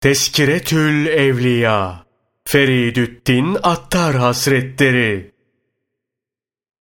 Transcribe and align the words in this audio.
Teskiretül 0.00 1.06
Evliya 1.06 2.06
Feridüddin 2.44 3.56
Attar 3.62 4.16
Hazretleri 4.16 5.30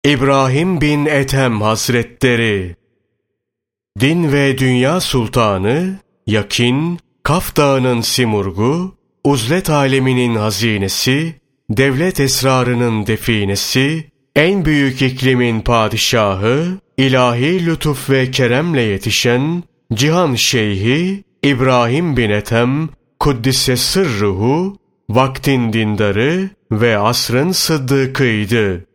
İbrahim 0.06 0.82
bin 0.82 1.06
Ethem 1.06 1.62
Hazretleri 1.62 2.76
Din 4.00 4.32
ve 4.32 4.58
Dünya 4.58 5.00
Sultanı, 5.00 6.00
Yakin, 6.28 7.00
Kaf 7.24 7.58
Dağı'nın 7.58 8.02
simurgu, 8.02 8.96
uzlet 9.24 9.70
aleminin 9.70 10.36
hazinesi, 10.36 11.36
devlet 11.70 12.20
esrarının 12.20 13.08
definesi, 13.08 14.12
en 14.36 14.66
büyük 14.66 15.02
iklimin 15.02 15.62
padişahı, 15.62 16.80
ilahi 16.98 17.66
lütuf 17.66 18.10
ve 18.10 18.32
keremle 18.32 18.82
yetişen, 18.82 19.64
cihan 19.94 20.36
şeyhi, 20.36 21.24
İbrahim 21.44 22.18
bin 22.18 22.30
Ethem, 22.30 22.90
Kuddise 23.22 23.78
sırruhu, 23.78 24.78
vaktin 25.10 25.74
dindarı 25.74 26.50
ve 26.72 26.98
asrın 26.98 27.52
sıddıkıydı. 27.52 28.86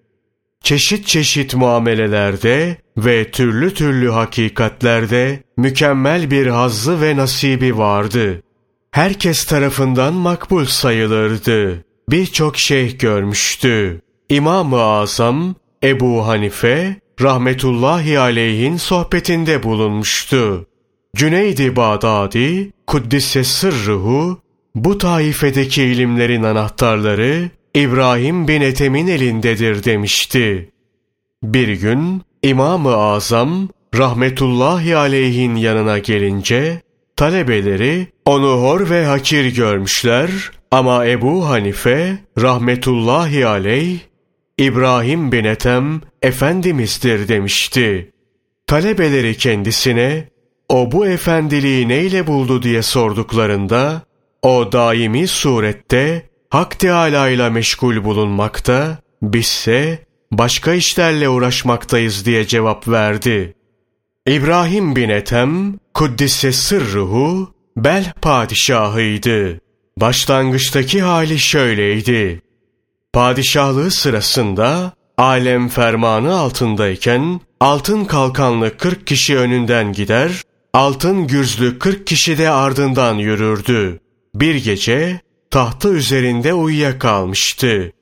Çeşit 0.63 1.07
çeşit 1.07 1.55
muamelelerde 1.55 2.77
ve 2.97 3.31
türlü 3.31 3.75
türlü 3.75 4.11
hakikatlerde 4.11 5.43
mükemmel 5.57 6.31
bir 6.31 6.47
hazzı 6.47 7.01
ve 7.01 7.17
nasibi 7.17 7.79
vardı. 7.79 8.43
Herkes 8.91 9.45
tarafından 9.45 10.15
makbul 10.15 10.65
sayılırdı. 10.65 11.85
Birçok 12.09 12.57
şeyh 12.59 12.99
görmüştü. 12.99 14.01
İmam-ı 14.29 14.81
Azam 14.81 15.55
Ebu 15.83 16.27
Hanife 16.27 16.97
rahmetullahi 17.21 18.19
aleyhin 18.19 18.77
sohbetinde 18.77 19.63
bulunmuştu. 19.63 20.67
Cüneydi 21.17 21.77
Bağdadi, 21.77 22.76
Kuddise 22.87 23.45
Sırruhu, 23.45 24.41
bu 24.75 24.99
taifedeki 24.99 25.83
ilimlerin 25.83 26.43
anahtarları 26.43 27.51
İbrahim 27.75 28.49
bin 28.49 28.61
Ethem'in 28.61 29.07
elindedir 29.07 29.85
demişti. 29.85 30.71
Bir 31.43 31.69
gün 31.69 32.23
İmam-ı 32.43 32.97
Azam 32.97 33.69
rahmetullahi 33.95 34.97
aleyhin 34.97 35.55
yanına 35.55 35.99
gelince 35.99 36.83
talebeleri 37.17 38.07
onu 38.25 38.49
hor 38.49 38.91
ve 38.91 39.05
hakir 39.05 39.55
görmüşler 39.57 40.31
ama 40.71 41.07
Ebu 41.07 41.49
Hanife 41.49 42.19
rahmetullahi 42.39 43.47
aleyh 43.47 43.99
İbrahim 44.59 45.33
bin 45.33 45.45
Ethem 45.45 46.01
efendimizdir 46.23 47.29
demişti. 47.29 48.11
Talebeleri 48.67 49.37
kendisine 49.37 50.29
o 50.69 50.93
bu 50.93 51.07
efendiliği 51.07 51.89
neyle 51.89 52.27
buldu 52.27 52.63
diye 52.63 52.83
sorduklarında, 52.83 54.03
o 54.43 54.73
daimi 54.73 55.29
surette 55.29 56.29
Hak 56.51 56.79
Teâlâ 56.79 57.29
ile 57.29 57.51
meşgul 57.51 58.05
bulunmakta, 58.05 58.99
bizse 59.23 59.99
başka 60.33 60.73
işlerle 60.73 61.29
uğraşmaktayız 61.29 62.27
diye 62.27 62.47
cevap 62.47 62.89
verdi. 62.89 63.55
İbrahim 64.27 64.97
bin 64.97 65.09
Ethem, 65.09 65.79
Kuddise 65.95 66.53
sırruhu, 66.53 67.55
Bel 67.77 68.13
padişahıydı. 68.23 69.61
Başlangıçtaki 70.01 71.03
hali 71.03 71.39
şöyleydi. 71.39 72.43
Padişahlığı 73.13 73.91
sırasında 73.91 74.93
alem 75.19 75.69
fermanı 75.69 76.39
altındayken 76.39 77.41
altın 77.61 78.05
kalkanlı 78.05 78.77
40 78.77 79.07
kişi 79.07 79.39
önünden 79.39 79.93
gider, 79.93 80.43
altın 80.77 81.27
gürzlü 81.27 81.79
kırk 81.79 82.07
kişi 82.07 82.39
de 82.39 82.51
ardından 82.51 83.15
yürürdü. 83.15 84.01
Bir 84.35 84.55
gece 84.55 85.21
tahtı 85.51 85.89
üzerinde 85.89 86.55
uyuyakalmıştı. 86.55 87.93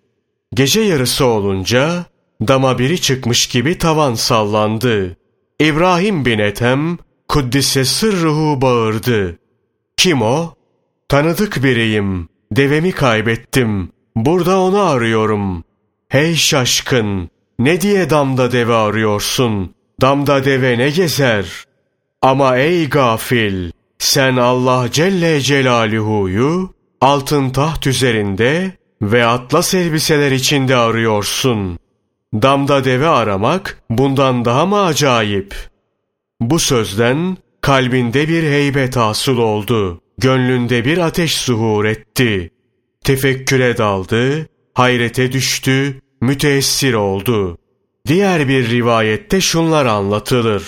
Gece 0.55 0.81
yarısı 0.81 1.27
olunca 1.27 2.05
dama 2.49 2.79
biri 2.79 3.01
çıkmış 3.01 3.47
gibi 3.47 3.79
tavan 3.79 4.15
sallandı. 4.15 5.17
İbrahim 5.61 6.25
bin 6.25 6.39
Ethem 6.39 6.99
Kuddise 7.29 7.85
sırruhu 7.85 8.61
bağırdı. 8.61 9.39
Kim 9.97 10.23
o? 10.23 10.55
Tanıdık 11.09 11.65
biriyim. 11.65 12.29
Devemi 12.53 12.93
kaybettim. 12.93 13.91
Burada 14.17 14.61
onu 14.61 14.81
arıyorum. 14.81 15.65
Hey 16.09 16.35
şaşkın! 16.35 17.31
Ne 17.59 17.81
diye 17.81 18.11
damda 18.11 18.53
deve 18.53 18.75
arıyorsun? 18.75 19.75
Damda 20.01 20.45
deve 20.45 20.79
ne 20.79 20.91
gezer? 20.91 21.65
Ama 22.25 22.57
ey 22.57 22.89
gafil! 22.89 23.71
Sen 23.99 24.37
Allah 24.37 24.89
Celle 24.93 25.41
Celaluhu'yu 25.41 26.71
altın 27.01 27.51
taht 27.51 27.87
üzerinde 27.87 28.73
ve 29.03 29.27
atlas 29.27 29.75
elbiseler 29.75 30.33
içinde 30.33 30.77
arıyorsun. 30.77 31.79
Damda 32.35 32.85
deve 32.85 33.09
aramak 33.09 33.83
bundan 33.91 34.45
daha 34.45 34.67
mı 34.67 34.81
acayip? 34.81 35.55
Bu 36.41 36.59
sözden 36.59 37.37
kalbinde 37.61 38.29
bir 38.29 38.43
heybet 38.43 38.97
hasıl 38.97 39.39
oldu. 39.39 40.01
Gönlünde 40.19 40.85
bir 40.85 40.99
ateş 40.99 41.39
zuhur 41.39 41.85
etti. 41.85 42.51
Tefekküre 43.05 43.79
daldı, 43.79 44.47
hayrete 44.75 45.33
düştü, 45.33 46.01
müteessir 46.21 46.95
oldu. 46.95 47.59
Diğer 48.07 48.49
bir 48.49 48.71
rivayette 48.71 49.41
şunlar 49.41 49.87
anlatılır 49.87 50.65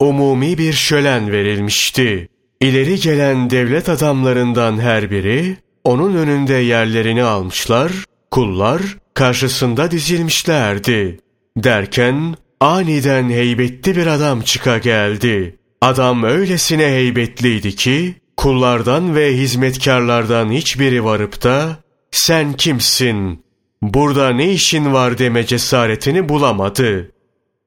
umumi 0.00 0.58
bir 0.58 0.72
şölen 0.72 1.32
verilmişti. 1.32 2.28
İleri 2.60 3.00
gelen 3.00 3.50
devlet 3.50 3.88
adamlarından 3.88 4.80
her 4.80 5.10
biri 5.10 5.56
onun 5.84 6.14
önünde 6.14 6.54
yerlerini 6.54 7.22
almışlar, 7.22 7.92
kullar 8.30 8.82
karşısında 9.14 9.90
dizilmişlerdi. 9.90 11.20
Derken 11.56 12.34
aniden 12.60 13.30
heybetli 13.30 13.96
bir 13.96 14.06
adam 14.06 14.40
çıka 14.40 14.78
geldi. 14.78 15.56
Adam 15.80 16.22
öylesine 16.22 16.86
heybetliydi 16.86 17.76
ki 17.76 18.14
kullardan 18.36 19.14
ve 19.14 19.36
hizmetkarlardan 19.36 20.50
hiçbiri 20.50 21.04
varıp 21.04 21.42
da 21.42 21.76
sen 22.10 22.52
kimsin? 22.52 23.44
Burada 23.82 24.30
ne 24.30 24.52
işin 24.52 24.92
var 24.92 25.18
deme 25.18 25.46
cesaretini 25.46 26.28
bulamadı. 26.28 27.12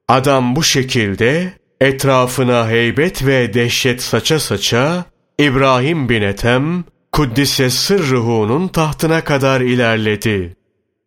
Adam 0.08 0.56
bu 0.56 0.62
şekilde 0.62 1.52
Etrafına 1.80 2.68
heybet 2.68 3.26
ve 3.26 3.54
dehşet 3.54 4.02
saça 4.02 4.40
saça 4.40 5.04
İbrahim 5.38 6.08
bin 6.08 6.22
Ethem 6.22 6.84
Kuddise 7.12 7.70
sırruhunun 7.70 8.68
tahtına 8.68 9.24
kadar 9.24 9.60
ilerledi. 9.60 10.56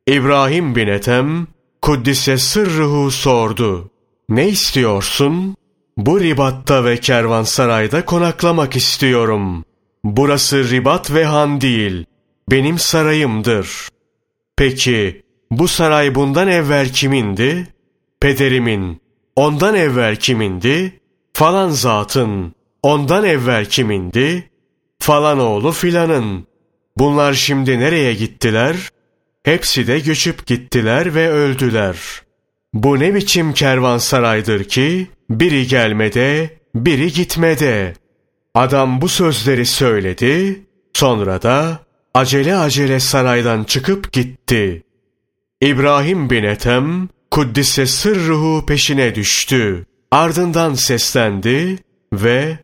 İbrahim 0.08 0.76
bin 0.76 0.88
Ethem 0.88 1.48
Kuddise 1.82 2.38
sırruhu 2.38 3.12
sordu. 3.12 3.92
Ne 4.30 4.50
istiyorsun? 4.50 5.56
Bu 5.98 6.20
ribatta 6.20 6.86
ve 6.86 6.98
kervansarayda 6.98 8.06
konaklamak 8.06 8.76
istiyorum. 8.76 9.66
Burası 10.04 10.70
ribat 10.70 11.14
ve 11.14 11.26
han 11.26 11.62
değil. 11.62 12.06
Benim 12.52 12.80
sarayımdır. 12.80 13.90
Peki 14.58 15.22
bu 15.52 15.68
saray 15.68 16.16
bundan 16.16 16.48
evvel 16.48 16.90
kimindi? 16.90 17.68
Pederimin. 18.20 19.03
Ondan 19.36 19.76
evvel 19.76 20.16
kimindi? 20.16 21.00
Falan 21.34 21.70
zatın. 21.70 22.56
Ondan 22.84 23.26
evvel 23.26 23.66
kimindi? 23.66 24.50
Falan 25.00 25.40
oğlu 25.40 25.72
filanın. 25.72 26.48
Bunlar 26.98 27.34
şimdi 27.34 27.80
nereye 27.80 28.14
gittiler? 28.14 28.76
Hepsi 29.44 29.88
de 29.88 30.00
göçüp 30.00 30.46
gittiler 30.46 31.16
ve 31.16 31.30
öldüler. 31.30 31.98
Bu 32.74 33.00
ne 33.00 33.16
biçim 33.16 33.54
kervansaraydır 33.54 34.64
ki 34.64 35.08
biri 35.30 35.68
gelmede, 35.68 36.50
biri 36.76 37.12
gitmede. 37.12 37.94
Adam 38.56 39.02
bu 39.02 39.10
sözleri 39.10 39.66
söyledi, 39.66 40.62
sonra 40.94 41.42
da 41.42 41.80
acele 42.14 42.56
acele 42.56 43.00
saraydan 43.00 43.64
çıkıp 43.64 44.12
gitti. 44.12 44.84
İbrahim 45.62 46.30
bin 46.30 46.44
Ethem 46.44 47.10
Kuddise 47.34 47.86
sırruhu 47.86 48.66
peşine 48.66 49.16
düştü. 49.16 49.86
Ardından 50.12 50.74
seslendi 50.74 51.78
ve 52.14 52.58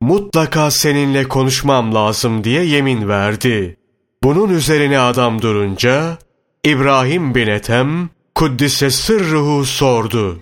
mutlaka 0.00 0.70
seninle 0.70 1.28
konuşmam 1.28 1.94
lazım 1.94 2.44
diye 2.44 2.64
yemin 2.64 3.08
verdi. 3.08 3.76
Bunun 4.22 4.48
üzerine 4.48 4.98
adam 4.98 5.42
durunca 5.42 6.18
İbrahim 6.64 7.34
bin 7.34 7.46
Ethem 7.46 8.10
Kuddise 8.34 8.90
sırruhu 8.90 9.64
sordu. 9.64 10.40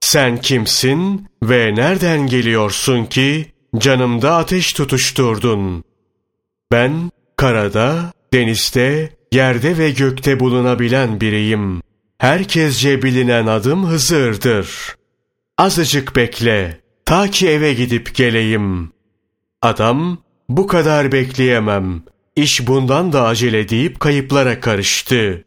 Sen 0.00 0.40
kimsin 0.40 1.26
ve 1.42 1.74
nereden 1.74 2.26
geliyorsun 2.26 3.04
ki 3.04 3.46
canımda 3.78 4.36
ateş 4.36 4.72
tutuşturdun? 4.72 5.84
Ben 6.72 7.10
karada, 7.36 8.12
denizde, 8.32 9.10
yerde 9.32 9.78
ve 9.78 9.90
gökte 9.90 10.40
bulunabilen 10.40 11.20
biriyim 11.20 11.85
herkesce 12.18 13.02
bilinen 13.02 13.46
adım 13.46 13.86
Hızır'dır. 13.86 14.96
Azıcık 15.58 16.16
bekle, 16.16 16.80
ta 17.04 17.30
ki 17.30 17.48
eve 17.48 17.74
gidip 17.74 18.14
geleyim. 18.14 18.92
Adam, 19.62 20.18
bu 20.48 20.66
kadar 20.66 21.12
bekleyemem. 21.12 22.02
İş 22.36 22.66
bundan 22.66 23.12
da 23.12 23.26
acele 23.26 23.68
deyip 23.68 24.00
kayıplara 24.00 24.60
karıştı. 24.60 25.44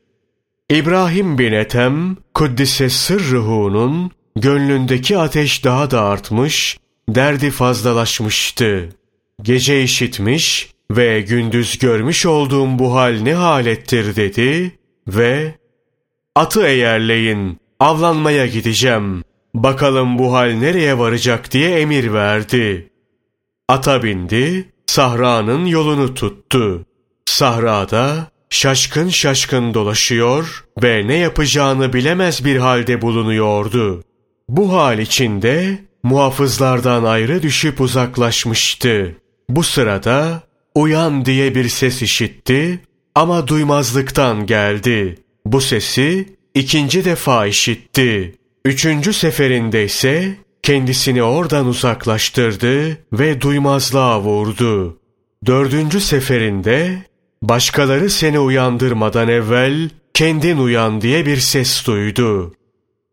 İbrahim 0.69 1.38
bin 1.38 1.54
Ethem, 1.54 2.18
Kuddise 2.33 2.89
Sırrıhu'nun 2.89 4.12
gönlündeki 4.36 5.18
ateş 5.18 5.63
daha 5.63 5.92
da 5.92 6.01
artmış, 6.01 6.77
derdi 7.10 7.51
fazlalaşmıştı. 7.51 8.89
Gece 9.42 9.83
işitmiş 9.83 10.69
ve 10.92 11.22
gündüz 11.22 11.80
görmüş 11.80 12.25
olduğum 12.25 12.80
bu 12.80 12.95
hal 12.95 13.19
ne 13.22 13.33
halettir 13.33 14.15
dedi 14.15 14.72
ve 15.07 15.59
atı 16.39 16.68
eğerleyin, 16.68 17.59
avlanmaya 17.80 18.45
gideceğim. 18.45 19.24
Bakalım 19.53 20.19
bu 20.19 20.33
hal 20.33 20.51
nereye 20.51 20.97
varacak 20.97 21.51
diye 21.51 21.80
emir 21.80 22.13
verdi. 22.13 22.89
Ata 23.68 24.03
bindi, 24.03 24.69
sahranın 24.86 25.65
yolunu 25.65 26.13
tuttu. 26.13 26.86
Sahrada 27.25 28.27
şaşkın 28.50 29.09
şaşkın 29.09 29.74
dolaşıyor 29.74 30.65
ve 30.83 31.07
ne 31.07 31.15
yapacağını 31.18 31.94
bilemez 31.94 32.45
bir 32.45 32.57
halde 32.57 33.01
bulunuyordu. 33.01 34.03
Bu 34.50 34.74
hal 34.74 35.00
içinde 35.00 35.80
muhafızlardan 36.03 37.03
ayrı 37.03 37.41
düşüp 37.41 37.81
uzaklaşmıştı. 37.81 39.15
Bu 39.50 39.63
sırada 39.63 40.44
uyan 40.75 41.25
diye 41.25 41.56
bir 41.56 41.69
ses 41.69 42.01
işitti 42.01 42.80
ama 43.15 43.47
duymazlıktan 43.47 44.45
geldi. 44.45 45.18
Bu 45.45 45.62
sesi 45.62 46.25
ikinci 46.53 47.06
defa 47.06 47.47
işitti. 47.47 48.36
Üçüncü 48.65 49.13
seferinde 49.13 49.83
ise 49.86 50.36
kendisini 50.63 51.24
oradan 51.24 51.65
uzaklaştırdı 51.65 52.97
ve 53.13 53.41
duymazlığa 53.41 54.21
vurdu. 54.21 55.00
Dördüncü 55.45 56.00
seferinde 56.00 56.97
başkaları 57.41 58.09
seni 58.09 58.39
uyandırmadan 58.39 59.27
evvel 59.27 59.89
kendin 60.13 60.57
uyan 60.57 61.01
diye 61.01 61.25
bir 61.25 61.38
ses 61.38 61.86
duydu. 61.88 62.53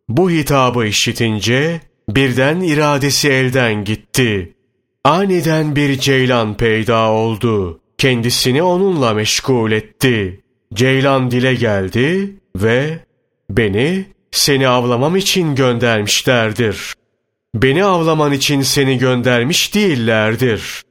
Bu 0.08 0.30
hitabı 0.30 0.86
işitince 0.86 1.80
birden 2.08 2.60
iradesi 2.60 3.28
elden 3.28 3.84
gitti. 3.84 4.54
Aniden 5.04 5.76
bir 5.76 5.98
ceylan 5.98 6.56
peyda 6.56 7.10
oldu. 7.10 7.80
Kendisini 7.98 8.62
onunla 8.62 9.14
meşgul 9.14 9.72
etti. 9.72 10.40
Ceylan 10.76 11.30
dile 11.30 11.54
geldi 11.54 12.36
ve 12.56 12.98
beni 13.50 14.06
seni 14.30 14.68
avlamam 14.68 15.16
için 15.16 15.54
göndermişlerdir. 15.54 16.94
Beni 17.54 17.84
avlaman 17.84 18.32
için 18.32 18.62
seni 18.62 18.98
göndermiş 18.98 19.74
değillerdir. 19.74 20.82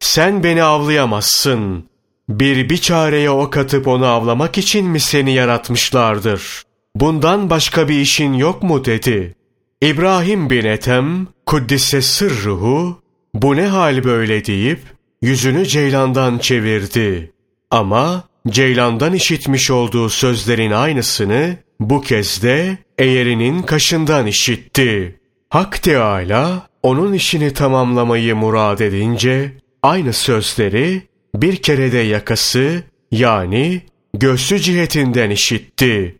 Sen 0.00 0.44
beni 0.44 0.62
avlayamazsın. 0.62 1.84
Bir 2.28 2.70
biçareye 2.70 3.30
ok 3.30 3.56
atıp 3.56 3.88
onu 3.88 4.06
avlamak 4.06 4.58
için 4.58 4.86
mi 4.86 5.00
seni 5.00 5.32
yaratmışlardır? 5.32 6.62
Bundan 6.94 7.50
başka 7.50 7.88
bir 7.88 8.00
işin 8.00 8.32
yok 8.32 8.62
mu 8.62 8.84
dedi. 8.84 9.34
İbrahim 9.82 10.50
bin 10.50 10.64
Ethem, 10.64 11.26
Kuddise 11.46 12.02
sırruhu, 12.02 13.02
bu 13.34 13.56
ne 13.56 13.66
hal 13.66 14.04
böyle 14.04 14.44
deyip, 14.44 14.80
yüzünü 15.22 15.66
Ceylan'dan 15.66 16.38
çevirdi. 16.38 17.32
Ama 17.70 18.27
Ceylan'dan 18.48 19.14
işitmiş 19.14 19.70
olduğu 19.70 20.08
sözlerin 20.08 20.70
aynısını 20.70 21.56
bu 21.80 22.00
kez 22.00 22.42
de 22.42 22.78
eğerinin 22.98 23.62
kaşından 23.62 24.26
işitti. 24.26 25.20
Hak 25.50 25.82
Teâlâ 25.82 26.68
onun 26.82 27.12
işini 27.12 27.52
tamamlamayı 27.52 28.36
murad 28.36 28.78
edince 28.78 29.52
aynı 29.82 30.12
sözleri 30.12 31.02
bir 31.34 31.56
kerede 31.56 31.98
yakası 31.98 32.82
yani 33.10 33.82
göğsü 34.14 34.58
cihetinden 34.58 35.30
işitti. 35.30 36.16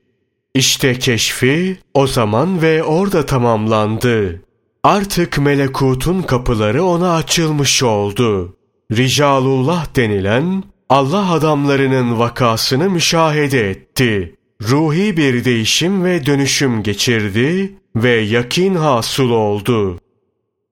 İşte 0.55 0.99
keşfi 0.99 1.77
o 1.95 2.07
zaman 2.07 2.63
ve 2.63 2.83
orada 2.83 3.27
tamamlandı. 3.27 4.43
Artık 4.83 5.39
melekutun 5.39 6.23
kapıları 6.23 6.85
ona 6.85 7.15
açılmış 7.15 7.83
oldu. 7.83 8.57
Ricalullah 8.93 9.97
denilen 9.97 10.65
Allah 10.89 11.33
adamlarının 11.33 12.19
vakasını 12.19 12.91
müşahede 12.91 13.71
etti. 13.71 14.35
Ruhi 14.63 15.17
bir 15.17 15.45
değişim 15.45 16.05
ve 16.05 16.27
dönüşüm 16.27 16.83
geçirdi 16.83 17.73
ve 17.97 18.11
yakin 18.11 18.75
hasıl 18.75 19.31
oldu. 19.31 20.01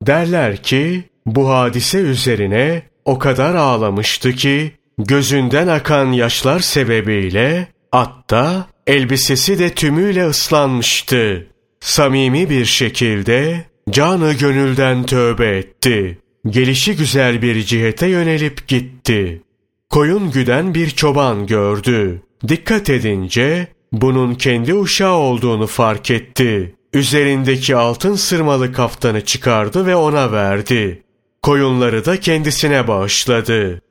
Derler 0.02 0.62
ki 0.62 1.04
bu 1.26 1.50
hadise 1.50 1.98
üzerine 1.98 2.82
o 3.04 3.18
kadar 3.18 3.54
ağlamıştı 3.54 4.32
ki 4.32 4.72
gözünden 4.98 5.68
akan 5.68 6.12
yaşlar 6.12 6.60
sebebiyle 6.60 7.68
atta 7.92 8.66
elbisesi 8.86 9.58
de 9.58 9.74
tümüyle 9.74 10.26
ıslanmıştı. 10.26 11.46
Samimi 11.80 12.50
bir 12.50 12.64
şekilde 12.64 13.64
canı 13.90 14.32
gönülden 14.32 15.06
tövbe 15.06 15.56
etti. 15.56 16.18
Gelişi 16.50 16.96
güzel 16.96 17.42
bir 17.42 17.62
cihete 17.62 18.06
yönelip 18.06 18.68
gitti. 18.68 19.42
Koyun 19.90 20.30
güden 20.30 20.74
bir 20.74 20.90
çoban 20.90 21.46
gördü. 21.46 22.22
Dikkat 22.48 22.90
edince 22.90 23.68
bunun 23.92 24.34
kendi 24.34 24.74
uşağı 24.74 25.14
olduğunu 25.14 25.66
fark 25.66 26.10
etti. 26.10 26.74
Üzerindeki 26.92 27.76
altın 27.76 28.14
sırmalı 28.14 28.72
kaftanı 28.72 29.24
çıkardı 29.24 29.86
ve 29.86 29.96
ona 29.96 30.32
verdi. 30.32 31.02
Koyunları 31.42 32.04
da 32.04 32.20
kendisine 32.20 32.88
bağışladı. 32.88 33.82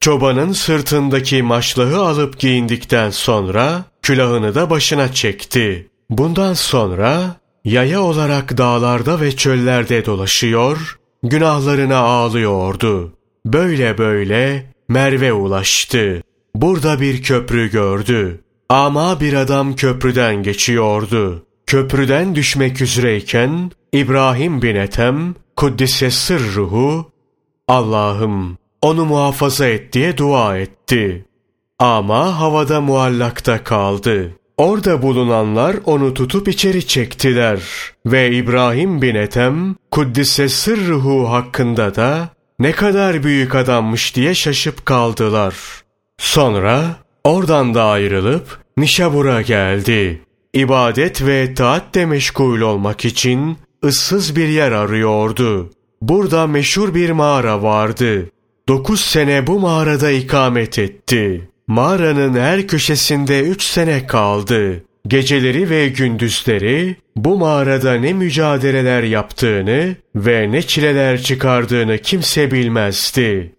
Çobanın 0.00 0.52
sırtındaki 0.52 1.42
maşlahı 1.42 2.00
alıp 2.00 2.38
giyindikten 2.38 3.10
sonra 3.10 3.84
külahını 4.02 4.54
da 4.54 4.70
başına 4.70 5.12
çekti. 5.12 5.90
Bundan 6.10 6.54
sonra 6.54 7.36
yaya 7.64 8.00
olarak 8.00 8.58
dağlarda 8.58 9.20
ve 9.20 9.36
çöllerde 9.36 10.06
dolaşıyor, 10.06 10.98
günahlarına 11.22 11.96
ağlıyordu. 11.96 13.12
Böyle 13.46 13.98
böyle 13.98 14.71
Merve 14.92 15.32
ulaştı. 15.32 16.22
Burada 16.54 17.00
bir 17.00 17.22
köprü 17.22 17.70
gördü. 17.70 18.40
Ama 18.68 19.20
bir 19.20 19.32
adam 19.32 19.76
köprüden 19.76 20.42
geçiyordu. 20.42 21.46
Köprüden 21.66 22.34
düşmek 22.34 22.80
üzereyken 22.80 23.70
İbrahim 23.92 24.62
bin 24.62 24.76
Ethem, 24.76 25.34
Kuddise 25.56 26.10
sırruhu, 26.10 27.10
Allah'ım 27.68 28.58
onu 28.82 29.04
muhafaza 29.04 29.66
et 29.66 29.92
diye 29.92 30.18
dua 30.18 30.58
etti. 30.58 31.24
Ama 31.78 32.40
havada 32.40 32.80
muallakta 32.80 33.64
kaldı. 33.64 34.32
Orada 34.56 35.02
bulunanlar 35.02 35.76
onu 35.84 36.14
tutup 36.14 36.48
içeri 36.48 36.86
çektiler. 36.86 37.60
Ve 38.06 38.30
İbrahim 38.30 39.02
bin 39.02 39.14
Ethem, 39.14 39.76
Kuddise 39.90 40.48
sırruhu 40.48 41.30
hakkında 41.30 41.94
da 41.94 42.28
ne 42.62 42.72
kadar 42.72 43.22
büyük 43.22 43.54
adammış 43.54 44.16
diye 44.16 44.34
şaşıp 44.34 44.86
kaldılar. 44.86 45.54
Sonra 46.18 46.96
oradan 47.24 47.74
da 47.74 47.84
ayrılıp 47.84 48.58
Nişabur'a 48.76 49.42
geldi. 49.42 50.22
İbadet 50.54 51.26
ve 51.26 51.54
taatle 51.54 52.06
meşgul 52.06 52.60
olmak 52.60 53.04
için 53.04 53.58
ıssız 53.84 54.36
bir 54.36 54.48
yer 54.48 54.72
arıyordu. 54.72 55.70
Burada 56.02 56.46
meşhur 56.46 56.94
bir 56.94 57.10
mağara 57.10 57.62
vardı. 57.62 58.30
Dokuz 58.68 59.00
sene 59.00 59.46
bu 59.46 59.60
mağarada 59.60 60.10
ikamet 60.10 60.78
etti. 60.78 61.48
Mağaranın 61.66 62.40
her 62.40 62.66
köşesinde 62.66 63.40
üç 63.40 63.62
sene 63.62 64.06
kaldı. 64.06 64.84
Geceleri 65.08 65.70
ve 65.70 65.88
gündüzleri 65.88 66.96
bu 67.16 67.38
mağarada 67.38 67.94
ne 67.94 68.12
mücadeleler 68.12 69.02
yaptığını 69.02 69.96
ve 70.16 70.52
ne 70.52 70.62
çileler 70.62 71.22
çıkardığını 71.22 71.98
kimse 71.98 72.50
bilmezdi. 72.50 73.52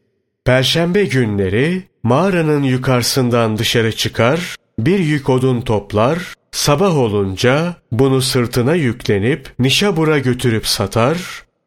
Perşembe 0.45 1.05
günleri 1.05 1.83
mağaranın 2.03 2.63
yukarısından 2.63 3.57
dışarı 3.57 3.95
çıkar, 3.95 4.55
bir 4.79 4.99
yük 4.99 5.29
odun 5.29 5.61
toplar, 5.61 6.19
sabah 6.51 6.97
olunca 6.97 7.75
bunu 7.91 8.21
sırtına 8.21 8.75
yüklenip 8.75 9.49
Nişabur'a 9.59 10.19
götürüp 10.19 10.67
satar, 10.67 11.17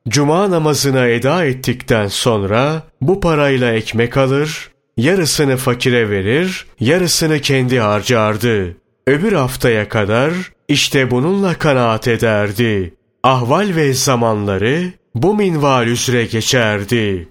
cuma 0.08 0.50
namazına 0.50 1.06
eda 1.06 1.44
ettikten 1.44 2.08
sonra 2.08 2.82
bu 3.00 3.20
parayla 3.20 3.72
ekmek 3.72 4.16
alır, 4.16 4.70
yarısını 4.96 5.56
fakire 5.56 6.10
verir, 6.10 6.66
yarısını 6.80 7.40
kendi 7.40 7.80
harcardı. 7.80 8.76
Öbür 9.06 9.32
haftaya 9.32 9.88
kadar 9.88 10.32
işte 10.68 11.10
bununla 11.10 11.54
kanaat 11.54 12.08
ederdi. 12.08 12.94
Ahval 13.22 13.76
ve 13.76 13.92
zamanları 13.92 14.92
bu 15.14 15.34
minval 15.34 15.86
üzere 15.86 16.24
geçerdi. 16.24 17.28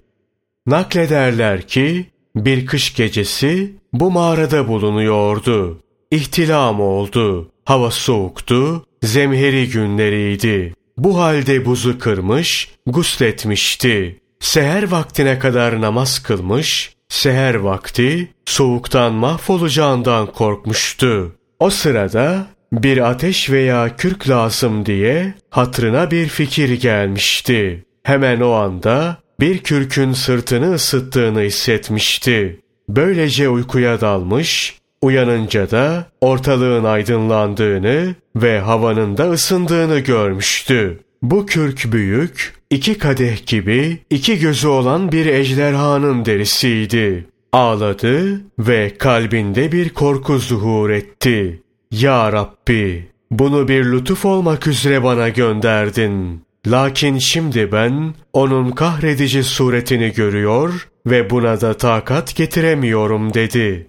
Naklederler 0.65 1.67
ki 1.67 2.05
bir 2.35 2.65
kış 2.65 2.95
gecesi 2.95 3.75
bu 3.93 4.11
mağarada 4.11 4.67
bulunuyordu. 4.67 5.79
İhtilam 6.11 6.81
oldu. 6.81 7.51
Hava 7.65 7.91
soğuktu, 7.91 8.85
zemheri 9.03 9.69
günleriydi. 9.69 10.73
Bu 10.97 11.19
halde 11.19 11.65
buzu 11.65 11.99
kırmış, 11.99 12.71
gusletmişti. 12.87 14.19
seher 14.39 14.91
vaktine 14.91 15.39
kadar 15.39 15.81
namaz 15.81 16.23
kılmış, 16.23 16.93
seher 17.09 17.55
vakti 17.55 18.33
soğuktan 18.45 19.13
mahvolacağından 19.13 20.31
korkmuştu. 20.31 21.35
O 21.59 21.69
sırada 21.69 22.47
bir 22.73 23.09
ateş 23.09 23.49
veya 23.49 23.95
kürk 23.95 24.29
lazım 24.29 24.85
diye 24.85 25.33
hatrına 25.49 26.11
bir 26.11 26.27
fikir 26.27 26.81
gelmişti. 26.81 27.85
Hemen 28.03 28.41
o 28.41 28.51
anda 28.51 29.17
bir 29.39 29.57
kürkün 29.57 30.13
sırtını 30.13 30.73
ısıttığını 30.73 31.41
hissetmişti. 31.41 32.59
Böylece 32.89 33.49
uykuya 33.49 34.01
dalmış, 34.01 34.79
uyanınca 35.01 35.71
da 35.71 36.05
ortalığın 36.21 36.83
aydınlandığını 36.83 38.15
ve 38.35 38.59
havanın 38.59 39.17
da 39.17 39.31
ısındığını 39.31 39.99
görmüştü. 39.99 40.99
Bu 41.21 41.45
kürk 41.45 41.91
büyük, 41.91 42.53
iki 42.69 42.97
kadeh 42.97 43.45
gibi 43.45 43.97
iki 44.09 44.39
gözü 44.39 44.67
olan 44.67 45.11
bir 45.11 45.25
ejderhanın 45.25 46.25
derisiydi. 46.25 47.27
Ağladı 47.55 48.41
ve 48.59 48.97
kalbinde 48.97 49.71
bir 49.71 49.89
korku 49.89 50.39
zuhur 50.39 50.89
etti. 50.89 51.63
Ya 51.91 52.31
Rabbi, 52.33 53.07
bunu 53.31 53.67
bir 53.67 53.85
lütuf 53.85 54.25
olmak 54.25 54.67
üzere 54.67 55.03
bana 55.03 55.29
gönderdin. 55.29 56.41
Lakin 56.67 57.17
şimdi 57.17 57.71
ben 57.71 58.13
onun 58.33 58.71
kahredici 58.71 59.43
suretini 59.43 60.11
görüyor 60.11 60.87
ve 61.05 61.29
buna 61.29 61.61
da 61.61 61.73
takat 61.73 62.35
getiremiyorum 62.35 63.33
dedi. 63.33 63.87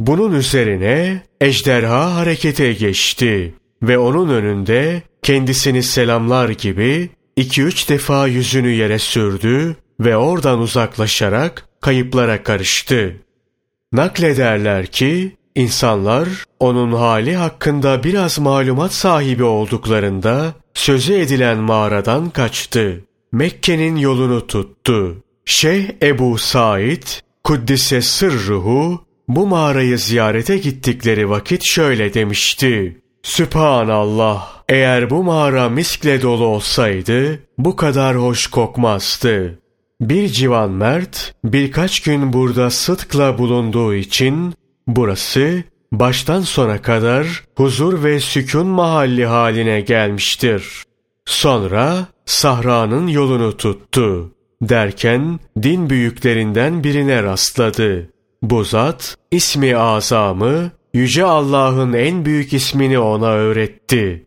Bunun 0.00 0.32
üzerine 0.32 1.22
ejderha 1.40 2.14
harekete 2.14 2.72
geçti 2.72 3.54
ve 3.82 3.98
onun 3.98 4.28
önünde 4.28 5.02
kendisini 5.22 5.82
selamlar 5.82 6.48
gibi 6.48 7.10
iki 7.36 7.62
üç 7.62 7.88
defa 7.88 8.26
yüzünü 8.26 8.70
yere 8.70 8.98
sürdü 8.98 9.76
ve 10.00 10.16
oradan 10.16 10.58
uzaklaşarak 10.58 11.71
kayıplara 11.82 12.42
karıştı. 12.42 13.16
Naklederler 13.92 14.86
ki 14.86 15.36
insanlar 15.54 16.28
onun 16.60 16.92
hali 16.92 17.36
hakkında 17.36 18.04
biraz 18.04 18.38
malumat 18.38 18.92
sahibi 18.92 19.44
olduklarında 19.44 20.54
sözü 20.74 21.14
edilen 21.14 21.58
mağaradan 21.58 22.30
kaçtı. 22.30 23.04
Mekke'nin 23.32 23.96
yolunu 23.96 24.46
tuttu. 24.46 25.22
Şeyh 25.44 25.90
Ebu 26.02 26.38
Said, 26.38 27.02
Kuddise 27.44 28.02
sırruhu, 28.02 29.04
bu 29.28 29.46
mağarayı 29.46 29.98
ziyarete 29.98 30.58
gittikleri 30.58 31.30
vakit 31.30 31.62
şöyle 31.64 32.14
demişti. 32.14 33.02
Sübhanallah, 33.22 34.62
eğer 34.68 35.10
bu 35.10 35.24
mağara 35.24 35.68
miskle 35.68 36.22
dolu 36.22 36.44
olsaydı, 36.44 37.38
bu 37.58 37.76
kadar 37.76 38.16
hoş 38.16 38.46
kokmazdı. 38.46 39.61
Bir 40.02 40.28
civan 40.28 40.70
mert, 40.70 41.34
birkaç 41.44 42.00
gün 42.00 42.32
burada 42.32 42.70
sıtkla 42.70 43.38
bulunduğu 43.38 43.94
için, 43.94 44.54
burası 44.86 45.62
baştan 45.92 46.40
sona 46.40 46.82
kadar 46.82 47.44
huzur 47.56 48.04
ve 48.04 48.20
sükun 48.20 48.66
mahalli 48.66 49.26
haline 49.26 49.80
gelmiştir. 49.80 50.82
Sonra 51.24 52.06
sahranın 52.26 53.06
yolunu 53.06 53.56
tuttu. 53.56 54.32
Derken 54.62 55.40
din 55.62 55.90
büyüklerinden 55.90 56.84
birine 56.84 57.22
rastladı. 57.22 58.10
Bu 58.42 58.64
zat 58.64 59.16
ismi 59.30 59.76
azamı 59.76 60.70
Yüce 60.94 61.24
Allah'ın 61.24 61.92
en 61.92 62.24
büyük 62.24 62.52
ismini 62.52 62.98
ona 62.98 63.30
öğretti. 63.30 64.26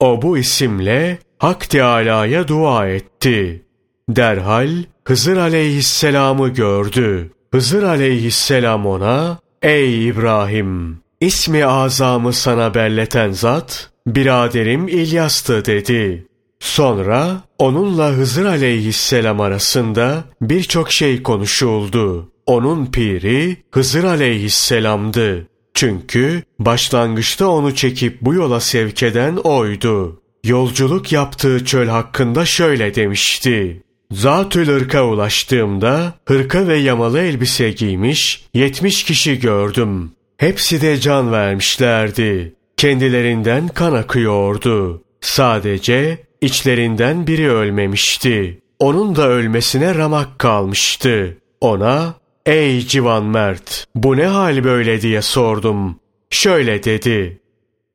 O 0.00 0.22
bu 0.22 0.38
isimle 0.38 1.18
Hak 1.38 1.70
Teâlâ'ya 1.70 2.48
dua 2.48 2.88
etti. 2.88 3.64
Derhal 4.08 4.70
Hızır 5.08 5.36
aleyhisselamı 5.36 6.48
gördü. 6.48 7.30
Hızır 7.52 7.82
aleyhisselam 7.82 8.86
ona, 8.86 9.38
Ey 9.62 10.08
İbrahim! 10.08 10.98
İsmi 11.20 11.66
azamı 11.66 12.32
sana 12.32 12.74
belleten 12.74 13.32
zat, 13.32 13.90
biraderim 14.06 14.88
İlyas'tı 14.88 15.64
dedi. 15.64 16.26
Sonra 16.60 17.42
onunla 17.58 18.08
Hızır 18.08 18.44
aleyhisselam 18.44 19.40
arasında 19.40 20.24
birçok 20.40 20.92
şey 20.92 21.22
konuşuldu. 21.22 22.32
Onun 22.46 22.86
piri 22.86 23.56
Hızır 23.70 24.04
aleyhisselamdı. 24.04 25.46
Çünkü 25.74 26.42
başlangıçta 26.58 27.48
onu 27.48 27.74
çekip 27.74 28.20
bu 28.20 28.34
yola 28.34 28.60
sevk 28.60 29.02
eden 29.02 29.36
oydu. 29.36 30.20
Yolculuk 30.44 31.12
yaptığı 31.12 31.64
çöl 31.64 31.88
hakkında 31.88 32.44
şöyle 32.44 32.94
demişti. 32.94 33.82
Zatül 34.12 34.76
ırka 34.76 35.04
ulaştığımda 35.06 36.14
hırka 36.24 36.68
ve 36.68 36.76
yamalı 36.76 37.20
elbise 37.20 37.70
giymiş 37.70 38.44
yetmiş 38.54 39.04
kişi 39.04 39.40
gördüm. 39.40 40.12
Hepsi 40.36 40.82
de 40.82 41.00
can 41.00 41.32
vermişlerdi. 41.32 42.54
Kendilerinden 42.76 43.68
kan 43.68 43.92
akıyordu. 43.92 45.02
Sadece 45.20 46.18
içlerinden 46.40 47.26
biri 47.26 47.50
ölmemişti. 47.50 48.60
Onun 48.78 49.16
da 49.16 49.28
ölmesine 49.28 49.94
ramak 49.94 50.38
kalmıştı. 50.38 51.38
Ona 51.60 52.14
''Ey 52.46 52.86
civan 52.86 53.24
mert, 53.24 53.86
bu 53.94 54.16
ne 54.16 54.26
hal 54.26 54.64
böyle?'' 54.64 55.02
diye 55.02 55.22
sordum. 55.22 56.00
Şöyle 56.30 56.84
dedi. 56.84 57.40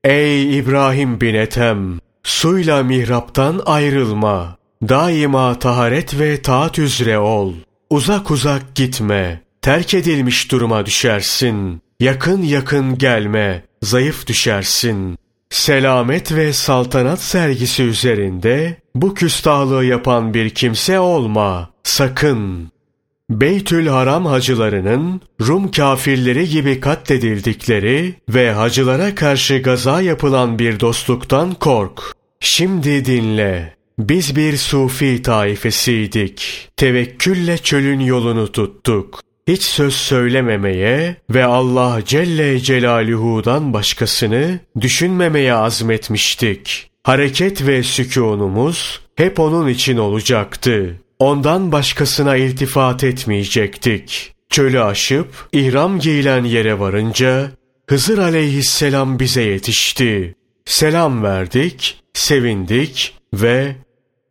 ''Ey 0.03 0.57
İbrahim 0.59 1.21
bin 1.21 1.33
Ethem, 1.33 1.99
suyla 2.23 2.83
mihraptan 2.83 3.61
ayrılma. 3.65 4.57
Daima 4.89 5.59
taharet 5.59 6.19
ve 6.19 6.41
taat 6.41 6.79
üzere 6.79 7.19
ol. 7.19 7.53
Uzak 7.89 8.31
uzak 8.31 8.75
gitme. 8.75 9.41
Terk 9.61 9.93
edilmiş 9.93 10.51
duruma 10.51 10.85
düşersin. 10.85 11.81
Yakın 11.99 12.41
yakın 12.41 12.97
gelme. 12.97 13.63
Zayıf 13.81 14.27
düşersin. 14.27 15.17
Selamet 15.49 16.31
ve 16.35 16.53
saltanat 16.53 17.21
sergisi 17.21 17.83
üzerinde 17.83 18.77
bu 18.95 19.13
küstahlığı 19.13 19.85
yapan 19.85 20.33
bir 20.33 20.49
kimse 20.49 20.99
olma. 20.99 21.69
Sakın. 21.83 22.71
Beytül 23.29 23.87
Haram 23.87 24.25
hacılarının 24.25 25.21
Rum 25.41 25.71
kafirleri 25.71 26.49
gibi 26.49 26.79
katledildikleri 26.79 28.15
ve 28.29 28.51
hacılara 28.51 29.15
karşı 29.15 29.57
gaza 29.57 30.01
yapılan 30.01 30.59
bir 30.59 30.79
dostluktan 30.79 31.53
kork. 31.53 32.01
Şimdi 32.39 33.05
dinle. 33.05 33.82
Biz 33.99 34.35
bir 34.35 34.57
sufi 34.57 35.21
taifesiydik. 35.21 36.69
Tevekkülle 36.77 37.57
çölün 37.57 37.99
yolunu 37.99 38.51
tuttuk. 38.51 39.21
Hiç 39.47 39.63
söz 39.63 39.93
söylememeye 39.93 41.15
ve 41.29 41.45
Allah 41.45 41.99
Celle 42.05 42.59
Celaluhu'dan 42.59 43.73
başkasını 43.73 44.59
düşünmemeye 44.81 45.53
azmetmiştik. 45.53 46.89
Hareket 47.03 47.67
ve 47.67 47.83
sükunumuz 47.83 49.01
hep 49.15 49.39
onun 49.39 49.67
için 49.67 49.97
olacaktı. 49.97 50.99
Ondan 51.19 51.71
başkasına 51.71 52.35
iltifat 52.35 53.03
etmeyecektik. 53.03 54.33
Çölü 54.49 54.81
aşıp 54.81 55.27
ihram 55.51 55.99
giyilen 55.99 56.43
yere 56.43 56.79
varınca 56.79 57.51
Hızır 57.89 58.17
aleyhisselam 58.17 59.19
bize 59.19 59.41
yetişti. 59.41 60.35
Selam 60.65 61.23
verdik, 61.23 61.99
sevindik 62.13 63.15
ve 63.33 63.75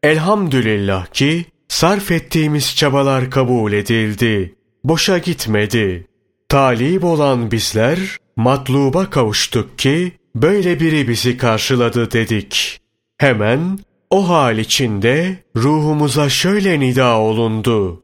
elhamdülillah 0.02 1.06
ki 1.06 1.44
sarf 1.68 2.10
ettiğimiz 2.10 2.76
çabalar 2.76 3.30
kabul 3.30 3.72
edildi. 3.72 4.54
Boşa 4.84 5.18
gitmedi. 5.18 6.06
Talip 6.48 7.04
olan 7.04 7.50
bizler 7.50 7.98
matluba 8.36 9.10
kavuştuk 9.10 9.78
ki 9.78 10.12
böyle 10.34 10.80
biri 10.80 11.08
bizi 11.08 11.36
karşıladı 11.36 12.10
dedik. 12.10 12.80
Hemen 13.18 13.78
o 14.10 14.28
hal 14.28 14.58
içinde 14.58 15.36
ruhumuza 15.56 16.28
şöyle 16.28 16.80
nida 16.80 17.18
olundu. 17.18 18.02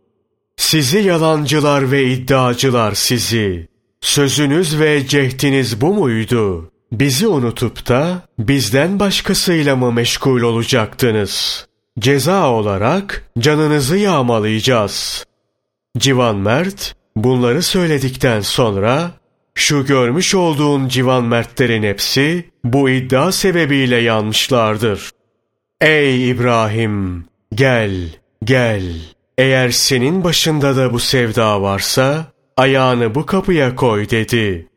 Sizi 0.56 0.98
yalancılar 0.98 1.90
ve 1.90 2.04
iddiacılar 2.04 2.94
sizi. 2.94 3.68
Sözünüz 4.00 4.80
ve 4.80 5.06
cehdiniz 5.06 5.80
bu 5.80 5.94
muydu? 5.94 6.72
Bizi 6.92 7.26
unutup 7.26 7.88
da 7.88 8.28
bizden 8.38 9.00
başkasıyla 9.00 9.76
mı 9.76 9.92
meşgul 9.92 10.42
olacaktınız? 10.42 11.67
Ceza 11.98 12.50
olarak 12.50 13.30
canınızı 13.38 13.96
yağmalayacağız. 13.96 15.26
Civan 15.98 16.36
Mert 16.36 16.94
bunları 17.16 17.62
söyledikten 17.62 18.40
sonra 18.40 19.10
şu 19.54 19.86
görmüş 19.86 20.34
olduğun 20.34 20.88
civan 20.88 21.24
mertlerin 21.24 21.82
hepsi 21.82 22.50
bu 22.64 22.90
iddia 22.90 23.32
sebebiyle 23.32 23.96
yanmışlardır. 23.96 25.10
Ey 25.80 26.30
İbrahim 26.30 27.24
gel 27.54 27.92
gel 28.44 28.82
eğer 29.38 29.70
senin 29.70 30.24
başında 30.24 30.76
da 30.76 30.92
bu 30.92 30.98
sevda 30.98 31.62
varsa 31.62 32.26
ayağını 32.56 33.14
bu 33.14 33.26
kapıya 33.26 33.74
koy 33.74 34.10
dedi. 34.10 34.68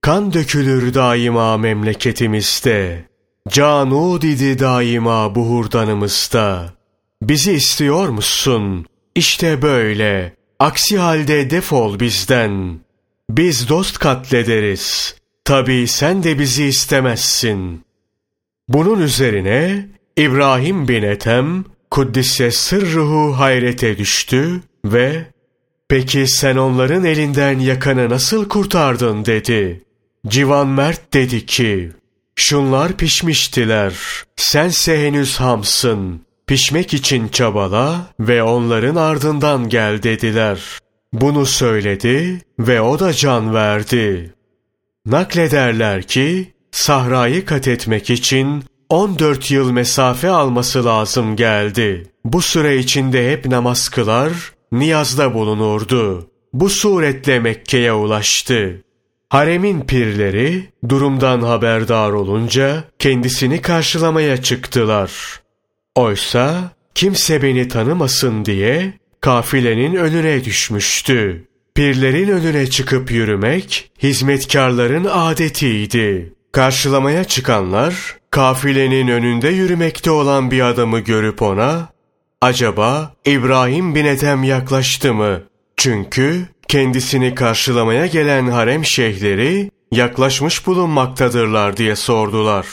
Kan 0.00 0.32
dökülür 0.32 0.94
daima 0.94 1.56
memleketimizde. 1.56 3.04
Canu 3.48 4.22
dedi 4.22 4.58
daima 4.58 5.34
bu 5.34 5.46
hurdanımızda. 5.50 6.74
Bizi 7.22 7.52
istiyor 7.52 8.08
musun? 8.08 8.86
İşte 9.14 9.62
böyle. 9.62 10.34
Aksi 10.58 10.98
halde 10.98 11.50
defol 11.50 12.00
bizden. 12.00 12.80
Biz 13.30 13.68
dost 13.68 13.98
katlederiz. 13.98 15.14
Tabii 15.44 15.88
sen 15.88 16.22
de 16.22 16.38
bizi 16.38 16.64
istemezsin. 16.64 17.84
Bunun 18.68 19.00
üzerine 19.00 19.88
İbrahim 20.16 20.88
bin 20.88 21.02
Ethem 21.02 21.64
Kuddise 21.90 22.50
sırruhu 22.50 23.38
hayrete 23.38 23.98
düştü 23.98 24.60
ve 24.84 25.26
peki 25.88 26.26
sen 26.26 26.56
onların 26.56 27.04
elinden 27.04 27.58
yakanı 27.58 28.10
nasıl 28.10 28.48
kurtardın 28.48 29.24
dedi. 29.24 29.82
Civan 30.26 30.68
Mert 30.68 31.14
dedi 31.14 31.46
ki 31.46 31.92
şunlar 32.36 32.92
pişmiştiler 32.92 33.94
sense 34.36 35.06
henüz 35.06 35.40
hamsın 35.40 36.20
pişmek 36.46 36.94
için 36.94 37.28
çabala 37.28 38.06
ve 38.20 38.42
onların 38.42 38.96
ardından 38.96 39.68
gel 39.68 40.02
dediler. 40.02 40.60
Bunu 41.12 41.46
söyledi 41.46 42.40
ve 42.58 42.80
o 42.80 42.98
da 42.98 43.12
can 43.12 43.54
verdi. 43.54 44.34
Naklederler 45.06 46.02
ki 46.02 46.52
sahrayı 46.70 47.44
kat 47.44 47.68
etmek 47.68 48.10
için 48.10 48.64
14 48.88 49.50
yıl 49.50 49.70
mesafe 49.70 50.28
alması 50.28 50.84
lazım 50.84 51.36
geldi. 51.36 52.06
Bu 52.24 52.42
süre 52.42 52.78
içinde 52.78 53.32
hep 53.32 53.46
namaz 53.46 53.88
kılar, 53.88 54.32
niyazda 54.72 55.34
bulunurdu. 55.34 56.30
Bu 56.52 56.68
suretle 56.68 57.40
Mekke'ye 57.40 57.92
ulaştı. 57.92 58.83
Haremin 59.34 59.80
pirleri 59.80 60.68
durumdan 60.88 61.42
haberdar 61.42 62.10
olunca 62.10 62.84
kendisini 62.98 63.62
karşılamaya 63.62 64.42
çıktılar. 64.42 65.10
Oysa 65.94 66.70
kimse 66.94 67.42
beni 67.42 67.68
tanımasın 67.68 68.44
diye 68.44 68.92
kafilenin 69.20 69.94
önüne 69.94 70.44
düşmüştü. 70.44 71.48
Pirlerin 71.74 72.28
önüne 72.28 72.66
çıkıp 72.66 73.10
yürümek 73.10 73.90
hizmetkarların 74.02 75.04
adetiydi. 75.04 76.32
Karşılamaya 76.52 77.24
çıkanlar 77.24 78.16
kafilenin 78.30 79.08
önünde 79.08 79.48
yürümekte 79.48 80.10
olan 80.10 80.50
bir 80.50 80.60
adamı 80.60 81.00
görüp 81.00 81.42
ona 81.42 81.88
acaba 82.40 83.14
İbrahim 83.24 83.94
bin 83.94 84.04
Ethem 84.04 84.44
yaklaştı 84.44 85.14
mı? 85.14 85.40
Çünkü 85.76 86.46
kendisini 86.68 87.34
karşılamaya 87.34 88.06
gelen 88.06 88.46
harem 88.46 88.84
şeyhleri 88.84 89.70
yaklaşmış 89.92 90.66
bulunmaktadırlar 90.66 91.76
diye 91.76 91.96
sordular. 91.96 92.66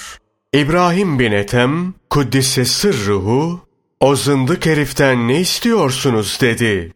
İbrahim 0.53 1.19
bin 1.19 1.31
Ethem 1.31 1.93
Kuddise 2.09 2.65
sırruhu 2.65 3.59
o 3.99 4.15
zındık 4.15 4.65
heriften 4.65 5.27
ne 5.27 5.39
istiyorsunuz 5.39 6.37
dedi. 6.41 6.93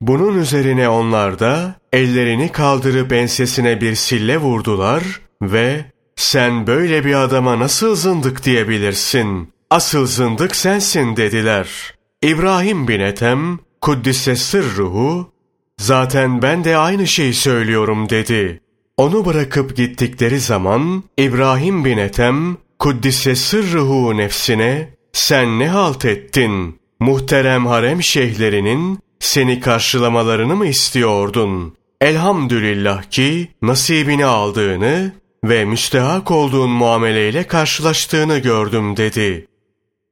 Bunun 0.00 0.38
üzerine 0.38 0.88
onlar 0.88 1.38
da 1.38 1.74
ellerini 1.92 2.52
kaldırıp 2.52 3.12
ensesine 3.12 3.80
bir 3.80 3.94
sille 3.94 4.38
vurdular 4.38 5.02
ve 5.42 5.84
sen 6.16 6.66
böyle 6.66 7.04
bir 7.04 7.14
adama 7.14 7.58
nasıl 7.58 7.96
zındık 7.96 8.44
diyebilirsin? 8.44 9.52
Asıl 9.70 10.06
zındık 10.06 10.56
sensin 10.56 11.16
dediler. 11.16 11.94
İbrahim 12.22 12.88
bin 12.88 13.00
Ethem, 13.00 13.58
Kuddise 13.80 14.36
sırruhu, 14.36 15.30
zaten 15.78 16.42
ben 16.42 16.64
de 16.64 16.76
aynı 16.76 17.06
şeyi 17.06 17.34
söylüyorum 17.34 18.08
dedi. 18.08 18.60
Onu 18.96 19.24
bırakıp 19.24 19.76
gittikleri 19.76 20.40
zaman 20.40 21.04
İbrahim 21.18 21.84
bin 21.84 21.98
Ethem, 21.98 22.56
Kuddise 22.78 23.34
sırruhu 23.34 24.16
nefsine, 24.16 24.88
sen 25.12 25.58
ne 25.58 25.68
halt 25.68 26.04
ettin? 26.04 26.78
Muhterem 27.00 27.66
harem 27.66 28.02
şeyhlerinin 28.02 28.98
seni 29.20 29.60
karşılamalarını 29.60 30.56
mı 30.56 30.66
istiyordun? 30.66 31.76
Elhamdülillah 32.00 33.02
ki 33.02 33.48
nasibini 33.62 34.24
aldığını 34.24 35.12
ve 35.44 35.64
müstehak 35.64 36.30
olduğun 36.30 36.70
muameleyle 36.70 37.46
karşılaştığını 37.46 38.38
gördüm 38.38 38.96
dedi. 38.96 39.46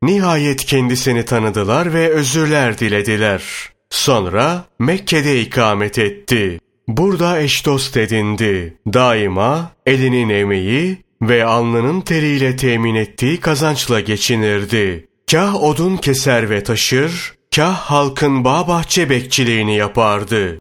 Nihayet 0.03 0.65
kendisini 0.65 1.25
tanıdılar 1.25 1.95
ve 1.95 2.09
özürler 2.09 2.79
dilediler. 2.79 3.43
Sonra 3.97 4.65
Mekke'de 4.79 5.41
ikamet 5.41 5.99
etti. 5.99 6.61
Burada 6.89 7.41
eş 7.41 7.67
dost 7.67 7.97
edindi. 7.97 8.77
Daima 8.95 9.73
elinin 9.87 10.29
emeği 10.29 10.97
ve 11.23 11.45
alnının 11.45 12.01
teriyle 12.01 12.57
temin 12.57 12.95
ettiği 12.95 13.41
kazançla 13.41 14.01
geçinirdi. 14.01 15.09
Kah 15.31 15.63
odun 15.63 15.97
keser 15.97 16.51
ve 16.51 16.63
taşır, 16.63 17.35
kah 17.57 17.77
halkın 17.77 18.45
bağ 18.45 18.69
bahçe 18.69 19.11
bekçiliğini 19.11 19.77
yapardı. 19.77 20.59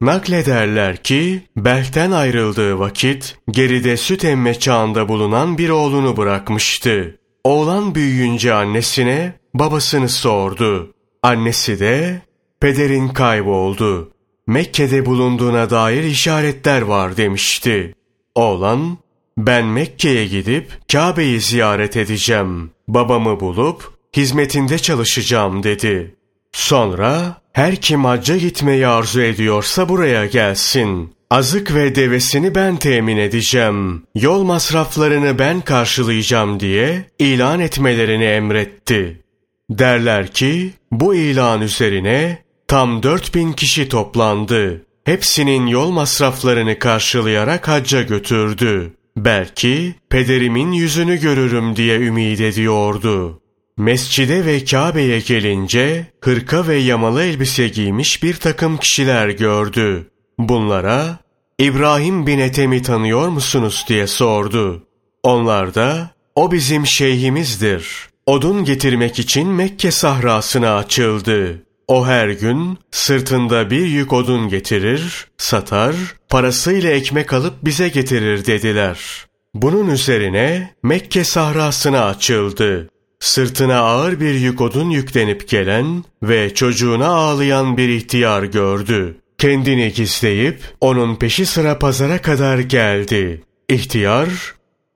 Naklederler 0.00 0.96
ki 0.96 1.42
Belh'ten 1.56 2.10
ayrıldığı 2.10 2.78
vakit 2.78 3.38
geride 3.50 3.96
süt 3.96 4.24
emme 4.24 4.58
çağında 4.58 5.08
bulunan 5.08 5.58
bir 5.58 5.68
oğlunu 5.68 6.16
bırakmıştı. 6.16 7.18
Oğlan 7.44 7.94
büyüyünce 7.94 8.54
annesine 8.54 9.32
babasını 9.54 10.08
sordu. 10.08 10.92
Annesi 11.22 11.80
de 11.80 12.25
pederin 12.60 13.08
kayboldu. 13.08 14.12
Mekke'de 14.46 15.06
bulunduğuna 15.06 15.70
dair 15.70 16.04
işaretler 16.04 16.82
var 16.82 17.16
demişti. 17.16 17.94
Oğlan 18.34 18.98
ben 19.38 19.66
Mekke'ye 19.66 20.26
gidip 20.26 20.88
Kabe'yi 20.92 21.40
ziyaret 21.40 21.96
edeceğim. 21.96 22.70
Babamı 22.88 23.40
bulup 23.40 23.92
hizmetinde 24.16 24.78
çalışacağım 24.78 25.62
dedi. 25.62 26.14
Sonra 26.52 27.40
her 27.52 27.76
kim 27.76 28.04
hacca 28.04 28.36
gitmeyi 28.36 28.86
arzu 28.86 29.20
ediyorsa 29.20 29.88
buraya 29.88 30.26
gelsin. 30.26 31.16
Azık 31.30 31.74
ve 31.74 31.94
devesini 31.94 32.54
ben 32.54 32.76
temin 32.76 33.16
edeceğim. 33.16 34.02
Yol 34.14 34.42
masraflarını 34.42 35.38
ben 35.38 35.60
karşılayacağım 35.60 36.60
diye 36.60 37.04
ilan 37.18 37.60
etmelerini 37.60 38.24
emretti. 38.24 39.22
Derler 39.70 40.26
ki 40.26 40.72
bu 40.92 41.14
ilan 41.14 41.60
üzerine 41.62 42.45
tam 42.68 43.02
dört 43.02 43.34
bin 43.34 43.52
kişi 43.52 43.88
toplandı. 43.88 44.86
Hepsinin 45.04 45.66
yol 45.66 45.90
masraflarını 45.90 46.78
karşılayarak 46.78 47.68
hacca 47.68 48.02
götürdü. 48.02 48.92
Belki 49.16 49.94
pederimin 50.10 50.72
yüzünü 50.72 51.20
görürüm 51.20 51.76
diye 51.76 52.00
ümit 52.00 52.40
ediyordu. 52.40 53.40
Mescide 53.78 54.46
ve 54.46 54.64
Kabe'ye 54.64 55.20
gelince 55.20 56.06
hırka 56.20 56.68
ve 56.68 56.76
yamalı 56.76 57.22
elbise 57.22 57.68
giymiş 57.68 58.22
bir 58.22 58.34
takım 58.34 58.76
kişiler 58.76 59.28
gördü. 59.28 60.10
Bunlara 60.38 61.18
İbrahim 61.58 62.26
bin 62.26 62.38
Ethem'i 62.38 62.82
tanıyor 62.82 63.28
musunuz 63.28 63.84
diye 63.88 64.06
sordu. 64.06 64.86
Onlar 65.22 65.74
da 65.74 66.10
o 66.34 66.52
bizim 66.52 66.86
şeyhimizdir. 66.86 68.08
Odun 68.26 68.64
getirmek 68.64 69.18
için 69.18 69.48
Mekke 69.48 69.90
sahrasına 69.90 70.76
açıldı. 70.76 71.65
O 71.88 72.06
her 72.06 72.28
gün 72.28 72.78
sırtında 72.90 73.70
bir 73.70 73.86
yük 73.86 74.12
odun 74.12 74.48
getirir, 74.48 75.26
satar, 75.38 75.94
parasıyla 76.28 76.90
ekmek 76.90 77.32
alıp 77.32 77.54
bize 77.64 77.88
getirir 77.88 78.46
dediler. 78.46 79.26
Bunun 79.54 79.90
üzerine 79.90 80.74
Mekke 80.82 81.24
sahrasına 81.24 82.04
açıldı. 82.04 82.88
Sırtına 83.20 83.78
ağır 83.78 84.20
bir 84.20 84.34
yük 84.34 84.60
odun 84.60 84.90
yüklenip 84.90 85.48
gelen 85.48 86.04
ve 86.22 86.54
çocuğuna 86.54 87.06
ağlayan 87.06 87.76
bir 87.76 87.88
ihtiyar 87.88 88.42
gördü. 88.42 89.16
Kendini 89.38 89.92
gizleyip 89.92 90.60
onun 90.80 91.16
peşi 91.16 91.46
sıra 91.46 91.78
pazara 91.78 92.22
kadar 92.22 92.58
geldi. 92.58 93.42
İhtiyar, 93.68 94.28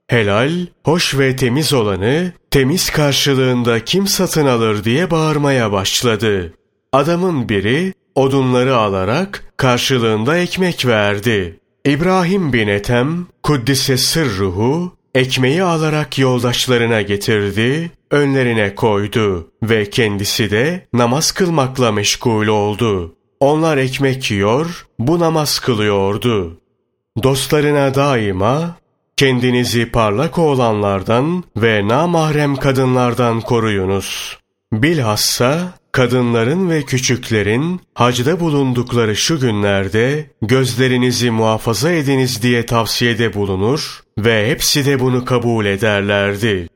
helal, 0.09 0.53
hoş 0.85 1.19
ve 1.19 1.37
temiz 1.37 1.73
olanı 1.73 2.33
temiz 2.51 2.91
karşılığında 2.91 3.85
kim 3.85 4.07
satın 4.07 4.47
alır 4.47 4.85
diye 4.85 5.11
bağırmaya 5.11 5.73
başladı. 5.73 6.53
Adamın 6.93 7.49
biri 7.49 7.95
odunları 8.15 8.77
alarak 8.77 9.45
karşılığında 9.57 10.37
ekmek 10.37 10.87
verdi. 10.87 11.61
İbrahim 11.85 12.53
bin 12.53 12.69
Ethem, 12.69 13.27
Kuddise 13.43 13.97
sırruhu, 13.97 14.93
ekmeği 15.15 15.63
alarak 15.63 16.19
yoldaşlarına 16.19 17.03
getirdi 17.03 17.91
önlerine 18.11 18.75
koydu 18.75 19.51
ve 19.63 19.91
kendisi 19.91 20.51
de 20.51 20.87
namaz 20.93 21.33
kılmakla 21.33 21.93
meşgul 21.93 22.47
oldu. 22.47 23.15
Onlar 23.41 23.77
ekmek 23.77 24.31
yiyor, 24.31 24.87
bu 24.99 25.21
namaz 25.21 25.59
kılıyordu. 25.59 26.61
Dostlarına 27.23 27.95
daima 27.95 28.77
kendinizi 29.17 29.91
parlak 29.91 30.39
oğlanlardan 30.39 31.45
ve 31.57 31.89
namahrem 31.89 32.57
kadınlardan 32.57 33.41
koruyunuz. 33.41 34.40
Bilhassa 34.73 35.73
kadınların 35.93 36.71
ve 36.71 36.83
küçüklerin 36.83 37.81
hacda 37.95 38.41
bulundukları 38.41 39.17
şu 39.17 39.41
günlerde 39.41 40.31
gözlerinizi 40.43 41.31
muhafaza 41.31 41.93
ediniz 41.93 42.43
diye 42.43 42.67
tavsiyede 42.67 43.35
bulunur 43.35 44.01
ve 44.19 44.51
hepsi 44.51 44.87
de 44.87 45.01
bunu 45.01 45.25
kabul 45.25 45.67
ederlerdi. 45.67 46.69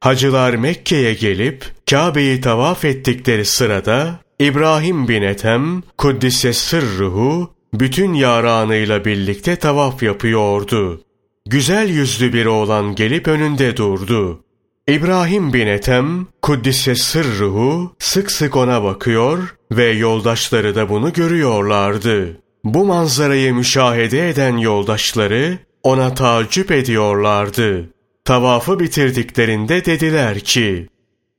Hacılar 0.00 0.54
Mekke'ye 0.54 1.14
gelip 1.14 1.64
Kabe'yi 1.90 2.40
tavaf 2.40 2.84
ettikleri 2.84 3.44
sırada 3.44 4.20
İbrahim 4.38 5.08
bin 5.08 5.22
Ethem, 5.22 5.82
Kuddise 5.98 6.52
sırruhu, 6.52 7.54
bütün 7.74 8.14
yaranıyla 8.14 9.04
birlikte 9.04 9.56
tavaf 9.56 10.02
yapıyordu. 10.02 11.02
Güzel 11.46 11.88
yüzlü 11.88 12.32
bir 12.32 12.46
oğlan 12.46 12.94
gelip 12.94 13.28
önünde 13.28 13.76
durdu. 13.76 14.44
İbrahim 14.88 15.52
bin 15.52 15.66
Ethem, 15.66 16.26
Kuddise 16.42 16.94
sırruhu, 16.94 17.96
sık 17.98 18.32
sık 18.32 18.56
ona 18.56 18.84
bakıyor 18.84 19.54
ve 19.72 19.84
yoldaşları 19.84 20.74
da 20.74 20.88
bunu 20.88 21.12
görüyorlardı. 21.12 22.40
Bu 22.64 22.84
manzarayı 22.84 23.54
müşahede 23.54 24.28
eden 24.28 24.56
yoldaşları 24.56 25.58
ona 25.82 26.14
tacip 26.14 26.70
ediyorlardı. 26.70 27.90
Tavafı 28.24 28.80
bitirdiklerinde 28.80 29.84
dediler 29.84 30.40
ki, 30.40 30.88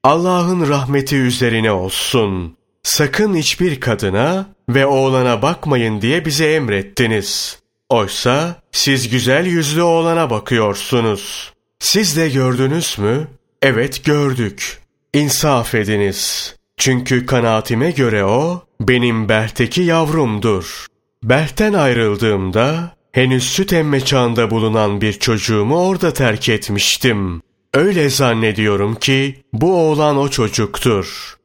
Allah'ın 0.03 0.69
rahmeti 0.69 1.15
üzerine 1.15 1.71
olsun. 1.71 2.57
Sakın 2.83 3.35
hiçbir 3.35 3.79
kadına 3.79 4.45
ve 4.69 4.85
oğlana 4.85 5.41
bakmayın 5.41 6.01
diye 6.01 6.25
bize 6.25 6.53
emrettiniz. 6.53 7.59
Oysa 7.89 8.55
siz 8.71 9.09
güzel 9.09 9.45
yüzlü 9.45 9.81
oğlana 9.81 10.29
bakıyorsunuz. 10.29 11.53
Siz 11.81 12.17
de 12.17 12.29
gördünüz 12.29 12.99
mü? 12.99 13.27
Evet 13.61 14.05
gördük. 14.05 14.79
İnsaf 15.13 15.75
ediniz. 15.75 16.55
Çünkü 16.77 17.25
kanaatime 17.25 17.91
göre 17.91 18.25
o 18.25 18.63
benim 18.81 19.29
Bert'teki 19.29 19.81
yavrumdur. 19.81 20.85
Bert'ten 21.23 21.73
ayrıldığımda 21.73 22.95
henüz 23.11 23.43
süt 23.43 23.73
emme 23.73 24.05
çağında 24.05 24.51
bulunan 24.51 25.01
bir 25.01 25.13
çocuğumu 25.13 25.87
orada 25.87 26.13
terk 26.13 26.49
etmiştim. 26.49 27.41
Öyle 27.73 28.09
zannediyorum 28.09 28.95
ki 28.95 29.43
bu 29.53 29.75
oğlan 29.75 30.17
o 30.17 30.29
çocuktur. 30.29 31.35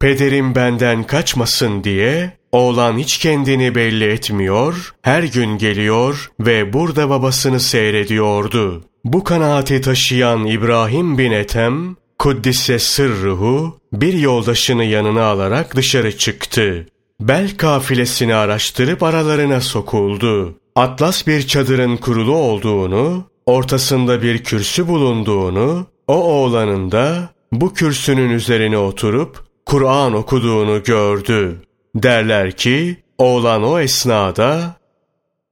Pederim 0.00 0.54
benden 0.54 1.04
kaçmasın 1.04 1.84
diye 1.84 2.39
oğlan 2.52 2.98
hiç 2.98 3.18
kendini 3.18 3.74
belli 3.74 4.04
etmiyor, 4.04 4.94
her 5.02 5.22
gün 5.22 5.58
geliyor 5.58 6.30
ve 6.40 6.72
burada 6.72 7.10
babasını 7.10 7.60
seyrediyordu. 7.60 8.82
Bu 9.04 9.24
kanaati 9.24 9.80
taşıyan 9.80 10.46
İbrahim 10.46 11.18
bin 11.18 11.32
Ethem, 11.32 11.96
Kuddise 12.18 12.78
sırruhu, 12.78 13.78
bir 13.92 14.12
yoldaşını 14.14 14.84
yanına 14.84 15.24
alarak 15.24 15.76
dışarı 15.76 16.18
çıktı. 16.18 16.86
Bel 17.20 17.56
kafilesini 17.56 18.34
araştırıp 18.34 19.02
aralarına 19.02 19.60
sokuldu. 19.60 20.54
Atlas 20.76 21.26
bir 21.26 21.46
çadırın 21.46 21.96
kurulu 21.96 22.34
olduğunu, 22.34 23.24
ortasında 23.46 24.22
bir 24.22 24.44
kürsü 24.44 24.88
bulunduğunu, 24.88 25.86
o 26.08 26.14
oğlanın 26.14 26.92
da 26.92 27.30
bu 27.52 27.74
kürsünün 27.74 28.30
üzerine 28.30 28.78
oturup 28.78 29.44
Kur'an 29.66 30.14
okuduğunu 30.14 30.82
gördü. 30.82 31.62
Derler 31.94 32.52
ki, 32.52 32.96
oğlan 33.18 33.64
o 33.64 33.80
esnada, 33.80 34.76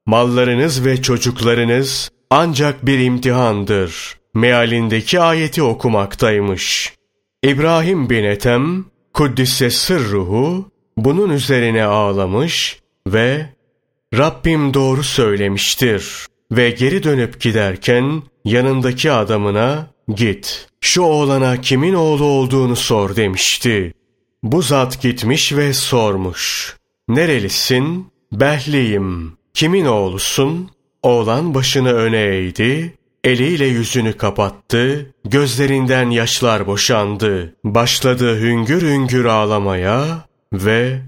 mallarınız 0.07 0.85
ve 0.85 1.03
çocuklarınız 1.03 2.11
ancak 2.31 2.87
bir 2.87 2.99
imtihandır. 2.99 4.19
Mealindeki 4.35 5.21
ayeti 5.21 5.63
okumaktaymış. 5.63 6.93
İbrahim 7.43 8.11
bin 8.11 8.25
Ethem, 8.25 8.85
Kuddise 9.15 9.71
sırruhu, 9.71 10.71
bunun 10.97 11.31
üzerine 11.31 11.85
ağlamış 11.85 12.81
ve 13.07 13.47
Rabbim 14.15 14.75
doğru 14.75 15.05
söylemiştir 15.05 16.27
ve 16.53 16.71
geri 16.71 17.03
dönüp 17.03 17.41
giderken 17.41 18.23
yanındaki 18.45 19.13
adamına 19.13 19.87
git 20.15 20.69
şu 20.81 21.03
oğlana 21.03 21.61
kimin 21.61 21.95
oğlu 21.95 22.25
olduğunu 22.25 22.77
sor 22.77 23.17
demişti. 23.17 23.95
Bu 24.43 24.63
zat 24.63 25.03
gitmiş 25.03 25.53
ve 25.53 25.73
sormuş. 25.73 26.77
Nerelisin? 27.09 28.07
Behliyim. 28.33 29.33
Kimin 29.55 29.85
oğlusun? 29.85 30.71
Oğlan 31.03 31.55
başını 31.55 31.93
öne 31.93 32.21
eğdi, 32.21 32.95
eliyle 33.25 33.67
yüzünü 33.67 34.13
kapattı, 34.13 35.15
gözlerinden 35.25 36.11
yaşlar 36.11 36.67
boşandı. 36.67 37.57
Başladı 37.65 38.41
hüngür 38.41 38.83
hüngür 38.83 39.25
ağlamaya 39.25 40.27
ve 40.53 40.99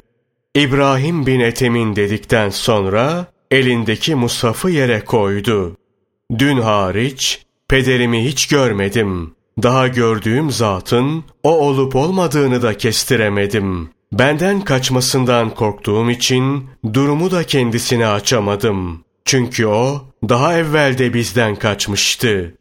İbrahim 0.55 1.27
bin 1.27 1.41
Ethem'in 1.41 1.97
dedikten 1.97 2.51
sonra 2.51 3.27
elindeki 3.51 4.15
musafı 4.15 4.71
yere 4.71 5.01
koydu. 5.01 5.77
Dün 6.39 6.57
hariç 6.57 7.43
pederimi 7.69 8.25
hiç 8.25 8.47
görmedim. 8.49 9.35
Daha 9.63 9.89
gördüğüm 9.89 10.51
zatın 10.51 11.25
o 11.43 11.59
olup 11.59 11.97
olmadığını 11.97 12.63
da 12.63 12.77
kestiremedim. 12.79 13.91
Benden 14.13 14.61
kaçmasından 14.61 15.55
korktuğum 15.55 16.11
için 16.11 16.69
durumu 16.95 17.31
da 17.31 17.45
kendisine 17.45 18.07
açamadım. 18.07 19.05
Çünkü 19.25 19.67
o 19.67 20.05
daha 20.29 20.59
evvelde 20.59 21.15
bizden 21.15 21.57
kaçmıştı. 21.57 22.55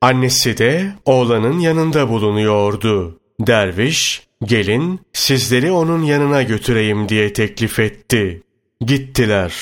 Annesi 0.00 0.58
de 0.58 0.92
oğlanın 1.04 1.58
yanında 1.58 2.08
bulunuyordu. 2.08 3.18
Derviş, 3.40 4.22
gelin 4.44 5.00
sizleri 5.12 5.70
onun 5.70 6.02
yanına 6.02 6.42
götüreyim 6.42 7.08
diye 7.08 7.32
teklif 7.32 7.78
etti. 7.78 8.42
Gittiler. 8.80 9.54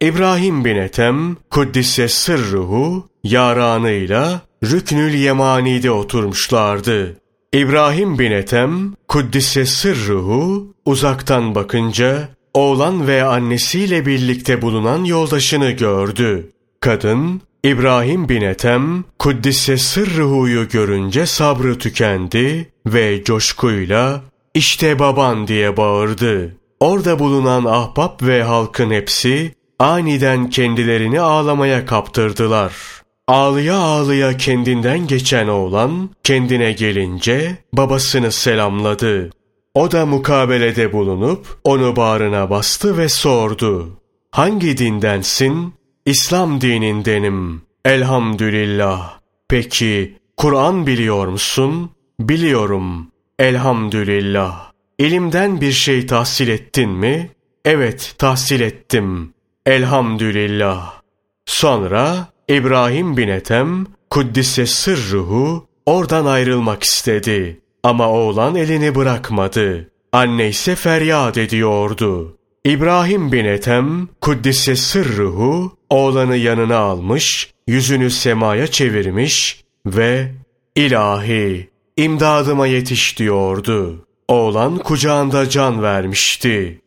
İbrahim 0.00 0.64
bin 0.64 0.76
Ethem, 0.76 1.36
Kuddise 1.50 2.08
sırruhu, 2.08 3.08
yaranıyla 3.24 4.40
Rüknül 4.64 5.14
Yemani'de 5.14 5.90
oturmuşlardı. 5.90 7.16
İbrahim 7.52 8.18
bin 8.18 8.30
Ethem, 8.30 8.94
Kuddise 9.08 9.66
sırruhu, 9.66 10.74
uzaktan 10.84 11.54
bakınca 11.54 12.28
oğlan 12.54 13.06
ve 13.06 13.24
annesiyle 13.24 14.06
birlikte 14.06 14.62
bulunan 14.62 15.04
yoldaşını 15.04 15.70
gördü. 15.70 16.50
Kadın, 16.80 17.40
İbrahim 17.64 18.28
bin 18.28 18.42
Ethem, 18.42 19.04
Kuddise 19.18 19.76
sırruhuyu 19.76 20.68
görünce 20.68 21.26
sabrı 21.26 21.78
tükendi 21.78 22.72
ve 22.86 23.24
coşkuyla 23.24 24.22
işte 24.54 24.98
baban 24.98 25.46
diye 25.46 25.76
bağırdı. 25.76 26.56
Orada 26.80 27.18
bulunan 27.18 27.64
ahbap 27.64 28.22
ve 28.22 28.42
halkın 28.42 28.90
hepsi 28.90 29.54
aniden 29.78 30.50
kendilerini 30.50 31.20
ağlamaya 31.20 31.86
kaptırdılar. 31.86 33.01
Ağlıya 33.28 33.76
ağlıya 33.76 34.36
kendinden 34.36 35.06
geçen 35.06 35.48
oğlan 35.48 36.10
kendine 36.24 36.72
gelince 36.72 37.58
babasını 37.72 38.32
selamladı. 38.32 39.30
O 39.74 39.90
da 39.90 40.06
mukabelede 40.06 40.92
bulunup 40.92 41.58
onu 41.64 41.96
bağrına 41.96 42.50
bastı 42.50 42.98
ve 42.98 43.08
sordu. 43.08 44.00
Hangi 44.30 44.78
dindensin? 44.78 45.74
İslam 46.06 46.60
dinindenim. 46.60 47.62
Elhamdülillah. 47.84 49.18
Peki 49.48 50.18
Kur'an 50.36 50.86
biliyor 50.86 51.26
musun? 51.26 51.90
Biliyorum. 52.20 53.10
Elhamdülillah. 53.38 54.72
İlimden 54.98 55.60
bir 55.60 55.72
şey 55.72 56.06
tahsil 56.06 56.48
ettin 56.48 56.90
mi? 56.90 57.30
Evet, 57.64 58.14
tahsil 58.18 58.60
ettim. 58.60 59.34
Elhamdülillah. 59.66 61.00
Sonra 61.46 62.28
İbrahim 62.48 63.16
bin 63.16 63.28
Ethem, 63.28 63.86
Kuddise 64.10 64.66
sırruhu, 64.66 65.66
oradan 65.86 66.26
ayrılmak 66.26 66.82
istedi. 66.82 67.60
Ama 67.82 68.08
oğlan 68.08 68.54
elini 68.54 68.94
bırakmadı. 68.94 69.90
Anne 70.12 70.48
ise 70.48 70.74
feryat 70.76 71.38
ediyordu. 71.38 72.36
İbrahim 72.64 73.32
bin 73.32 73.44
Ethem, 73.44 74.08
Kuddise 74.20 74.76
sırruhu, 74.76 75.76
oğlanı 75.90 76.36
yanına 76.36 76.76
almış, 76.76 77.52
yüzünü 77.66 78.10
semaya 78.10 78.66
çevirmiş 78.66 79.64
ve 79.86 80.32
ilahi, 80.76 81.70
imdadıma 81.96 82.66
yetiş 82.66 83.18
diyordu. 83.18 84.06
Oğlan 84.28 84.78
kucağında 84.78 85.48
can 85.48 85.82
vermişti. 85.82 86.80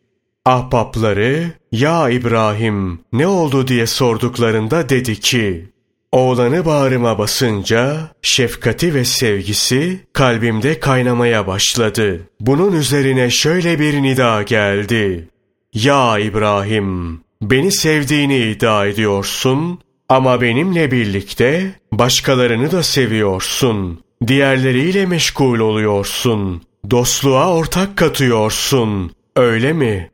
Ahbapları, 0.44 1.52
ya 1.80 2.10
İbrahim 2.10 2.98
ne 3.12 3.26
oldu 3.26 3.68
diye 3.68 3.86
sorduklarında 3.86 4.88
dedi 4.88 5.20
ki, 5.20 5.66
Oğlanı 6.12 6.64
bağrıma 6.64 7.18
basınca 7.18 8.10
şefkati 8.22 8.94
ve 8.94 9.04
sevgisi 9.04 10.00
kalbimde 10.12 10.80
kaynamaya 10.80 11.46
başladı. 11.46 12.20
Bunun 12.40 12.72
üzerine 12.72 13.30
şöyle 13.30 13.78
bir 13.78 14.02
nida 14.02 14.42
geldi. 14.42 15.28
Ya 15.74 16.18
İbrahim, 16.18 17.20
beni 17.42 17.72
sevdiğini 17.72 18.38
iddia 18.38 18.86
ediyorsun 18.86 19.78
ama 20.08 20.40
benimle 20.40 20.90
birlikte 20.90 21.74
başkalarını 21.92 22.72
da 22.72 22.82
seviyorsun. 22.82 24.00
Diğerleriyle 24.26 25.06
meşgul 25.06 25.58
oluyorsun. 25.58 26.62
Dostluğa 26.90 27.54
ortak 27.54 27.96
katıyorsun. 27.96 29.10
Öyle 29.36 29.72
mi? 29.72 30.10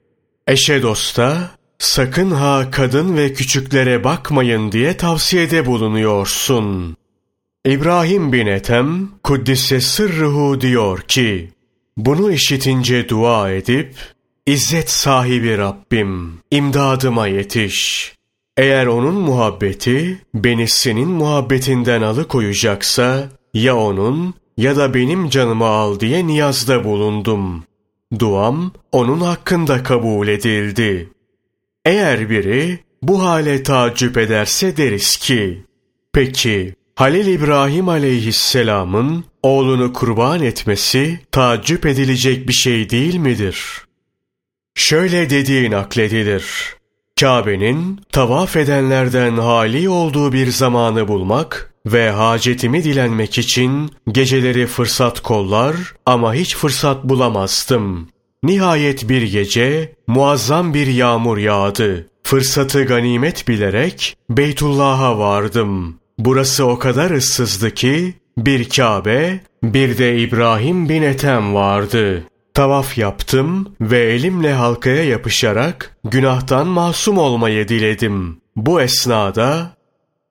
Eşe 0.46 0.82
dosta 0.82 1.50
sakın 1.78 2.30
ha 2.30 2.68
kadın 2.70 3.16
ve 3.16 3.32
küçüklere 3.32 4.04
bakmayın 4.04 4.72
diye 4.72 4.96
tavsiyede 4.96 5.66
bulunuyorsun. 5.66 6.96
İbrahim 7.66 8.32
bin 8.32 8.46
Ethem, 8.46 9.08
Kuddise 9.22 9.80
sırruhu 9.80 10.60
diyor 10.60 11.00
ki, 11.00 11.50
bunu 11.96 12.32
işitince 12.32 13.08
dua 13.08 13.50
edip, 13.50 13.94
İzzet 14.46 14.90
sahibi 14.90 15.58
Rabbim, 15.58 16.38
imdadıma 16.50 17.26
yetiş. 17.26 18.12
Eğer 18.56 18.86
onun 18.86 19.14
muhabbeti 19.14 20.22
beni 20.34 20.68
senin 20.68 21.08
muhabbetinden 21.08 22.02
alıkoyacaksa 22.02 23.28
ya 23.54 23.76
onun 23.76 24.34
ya 24.56 24.76
da 24.76 24.94
benim 24.94 25.28
canımı 25.28 25.66
al 25.66 26.00
diye 26.00 26.26
niyazda 26.26 26.84
bulundum. 26.84 27.64
Duam 28.18 28.72
onun 28.92 29.20
hakkında 29.20 29.82
kabul 29.82 30.28
edildi. 30.28 31.08
Eğer 31.84 32.30
biri 32.30 32.78
bu 33.02 33.22
hale 33.22 33.62
tacip 33.62 34.18
ederse 34.18 34.76
deriz 34.76 35.16
ki, 35.16 35.62
peki 36.12 36.74
Halil 36.94 37.26
İbrahim 37.26 37.88
aleyhisselamın 37.88 39.24
oğlunu 39.42 39.92
kurban 39.92 40.42
etmesi 40.42 41.20
tacip 41.32 41.86
edilecek 41.86 42.48
bir 42.48 42.52
şey 42.52 42.90
değil 42.90 43.14
midir? 43.14 43.82
Şöyle 44.74 45.30
dediği 45.30 45.70
nakledilir. 45.70 46.44
Kabe'nin 47.20 48.00
tavaf 48.12 48.56
edenlerden 48.56 49.36
hali 49.36 49.88
olduğu 49.88 50.32
bir 50.32 50.46
zamanı 50.46 51.08
bulmak 51.08 51.71
ve 51.86 52.10
hacetimi 52.10 52.84
dilenmek 52.84 53.38
için 53.38 53.90
geceleri 54.12 54.66
fırsat 54.66 55.20
kollar 55.20 55.76
ama 56.06 56.34
hiç 56.34 56.56
fırsat 56.56 57.04
bulamazdım. 57.04 58.08
Nihayet 58.42 59.08
bir 59.08 59.22
gece 59.22 59.92
muazzam 60.06 60.74
bir 60.74 60.86
yağmur 60.86 61.38
yağdı. 61.38 62.08
Fırsatı 62.22 62.84
ganimet 62.84 63.48
bilerek 63.48 64.16
Beytullah'a 64.30 65.18
vardım. 65.18 65.98
Burası 66.18 66.66
o 66.66 66.78
kadar 66.78 67.10
ıssızdı 67.10 67.70
ki 67.70 68.14
bir 68.38 68.68
Kabe, 68.68 69.40
bir 69.62 69.98
de 69.98 70.18
İbrahim 70.18 70.88
bin 70.88 71.02
Ethem 71.02 71.54
vardı. 71.54 72.24
Tavaf 72.54 72.98
yaptım 72.98 73.76
ve 73.80 73.98
elimle 73.98 74.52
halkaya 74.52 75.04
yapışarak 75.04 75.96
günahtan 76.04 76.66
masum 76.66 77.18
olmayı 77.18 77.68
diledim. 77.68 78.40
Bu 78.56 78.80
esnada 78.80 79.76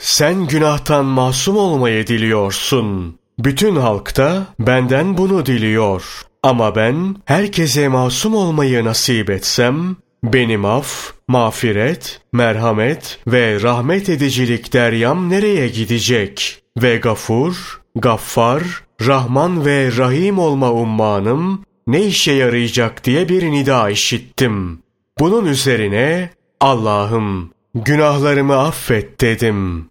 sen 0.01 0.47
günahtan 0.47 1.05
masum 1.05 1.57
olmayı 1.57 2.07
diliyorsun. 2.07 3.15
Bütün 3.39 3.75
halkta 3.75 4.45
benden 4.59 5.17
bunu 5.17 5.45
diliyor. 5.45 6.21
Ama 6.43 6.75
ben 6.75 7.15
herkese 7.25 7.87
masum 7.87 8.35
olmayı 8.35 8.85
nasip 8.85 9.29
etsem, 9.29 9.95
benim 10.23 10.65
af, 10.65 11.13
mağfiret, 11.27 12.21
merhamet 12.33 13.19
ve 13.27 13.61
rahmet 13.61 14.09
edicilik 14.09 14.73
deryam 14.73 15.29
nereye 15.29 15.67
gidecek? 15.67 16.61
Ve 16.81 16.97
gafur, 16.97 17.81
gaffar, 17.95 18.63
rahman 19.07 19.65
ve 19.65 19.97
rahim 19.97 20.39
olma 20.39 20.71
ummanım 20.71 21.65
ne 21.87 22.03
işe 22.03 22.31
yarayacak 22.31 23.03
diye 23.03 23.29
bir 23.29 23.51
nida 23.51 23.89
işittim. 23.89 24.79
Bunun 25.19 25.45
üzerine 25.45 26.29
Allah'ım 26.59 27.51
günahlarımı 27.75 28.57
affet 28.57 29.21
dedim. 29.21 29.90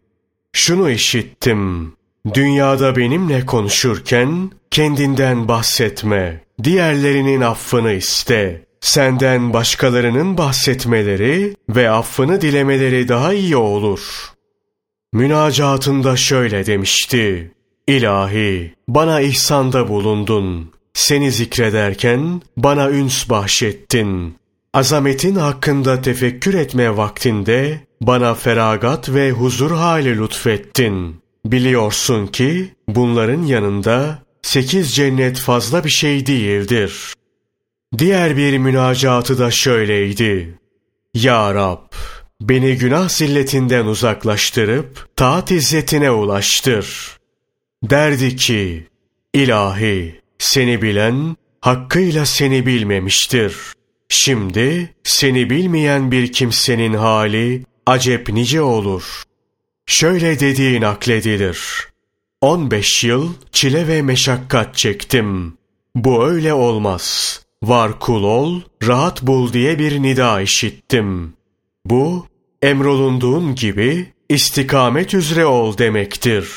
Şunu 0.53 0.91
işittim. 0.91 1.93
Dünyada 2.35 2.97
benimle 2.97 3.47
konuşurken 3.47 4.51
kendinden 4.71 5.49
bahsetme. 5.49 6.45
Diğerlerinin 6.65 7.41
affını 7.41 7.93
iste. 7.93 8.65
Senden 8.81 9.53
başkalarının 9.53 10.39
bahsetmeleri 10.39 11.57
ve 11.69 11.91
affını 11.91 12.41
dilemeleri 12.41 13.09
daha 13.09 13.33
iyi 13.33 13.57
olur. 13.57 14.31
Münacatında 15.13 16.17
şöyle 16.17 16.67
demişti. 16.67 17.53
İlahi, 17.87 18.75
bana 18.89 19.21
ihsanda 19.21 19.89
bulundun. 19.89 20.73
Seni 20.95 21.33
zikrederken 21.33 22.43
bana 22.57 22.91
üns 22.91 23.29
bahşettin. 23.29 24.35
Azametin 24.75 25.35
hakkında 25.37 26.03
tefekkür 26.03 26.55
etme 26.55 26.97
vaktinde 26.97 27.81
bana 28.01 28.35
feragat 28.35 29.09
ve 29.09 29.31
huzur 29.31 29.71
hali 29.71 30.19
lütfettin. 30.19 31.21
Biliyorsun 31.45 32.27
ki 32.27 32.75
bunların 32.89 33.43
yanında 33.43 34.19
sekiz 34.43 34.95
cennet 34.95 35.39
fazla 35.39 35.85
bir 35.85 35.91
şey 35.91 36.27
değildir. 36.27 37.15
Diğer 37.99 38.37
bir 38.37 38.59
münacatı 38.59 39.39
da 39.39 39.51
şöyleydi. 39.51 40.59
Ya 41.15 41.55
Rab, 41.55 41.93
beni 42.41 42.77
günah 42.77 43.09
zilletinden 43.09 43.87
uzaklaştırıp 43.87 45.09
taat 45.17 45.51
izzetine 45.51 46.11
ulaştır. 46.11 47.17
Derdi 47.83 48.37
ki, 48.37 48.87
ilahi, 49.35 50.21
seni 50.39 50.83
bilen 50.83 51.37
hakkıyla 51.61 52.27
seni 52.27 52.67
bilmemiştir. 52.67 53.57
Şimdi 54.09 54.95
seni 55.05 55.51
bilmeyen 55.51 56.13
bir 56.13 56.33
kimsenin 56.33 56.95
hali 56.95 57.65
acep 57.87 58.29
nice 58.29 58.63
olur. 58.63 59.23
Şöyle 59.87 60.41
dediği 60.41 60.81
nakledilir. 60.81 61.89
15 62.41 63.05
yıl 63.05 63.35
çile 63.53 63.89
ve 63.89 64.03
meşakkat 64.03 64.77
çektim. 64.77 65.59
Bu 65.95 66.25
öyle 66.25 66.55
olmaz. 66.55 67.41
Var 67.63 67.99
kul 67.99 68.25
ol, 68.25 68.61
rahat 68.83 69.23
bul 69.23 69.53
diye 69.53 69.79
bir 69.79 70.03
nida 70.03 70.41
işittim. 70.41 71.35
Bu, 71.85 72.27
emrolunduğun 72.63 73.55
gibi 73.55 74.13
istikamet 74.29 75.15
üzere 75.15 75.47
ol 75.47 75.79
demektir. 75.79 76.49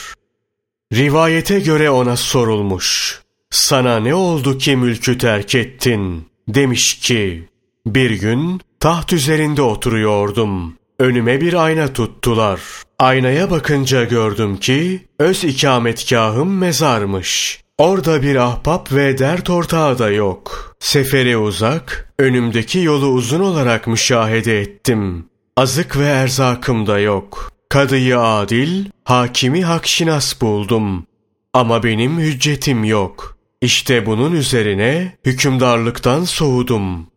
Rivayete 0.94 1.60
göre 1.60 1.90
ona 1.90 2.18
sorulmuş. 2.18 3.20
Sana 3.50 4.00
ne 4.00 4.16
oldu 4.16 4.58
ki 4.58 4.76
mülkü 4.76 5.18
terk 5.18 5.56
ettin? 5.56 6.28
Demiş 6.48 7.00
ki, 7.00 7.50
bir 7.86 8.12
gün 8.12 8.62
taht 8.80 9.14
üzerinde 9.14 9.62
oturuyordum. 9.62 10.78
Önüme 11.00 11.42
bir 11.42 11.54
ayna 11.54 11.94
tuttular. 11.94 12.60
Aynaya 13.00 13.52
bakınca 13.52 14.04
gördüm 14.04 14.58
ki 14.58 15.06
öz 15.20 15.44
ikametgahım 15.44 16.58
mezarmış. 16.58 17.62
Orada 17.78 18.22
bir 18.22 18.36
ahbap 18.36 18.92
ve 18.94 19.18
dert 19.18 19.50
ortağı 19.50 20.00
da 20.00 20.10
yok. 20.10 20.76
Seferi 20.80 21.38
uzak, 21.38 22.14
önümdeki 22.20 22.80
yolu 22.80 23.08
uzun 23.08 23.40
olarak 23.40 23.88
müşahede 23.88 24.62
ettim. 24.62 25.26
Azık 25.58 25.98
ve 25.98 26.06
erzakım 26.06 26.88
da 26.88 27.00
yok. 27.00 27.52
Kadıyı 27.70 28.20
adil, 28.20 28.86
hakimi 29.04 29.64
hakşinas 29.64 30.42
buldum. 30.42 31.06
Ama 31.54 31.84
benim 31.84 32.20
hüccetim 32.20 32.84
yok. 32.84 33.38
İşte 33.62 34.06
bunun 34.06 34.32
üzerine 34.32 35.18
hükümdarlıktan 35.26 36.24
soğudum. 36.24 37.08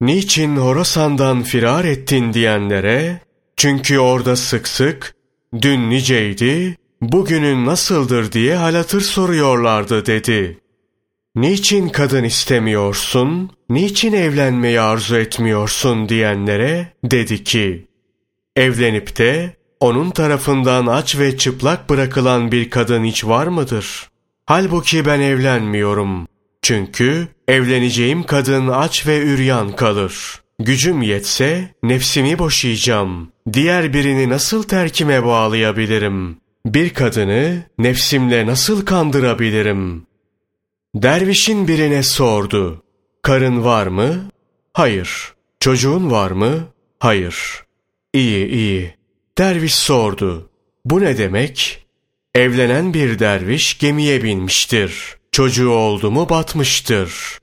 Niçin 0.00 0.56
Horasan'dan 0.56 1.42
firar 1.42 1.84
ettin 1.84 2.32
diyenlere, 2.32 3.20
çünkü 3.56 3.98
orada 3.98 4.36
sık 4.36 4.68
sık, 4.68 5.14
dün 5.62 5.90
niceydi, 5.90 6.76
bugünün 7.02 7.66
nasıldır 7.66 8.32
diye 8.32 8.56
halatır 8.56 9.00
soruyorlardı 9.00 10.06
dedi. 10.06 10.58
Niçin 11.34 11.88
kadın 11.88 12.24
istemiyorsun, 12.24 13.50
niçin 13.70 14.12
evlenmeyi 14.12 14.80
arzu 14.80 15.16
etmiyorsun 15.16 16.08
diyenlere 16.08 16.92
dedi 17.04 17.44
ki, 17.44 17.86
evlenip 18.56 19.18
de 19.18 19.56
onun 19.80 20.10
tarafından 20.10 20.86
aç 20.86 21.18
ve 21.18 21.36
çıplak 21.36 21.90
bırakılan 21.90 22.52
bir 22.52 22.70
kadın 22.70 23.04
hiç 23.04 23.24
var 23.24 23.46
mıdır? 23.46 24.08
Halbuki 24.46 25.06
ben 25.06 25.20
evlenmiyorum. 25.20 26.28
Çünkü 26.62 27.28
evleneceğim 27.48 28.22
kadın 28.22 28.68
aç 28.68 29.06
ve 29.06 29.18
üryan 29.18 29.76
kalır. 29.76 30.40
Gücüm 30.58 31.02
yetse 31.02 31.74
nefsimi 31.82 32.38
boşayacağım. 32.38 33.32
Diğer 33.52 33.92
birini 33.92 34.28
nasıl 34.28 34.62
terkime 34.62 35.24
bağlayabilirim? 35.24 36.36
Bir 36.66 36.94
kadını 36.94 37.62
nefsimle 37.78 38.46
nasıl 38.46 38.84
kandırabilirim? 38.84 40.06
Dervişin 40.94 41.68
birine 41.68 42.02
sordu. 42.02 42.82
Karın 43.22 43.64
var 43.64 43.86
mı? 43.86 44.30
Hayır. 44.72 45.34
Çocuğun 45.60 46.10
var 46.10 46.30
mı? 46.30 46.68
Hayır. 46.98 47.64
İyi 48.12 48.46
iyi. 48.46 48.94
Derviş 49.38 49.74
sordu. 49.74 50.50
Bu 50.84 51.00
ne 51.00 51.18
demek? 51.18 51.86
Evlenen 52.34 52.94
bir 52.94 53.18
derviş 53.18 53.78
gemiye 53.78 54.22
binmiştir. 54.22 55.17
Çocuğu 55.38 55.70
oldu 55.70 56.10
mu 56.10 56.28
batmıştır. 56.28 57.38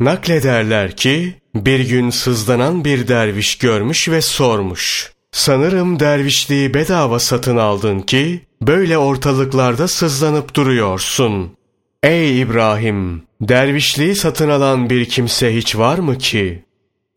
Naklederler 0.00 0.96
ki 0.96 1.34
bir 1.54 1.88
gün 1.88 2.10
sızlanan 2.10 2.84
bir 2.84 3.08
derviş 3.08 3.58
görmüş 3.58 4.08
ve 4.08 4.20
sormuş. 4.20 5.12
Sanırım 5.32 6.00
dervişliği 6.00 6.74
bedava 6.74 7.18
satın 7.18 7.56
aldın 7.56 8.00
ki 8.00 8.46
böyle 8.62 8.98
ortalıklarda 8.98 9.88
sızlanıp 9.88 10.54
duruyorsun. 10.54 11.56
Ey 12.02 12.40
İbrahim! 12.40 13.22
Dervişliği 13.40 14.14
satın 14.14 14.48
alan 14.48 14.90
bir 14.90 15.04
kimse 15.04 15.56
hiç 15.56 15.76
var 15.76 15.98
mı 15.98 16.18
ki? 16.18 16.64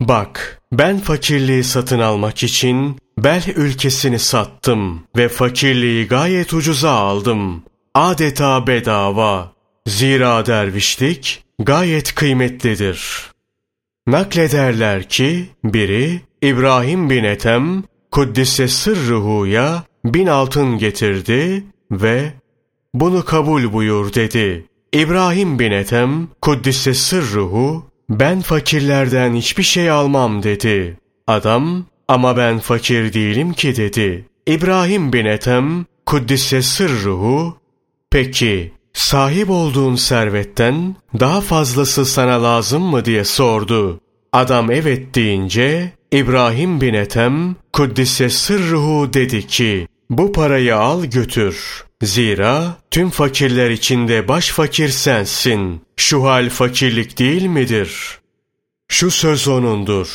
Bak, 0.00 0.62
ben 0.72 0.98
fakirliği 0.98 1.64
satın 1.64 1.98
almak 1.98 2.42
için 2.42 2.98
Bel 3.18 3.42
ülkesini 3.56 4.18
sattım 4.18 5.02
ve 5.16 5.28
fakirliği 5.28 6.06
gayet 6.06 6.52
ucuza 6.52 6.90
aldım. 6.90 7.62
Adeta 7.94 8.66
bedava. 8.66 9.55
Zira 9.86 10.46
dervişlik 10.46 11.44
gayet 11.58 12.14
kıymetlidir. 12.14 13.22
Naklederler 14.06 15.08
ki 15.08 15.46
biri 15.64 16.20
İbrahim 16.42 17.10
bin 17.10 17.24
Ethem 17.24 17.84
Kuddise 18.10 18.68
sırruhuya 18.68 19.84
bin 20.04 20.26
altın 20.26 20.78
getirdi 20.78 21.64
ve 21.90 22.32
bunu 22.94 23.24
kabul 23.24 23.72
buyur 23.72 24.14
dedi. 24.14 24.66
İbrahim 24.92 25.58
bin 25.58 25.70
Ethem 25.70 26.28
Kuddise 26.42 26.94
sırruhu 26.94 27.84
ben 28.10 28.40
fakirlerden 28.40 29.34
hiçbir 29.34 29.62
şey 29.62 29.90
almam 29.90 30.42
dedi. 30.42 30.96
Adam 31.26 31.84
ama 32.08 32.36
ben 32.36 32.58
fakir 32.58 33.12
değilim 33.12 33.52
ki 33.52 33.76
dedi. 33.76 34.28
İbrahim 34.46 35.12
bin 35.12 35.24
Ethem 35.24 35.86
Kuddise 36.06 36.62
sırruhu 36.62 37.56
peki 38.10 38.75
sahip 38.96 39.50
olduğun 39.50 39.96
servetten 39.96 40.96
daha 41.20 41.40
fazlası 41.40 42.06
sana 42.06 42.42
lazım 42.42 42.82
mı 42.82 43.04
diye 43.04 43.24
sordu. 43.24 44.00
Adam 44.32 44.70
evet 44.70 45.14
deyince 45.14 45.92
İbrahim 46.12 46.80
bin 46.80 46.94
Ethem 46.94 47.56
Kuddise 47.72 48.30
sırruhu 48.30 49.12
dedi 49.12 49.46
ki 49.46 49.88
bu 50.10 50.32
parayı 50.32 50.76
al 50.76 51.04
götür. 51.04 51.84
Zira 52.02 52.76
tüm 52.90 53.10
fakirler 53.10 53.70
içinde 53.70 54.28
baş 54.28 54.48
fakir 54.50 54.88
sensin. 54.88 55.80
Şu 55.96 56.24
hal 56.24 56.50
fakirlik 56.50 57.18
değil 57.18 57.46
midir? 57.46 58.18
Şu 58.88 59.10
söz 59.10 59.48
onundur. 59.48 60.08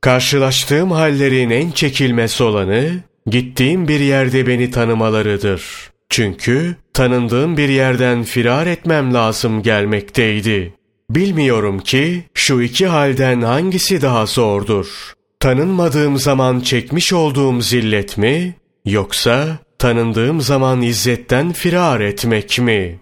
Karşılaştığım 0.00 0.90
hallerin 0.90 1.50
en 1.50 1.70
çekilmez 1.70 2.40
olanı, 2.40 3.00
gittiğim 3.26 3.88
bir 3.88 4.00
yerde 4.00 4.46
beni 4.46 4.70
tanımalarıdır. 4.70 5.62
Çünkü 6.08 6.76
tanındığım 6.92 7.56
bir 7.56 7.68
yerden 7.68 8.22
firar 8.22 8.66
etmem 8.66 9.14
lazım 9.14 9.62
gelmekteydi. 9.62 10.74
Bilmiyorum 11.10 11.78
ki 11.78 12.24
şu 12.34 12.60
iki 12.60 12.86
halden 12.86 13.40
hangisi 13.40 14.02
daha 14.02 14.26
zordur. 14.26 15.12
Tanınmadığım 15.40 16.18
zaman 16.18 16.60
çekmiş 16.60 17.12
olduğum 17.12 17.60
zillet 17.60 18.18
mi, 18.18 18.54
yoksa 18.84 19.58
tanındığım 19.78 20.40
zaman 20.40 20.82
izzetten 20.82 21.52
firar 21.52 22.00
etmek 22.00 22.58
mi? 22.58 23.00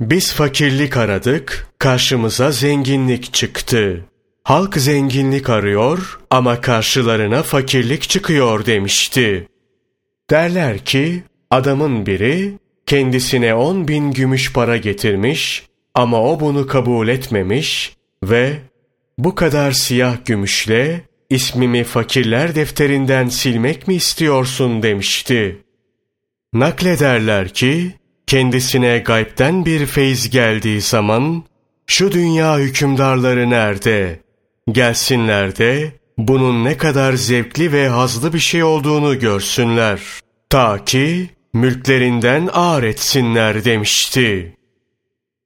Biz 0.00 0.32
fakirlik 0.32 0.96
aradık, 0.96 1.68
karşımıza 1.78 2.50
zenginlik 2.50 3.34
çıktı. 3.34 4.04
Halk 4.44 4.76
zenginlik 4.76 5.50
arıyor 5.50 6.20
ama 6.30 6.60
karşılarına 6.60 7.42
fakirlik 7.42 8.02
çıkıyor 8.02 8.66
demişti. 8.66 9.48
Derler 10.30 10.78
ki 10.78 11.22
adamın 11.50 12.06
biri 12.06 12.58
kendisine 12.86 13.54
on 13.54 13.88
bin 13.88 14.12
gümüş 14.12 14.52
para 14.52 14.76
getirmiş 14.76 15.66
ama 15.94 16.22
o 16.22 16.40
bunu 16.40 16.66
kabul 16.66 17.08
etmemiş 17.08 17.96
ve 18.24 18.58
bu 19.18 19.34
kadar 19.34 19.72
siyah 19.72 20.24
gümüşle 20.24 21.00
ismimi 21.30 21.84
fakirler 21.84 22.54
defterinden 22.54 23.28
silmek 23.28 23.88
mi 23.88 23.94
istiyorsun 23.94 24.82
demişti. 24.82 25.58
Naklederler 26.52 27.48
ki 27.48 27.94
kendisine 28.26 28.98
gaybden 28.98 29.64
bir 29.64 29.86
feyz 29.86 30.30
geldiği 30.30 30.80
zaman 30.80 31.44
şu 31.86 32.12
dünya 32.12 32.58
hükümdarları 32.58 33.50
nerede? 33.50 34.20
Gelsinler 34.72 35.56
de 35.56 35.92
bunun 36.18 36.64
ne 36.64 36.76
kadar 36.76 37.12
zevkli 37.12 37.72
ve 37.72 37.88
hazlı 37.88 38.32
bir 38.32 38.38
şey 38.38 38.62
olduğunu 38.62 39.18
görsünler. 39.18 40.00
Ta 40.50 40.84
ki 40.84 41.30
mülklerinden 41.52 42.48
ağır 42.52 42.82
etsinler 42.82 43.64
demişti. 43.64 44.56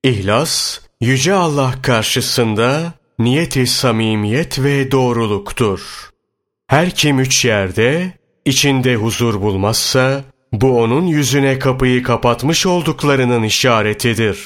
İhlas, 0.04 0.80
Yüce 1.04 1.32
Allah 1.32 1.74
karşısında 1.82 2.92
niyeti 3.18 3.66
samimiyet 3.66 4.58
ve 4.58 4.90
doğruluktur. 4.90 6.10
Her 6.66 6.90
kim 6.90 7.20
üç 7.20 7.44
yerde, 7.44 8.12
içinde 8.44 8.94
huzur 8.94 9.40
bulmazsa, 9.40 10.24
bu 10.52 10.82
onun 10.82 11.06
yüzüne 11.06 11.58
kapıyı 11.58 12.02
kapatmış 12.02 12.66
olduklarının 12.66 13.42
işaretidir. 13.42 14.38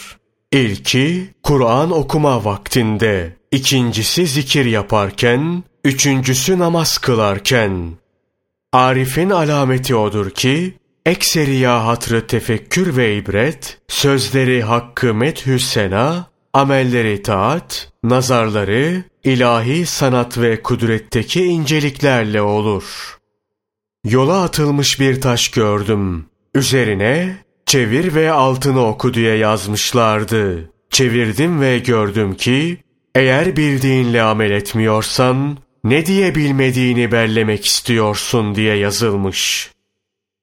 İlki, 0.52 1.30
Kur'an 1.42 1.90
okuma 1.90 2.44
vaktinde, 2.44 3.36
ikincisi 3.50 4.26
zikir 4.26 4.64
yaparken, 4.64 5.64
üçüncüsü 5.84 6.58
namaz 6.58 6.98
kılarken. 6.98 7.92
Arif'in 8.72 9.30
alameti 9.30 9.94
odur 9.94 10.30
ki, 10.30 10.74
ekseriya 11.06 11.86
hatrı 11.86 12.26
tefekkür 12.26 12.96
ve 12.96 13.16
ibret, 13.16 13.78
sözleri 13.88 14.62
hakkı 14.62 15.14
methü 15.14 15.58
sena, 15.58 16.26
amelleri 16.52 17.22
taat, 17.22 17.92
nazarları 18.04 19.04
ilahi 19.24 19.86
sanat 19.86 20.38
ve 20.38 20.62
kudretteki 20.62 21.44
inceliklerle 21.44 22.42
olur. 22.42 23.18
Yola 24.04 24.42
atılmış 24.42 25.00
bir 25.00 25.20
taş 25.20 25.48
gördüm. 25.48 26.26
Üzerine 26.54 27.36
çevir 27.66 28.14
ve 28.14 28.32
altını 28.32 28.86
oku 28.86 29.14
diye 29.14 29.36
yazmışlardı. 29.36 30.70
Çevirdim 30.90 31.60
ve 31.60 31.78
gördüm 31.78 32.34
ki 32.34 32.78
eğer 33.14 33.56
bildiğinle 33.56 34.22
amel 34.22 34.50
etmiyorsan 34.50 35.58
ne 35.84 36.06
diye 36.06 36.34
bilmediğini 36.34 37.12
bellemek 37.12 37.66
istiyorsun 37.66 38.54
diye 38.54 38.76
yazılmış. 38.76 39.70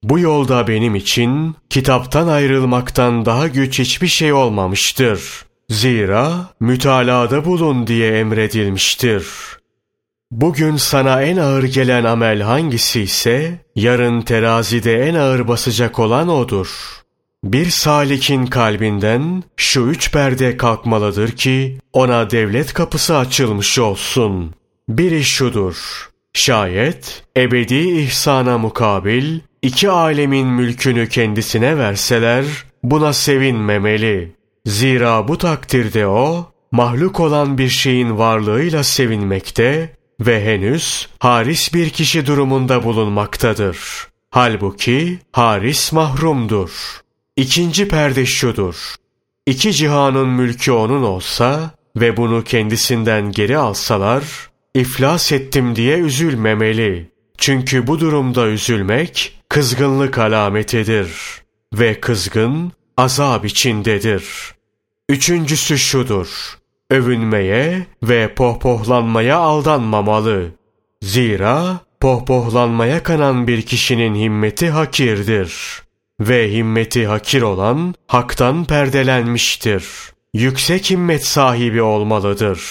Bu 0.10 0.20
yolda 0.20 0.68
benim 0.68 0.96
için 0.96 1.56
kitaptan 1.70 2.28
ayrılmaktan 2.28 3.26
daha 3.26 3.48
güç 3.48 3.80
hiçbir 3.80 4.08
şey 4.08 4.34
olmamıştır. 4.34 5.22
Zira 5.70 6.50
mütalada 6.60 7.46
bulun 7.46 7.88
diye 7.88 8.20
emredilmiştir. 8.20 9.28
Bugün 10.32 10.78
sana 10.78 11.22
en 11.22 11.38
ağır 11.38 11.64
gelen 11.64 12.04
amel 12.04 12.42
hangisi 12.42 13.02
ise, 13.02 13.66
yarın 13.76 14.22
terazide 14.22 15.08
en 15.08 15.16
ağır 15.16 15.48
basacak 15.48 16.00
olan 16.00 16.30
odur. 16.30 16.68
Bir 17.44 17.70
salikin 17.70 18.46
kalbinden 18.46 19.44
şu 19.56 19.82
üç 19.82 20.12
perde 20.12 20.58
kalkmalıdır 20.58 21.32
ki, 21.32 21.78
ona 21.94 22.30
devlet 22.30 22.74
kapısı 22.74 23.18
açılmış 23.18 23.80
olsun. 23.80 24.54
Biri 24.90 25.24
şudur, 25.24 26.10
şayet 26.34 27.24
ebedi 27.38 28.00
ihsana 28.00 28.58
mukabil, 28.58 29.40
iki 29.66 29.90
alemin 29.90 30.48
mülkünü 30.48 31.10
kendisine 31.10 31.78
verseler, 31.78 32.46
buna 32.84 33.14
sevinmemeli. 33.14 34.36
Zira 34.66 35.28
bu 35.28 35.38
takdirde 35.38 36.08
o, 36.08 36.52
mahluk 36.72 37.20
olan 37.20 37.58
bir 37.58 37.70
şeyin 37.70 38.18
varlığıyla 38.18 38.84
sevinmekte 38.84 39.94
ve 40.20 40.46
henüz 40.46 41.10
haris 41.20 41.74
bir 41.74 41.90
kişi 41.90 42.26
durumunda 42.26 42.84
bulunmaktadır. 42.84 43.80
Halbuki 44.30 45.20
haris 45.32 45.92
mahrumdur. 45.92 46.72
İkinci 47.36 47.88
perde 47.88 48.26
şudur. 48.26 48.96
İki 49.46 49.74
cihanın 49.74 50.30
mülkü 50.30 50.72
onun 50.72 51.04
olsa 51.04 51.72
ve 51.96 52.18
bunu 52.18 52.44
kendisinden 52.44 53.32
geri 53.32 53.58
alsalar, 53.58 54.24
iflas 54.76 55.32
ettim 55.32 55.76
diye 55.76 55.98
üzülmemeli. 55.98 57.15
Çünkü 57.38 57.88
bu 57.88 58.00
durumda 58.00 58.48
üzülmek 58.48 59.40
kızgınlık 59.50 60.18
alametidir 60.18 61.12
ve 61.74 62.00
kızgın 62.00 62.72
azap 62.98 63.46
içindedir.'' 63.46 64.56
Üçüncüsü 65.10 65.78
şudur. 65.78 66.58
Övünmeye 66.92 67.86
ve 68.04 68.34
pohpohlanmaya 68.34 69.38
aldanmamalı. 69.38 70.48
Zira 71.02 71.80
pohpohlanmaya 72.02 73.04
kanan 73.04 73.48
bir 73.48 73.62
kişinin 73.62 74.16
himmeti 74.16 74.70
hakirdir. 74.70 75.82
Ve 76.20 76.52
himmeti 76.54 77.08
hakir 77.08 77.42
olan 77.42 77.96
haktan 78.08 78.66
perdelenmiştir. 78.66 79.86
Yüksek 80.34 80.90
himmet 80.90 81.26
sahibi 81.26 81.82
olmalıdır. 81.82 82.62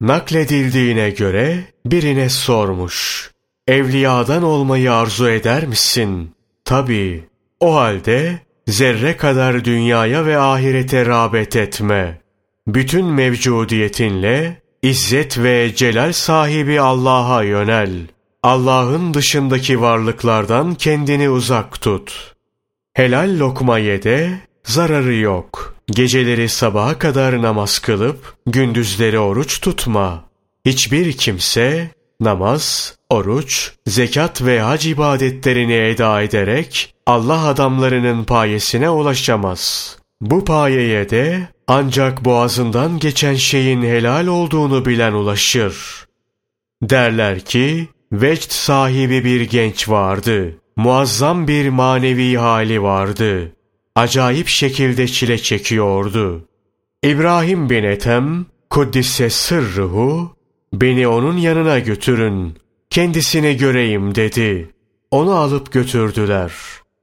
Nakledildiğine 0.00 1.10
göre 1.10 1.64
birine 1.86 2.28
sormuş. 2.28 3.30
Evliyadan 3.68 4.42
olmayı 4.42 4.92
arzu 4.92 5.28
eder 5.28 5.66
misin? 5.66 6.30
Tabii. 6.64 7.24
O 7.60 7.74
halde 7.74 8.38
Zerre 8.68 9.16
kadar 9.16 9.64
dünyaya 9.64 10.26
ve 10.26 10.38
ahirete 10.38 11.06
rağbet 11.06 11.56
etme. 11.56 12.20
Bütün 12.66 13.06
mevcudiyetinle 13.06 14.62
izzet 14.82 15.38
ve 15.38 15.74
celal 15.74 16.12
sahibi 16.12 16.80
Allah'a 16.80 17.42
yönel. 17.42 17.90
Allah'ın 18.42 19.14
dışındaki 19.14 19.80
varlıklardan 19.80 20.74
kendini 20.74 21.30
uzak 21.30 21.80
tut. 21.80 22.34
Helal 22.94 23.38
lokma 23.38 23.78
ye 23.78 24.02
de 24.02 24.38
zararı 24.64 25.14
yok. 25.14 25.74
Geceleri 25.86 26.48
sabaha 26.48 26.98
kadar 26.98 27.42
namaz 27.42 27.78
kılıp 27.78 28.36
gündüzleri 28.46 29.18
oruç 29.18 29.60
tutma. 29.60 30.24
Hiçbir 30.66 31.12
kimse 31.12 31.90
namaz, 32.20 32.97
oruç, 33.10 33.72
zekat 33.86 34.42
ve 34.42 34.60
hac 34.60 34.86
ibadetlerini 34.86 35.74
eda 35.74 36.22
ederek 36.22 36.94
Allah 37.06 37.46
adamlarının 37.46 38.24
payesine 38.24 38.90
ulaşamaz. 38.90 39.96
Bu 40.20 40.44
payeye 40.44 41.10
de 41.10 41.48
ancak 41.66 42.24
boğazından 42.24 42.98
geçen 42.98 43.34
şeyin 43.34 43.82
helal 43.82 44.26
olduğunu 44.26 44.84
bilen 44.84 45.12
ulaşır. 45.12 46.06
Derler 46.82 47.40
ki, 47.40 47.88
vecd 48.12 48.50
sahibi 48.50 49.24
bir 49.24 49.40
genç 49.40 49.88
vardı. 49.88 50.54
Muazzam 50.76 51.48
bir 51.48 51.68
manevi 51.68 52.36
hali 52.36 52.82
vardı. 52.82 53.52
Acayip 53.96 54.48
şekilde 54.48 55.08
çile 55.08 55.38
çekiyordu. 55.38 56.44
İbrahim 57.02 57.70
bin 57.70 57.84
Ethem, 57.84 58.46
Kuddise 58.70 59.30
sırruhu, 59.30 60.36
beni 60.72 61.08
onun 61.08 61.36
yanına 61.36 61.78
götürün, 61.78 62.54
kendisini 62.90 63.56
göreyim 63.56 64.14
dedi. 64.14 64.70
Onu 65.10 65.32
alıp 65.32 65.72
götürdüler. 65.72 66.52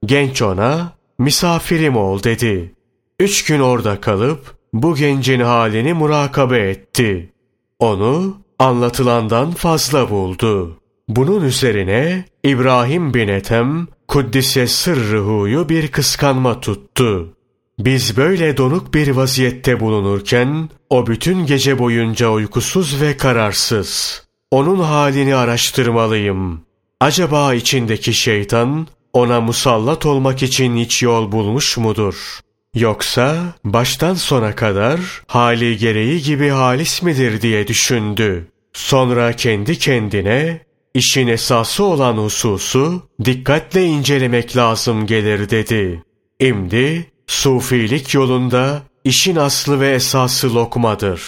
Genç 0.06 0.42
ona, 0.42 0.94
misafirim 1.20 1.98
ol 1.98 2.24
dedi. 2.24 2.72
Üç 3.20 3.46
gün 3.46 3.60
orada 3.60 4.02
kalıp, 4.02 4.56
bu 4.74 4.96
gencin 4.96 5.40
halini 5.40 5.94
murakabe 5.94 6.70
etti. 6.70 7.34
Onu 7.80 8.38
anlatılandan 8.60 9.52
fazla 9.52 10.10
buldu. 10.10 10.80
Bunun 11.08 11.44
üzerine 11.44 12.26
İbrahim 12.44 13.14
bin 13.14 13.28
Ethem, 13.28 13.88
Kuddise 14.08 14.68
sırrıhuyu 14.68 15.70
bir 15.70 15.88
kıskanma 15.88 16.60
tuttu. 16.60 17.34
Biz 17.80 18.18
böyle 18.18 18.58
donuk 18.58 18.94
bir 18.94 19.08
vaziyette 19.08 19.80
bulunurken, 19.80 20.70
o 20.90 21.08
bütün 21.08 21.46
gece 21.46 21.80
boyunca 21.80 22.30
uykusuz 22.30 23.02
ve 23.02 23.18
kararsız. 23.18 24.24
Onun 24.56 24.80
halini 24.80 25.36
araştırmalıyım. 25.36 26.62
Acaba 26.99 27.53
içindeki 27.53 28.14
şeytan, 28.14 28.88
ona 29.14 29.41
musallat 29.41 30.06
olmak 30.06 30.43
için 30.43 30.76
hiç 30.78 31.03
yol 31.03 31.32
bulmuş 31.32 31.78
mudur? 31.78 32.39
Yoksa 32.76 33.38
baştan 33.64 34.14
sona 34.14 34.56
kadar 34.56 34.99
hali 35.28 35.78
gereği 35.78 36.22
gibi 36.22 36.49
halis 36.49 37.01
midir 37.01 37.41
diye 37.41 37.68
düşündü. 37.68 38.47
Sonra 38.74 39.34
kendi 39.34 39.80
kendine 39.80 40.62
işin 40.93 41.28
esası 41.28 41.84
olan 41.84 42.18
hususu 42.18 43.01
dikkatle 43.26 43.86
incelemek 43.86 44.58
lazım 44.58 45.06
gelir 45.06 45.49
dedi. 45.49 46.03
İmdi 46.39 47.12
sufilik 47.28 48.14
yolunda 48.14 48.82
işin 49.03 49.36
aslı 49.36 49.80
ve 49.80 49.93
esası 49.93 50.56
lokmadır. 50.56 51.22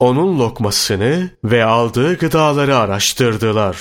Onun 0.00 0.38
lokmasını 0.38 1.30
ve 1.44 1.64
aldığı 1.64 2.18
gıdaları 2.18 2.76
araştırdılar. 2.76 3.76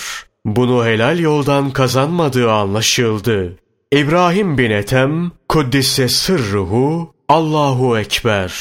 Bunu 0.45 0.85
helal 0.85 1.19
yoldan 1.19 1.71
kazanmadığı 1.71 2.51
anlaşıldı. 2.51 3.57
İbrahim 3.91 4.57
bin 4.57 4.71
Ethem, 4.71 5.31
Kuddise 5.49 6.09
sırruhu, 6.09 7.13
Allahu 7.29 7.97
Ekber. 7.97 8.53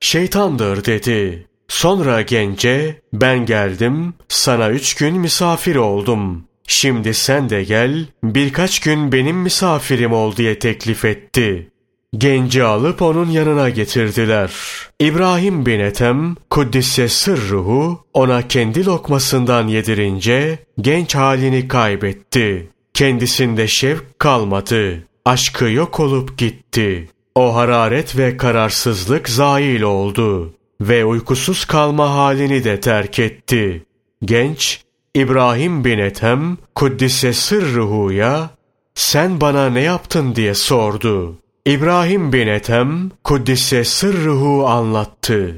Şeytandır 0.00 0.84
dedi. 0.84 1.46
Sonra 1.68 2.22
gence, 2.22 3.00
ben 3.12 3.46
geldim, 3.46 4.14
sana 4.28 4.70
üç 4.70 4.94
gün 4.94 5.18
misafir 5.18 5.76
oldum. 5.76 6.44
Şimdi 6.66 7.14
sen 7.14 7.50
de 7.50 7.64
gel, 7.64 8.06
birkaç 8.24 8.80
gün 8.80 9.12
benim 9.12 9.36
misafirim 9.36 10.12
ol 10.12 10.36
diye 10.36 10.58
teklif 10.58 11.04
etti. 11.04 11.71
Genci 12.18 12.62
alıp 12.62 13.02
onun 13.02 13.30
yanına 13.30 13.68
getirdiler. 13.68 14.52
İbrahim 15.00 15.66
bin 15.66 15.80
Ethem, 15.80 16.36
Kuddise 16.50 17.08
sırruhu, 17.08 18.04
ona 18.14 18.48
kendi 18.48 18.86
lokmasından 18.86 19.68
yedirince, 19.68 20.58
genç 20.80 21.14
halini 21.14 21.68
kaybetti. 21.68 22.70
Kendisinde 22.94 23.68
şevk 23.68 24.18
kalmadı. 24.18 25.04
Aşkı 25.24 25.64
yok 25.64 26.00
olup 26.00 26.38
gitti. 26.38 27.08
O 27.34 27.54
hararet 27.54 28.18
ve 28.18 28.36
kararsızlık 28.36 29.28
zail 29.28 29.82
oldu 29.82 30.54
ve 30.80 31.04
uykusuz 31.04 31.64
kalma 31.64 32.14
halini 32.14 32.64
de 32.64 32.80
terk 32.80 33.18
etti. 33.18 33.84
Genç, 34.24 34.80
İbrahim 35.14 35.84
bin 35.84 35.98
Ethem, 35.98 36.58
Kuddise 36.74 37.32
sırruhuya, 37.32 38.50
sen 38.94 39.40
bana 39.40 39.70
ne 39.70 39.80
yaptın 39.80 40.34
diye 40.34 40.54
sordu. 40.54 41.41
İbrahim 41.66 42.32
bin 42.32 42.46
Ethem, 42.46 43.10
Kuddise 43.24 43.84
sırruhu 43.84 44.66
anlattı. 44.66 45.56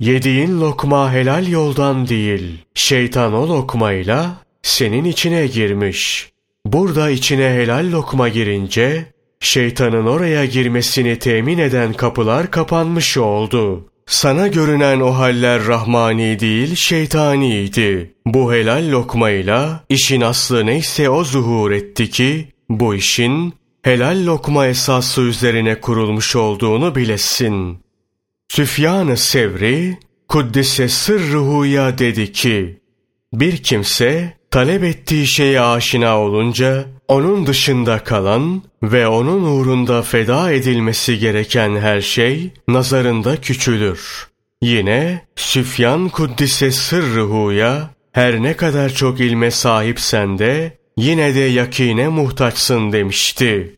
Yediğin 0.00 0.60
lokma 0.60 1.12
helal 1.12 1.48
yoldan 1.48 2.08
değil, 2.08 2.58
şeytan 2.74 3.34
o 3.34 3.48
lokmayla 3.48 4.36
senin 4.62 5.04
içine 5.04 5.46
girmiş. 5.46 6.30
Burada 6.66 7.10
içine 7.10 7.50
helal 7.50 7.92
lokma 7.92 8.28
girince, 8.28 9.06
şeytanın 9.40 10.06
oraya 10.06 10.44
girmesini 10.44 11.18
temin 11.18 11.58
eden 11.58 11.92
kapılar 11.92 12.50
kapanmış 12.50 13.16
oldu. 13.16 13.86
Sana 14.06 14.48
görünen 14.48 15.00
o 15.00 15.10
haller 15.10 15.66
rahmani 15.66 16.40
değil 16.40 16.74
şeytaniydi. 16.74 18.14
Bu 18.26 18.52
helal 18.54 18.90
lokmayla 18.90 19.84
işin 19.88 20.20
aslı 20.20 20.66
neyse 20.66 21.10
o 21.10 21.24
zuhur 21.24 21.70
etti 21.70 22.10
ki, 22.10 22.48
bu 22.68 22.94
işin 22.94 23.54
helal 23.84 24.26
lokma 24.26 24.66
esası 24.66 25.20
üzerine 25.20 25.80
kurulmuş 25.80 26.36
olduğunu 26.36 26.94
bilesin. 26.94 27.78
Süfyan-ı 28.48 29.16
Sevri, 29.16 29.98
Kuddise 30.28 30.88
sırruhuya 30.88 31.98
dedi 31.98 32.32
ki, 32.32 32.80
bir 33.32 33.56
kimse 33.56 34.38
talep 34.50 34.84
ettiği 34.84 35.26
şeye 35.26 35.60
aşina 35.60 36.20
olunca, 36.20 36.84
onun 37.08 37.46
dışında 37.46 37.98
kalan 37.98 38.62
ve 38.82 39.08
onun 39.08 39.42
uğrunda 39.42 40.02
feda 40.02 40.52
edilmesi 40.52 41.18
gereken 41.18 41.76
her 41.76 42.00
şey 42.00 42.50
nazarında 42.68 43.36
küçülür. 43.40 44.28
Yine 44.62 45.26
Süfyan 45.36 46.08
Kuddise 46.08 46.70
sırruhuya 46.70 47.90
her 48.12 48.42
ne 48.42 48.56
kadar 48.56 48.88
çok 48.90 49.20
ilme 49.20 49.50
sahipsen 49.50 50.38
de 50.38 50.78
yine 50.96 51.34
de 51.34 51.40
yakine 51.40 52.08
muhtaçsın 52.08 52.92
demişti. 52.92 53.76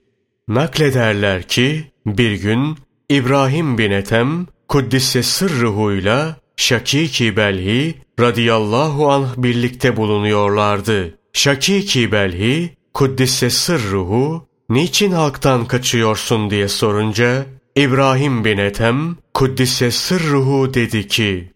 Naklederler 0.49 1.43
ki 1.43 1.85
bir 2.07 2.33
gün 2.33 2.77
İbrahim 3.09 3.79
bin 3.79 3.91
Ethem 3.91 4.47
Kuddise 4.69 5.23
sırruhuyla 5.23 6.37
Şakiki 6.57 7.37
Belhi 7.37 7.95
radıyallahu 8.21 9.11
anh 9.11 9.37
birlikte 9.37 9.97
bulunuyorlardı. 9.97 11.19
Şakiki 11.33 12.12
Belhi 12.12 12.77
Kuddise 12.95 13.51
sırruhu 13.51 14.49
niçin 14.71 15.12
halktan 15.12 15.64
kaçıyorsun 15.67 16.51
diye 16.51 16.69
sorunca 16.69 17.47
İbrahim 17.77 18.45
bin 18.45 18.59
Ethem 18.59 19.17
Kuddise 19.35 19.91
sırruhu 19.91 20.75
dedi 20.75 21.09
ki 21.09 21.51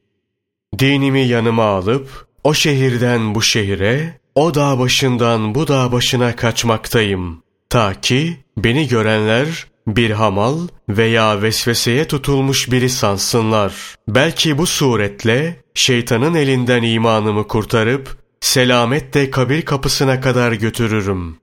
dinimi 0.79 1.21
yanıma 1.21 1.65
alıp 1.65 2.27
o 2.45 2.55
şehirden 2.55 3.35
bu 3.35 3.43
şehire 3.43 4.20
o 4.35 4.55
dağ 4.55 4.79
başından 4.79 5.55
bu 5.55 5.69
dağ 5.69 5.93
başına 5.93 6.37
kaçmaktayım. 6.37 7.43
Ta 7.71 8.01
ki 8.01 8.37
beni 8.57 8.89
görenler 8.89 9.67
bir 9.87 10.11
hamal 10.11 10.59
veya 10.89 11.43
vesveseye 11.43 12.09
tutulmuş 12.09 12.71
biri 12.71 12.91
sansınlar. 12.91 13.75
Belki 14.09 14.59
bu 14.59 14.67
suretle 14.67 15.57
şeytanın 15.75 16.35
elinden 16.35 16.83
imanımı 16.83 17.49
kurtarıp 17.49 18.17
selametle 18.41 19.31
kabir 19.31 19.63
kapısına 19.63 20.21
kadar 20.21 20.53
götürürüm. 20.53 21.37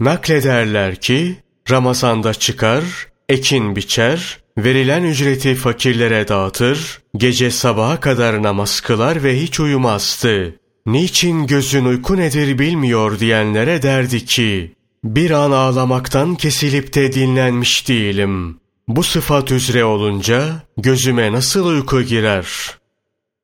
Naklederler 0.00 0.96
ki 0.96 1.36
Ramazan'da 1.70 2.34
çıkar, 2.34 2.84
ekin 3.28 3.76
biçer, 3.76 4.38
verilen 4.58 5.04
ücreti 5.04 5.54
fakirlere 5.54 6.28
dağıtır, 6.28 6.98
gece 7.16 7.50
sabaha 7.50 8.00
kadar 8.00 8.42
namaz 8.42 8.80
kılar 8.80 9.22
ve 9.22 9.40
hiç 9.40 9.60
uyumazdı. 9.60 10.54
Niçin 10.86 11.46
gözün 11.46 11.84
uyku 11.84 12.16
nedir 12.16 12.58
bilmiyor 12.58 13.18
diyenlere 13.18 13.82
derdi 13.82 14.24
ki, 14.24 14.74
bir 15.04 15.30
an 15.30 15.50
ağlamaktan 15.50 16.34
kesilip 16.34 16.94
de 16.94 17.12
dinlenmiş 17.12 17.88
değilim. 17.88 18.60
Bu 18.88 19.02
sıfat 19.02 19.52
üzere 19.52 19.84
olunca 19.84 20.62
gözüme 20.78 21.32
nasıl 21.32 21.66
uyku 21.66 22.02
girer? 22.02 22.46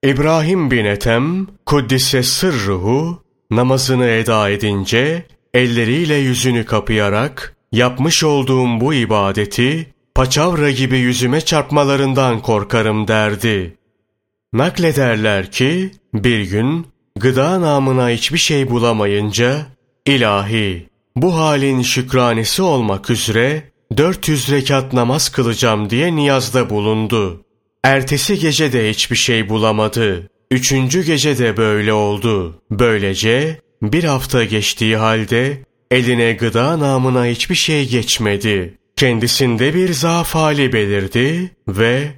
İbrahim 0.04 0.70
bin 0.70 0.84
Ethem, 0.84 1.46
Kuddise 1.66 2.22
sırruhu, 2.22 3.22
namazını 3.50 4.06
eda 4.06 4.50
edince, 4.50 5.26
elleriyle 5.54 6.14
yüzünü 6.14 6.64
kapayarak, 6.64 7.56
yapmış 7.72 8.24
olduğum 8.24 8.80
bu 8.80 8.94
ibadeti, 8.94 9.94
paçavra 10.14 10.70
gibi 10.70 10.98
yüzüme 10.98 11.40
çarpmalarından 11.40 12.42
korkarım 12.42 13.08
derdi. 13.08 13.76
Naklederler 14.52 15.50
ki, 15.50 15.90
bir 16.14 16.50
gün, 16.50 16.91
gıda 17.16 17.60
namına 17.60 18.10
hiçbir 18.10 18.38
şey 18.38 18.70
bulamayınca, 18.70 19.66
ilahi, 20.06 20.86
bu 21.16 21.38
halin 21.38 21.82
şükranesi 21.82 22.62
olmak 22.62 23.10
üzere 23.10 23.62
400 23.96 24.50
rekat 24.50 24.92
namaz 24.92 25.28
kılacağım 25.28 25.90
diye 25.90 26.16
niyazda 26.16 26.70
bulundu. 26.70 27.44
Ertesi 27.84 28.38
gece 28.38 28.72
de 28.72 28.90
hiçbir 28.90 29.16
şey 29.16 29.48
bulamadı. 29.48 30.30
Üçüncü 30.50 31.02
gece 31.02 31.38
de 31.38 31.56
böyle 31.56 31.92
oldu. 31.92 32.62
Böylece 32.70 33.60
bir 33.82 34.04
hafta 34.04 34.44
geçtiği 34.44 34.96
halde 34.96 35.58
eline 35.90 36.32
gıda 36.32 36.78
namına 36.78 37.26
hiçbir 37.26 37.54
şey 37.54 37.88
geçmedi. 37.88 38.78
Kendisinde 38.96 39.74
bir 39.74 39.92
zaaf 39.92 40.34
hali 40.34 40.72
belirdi 40.72 41.50
ve 41.68 42.08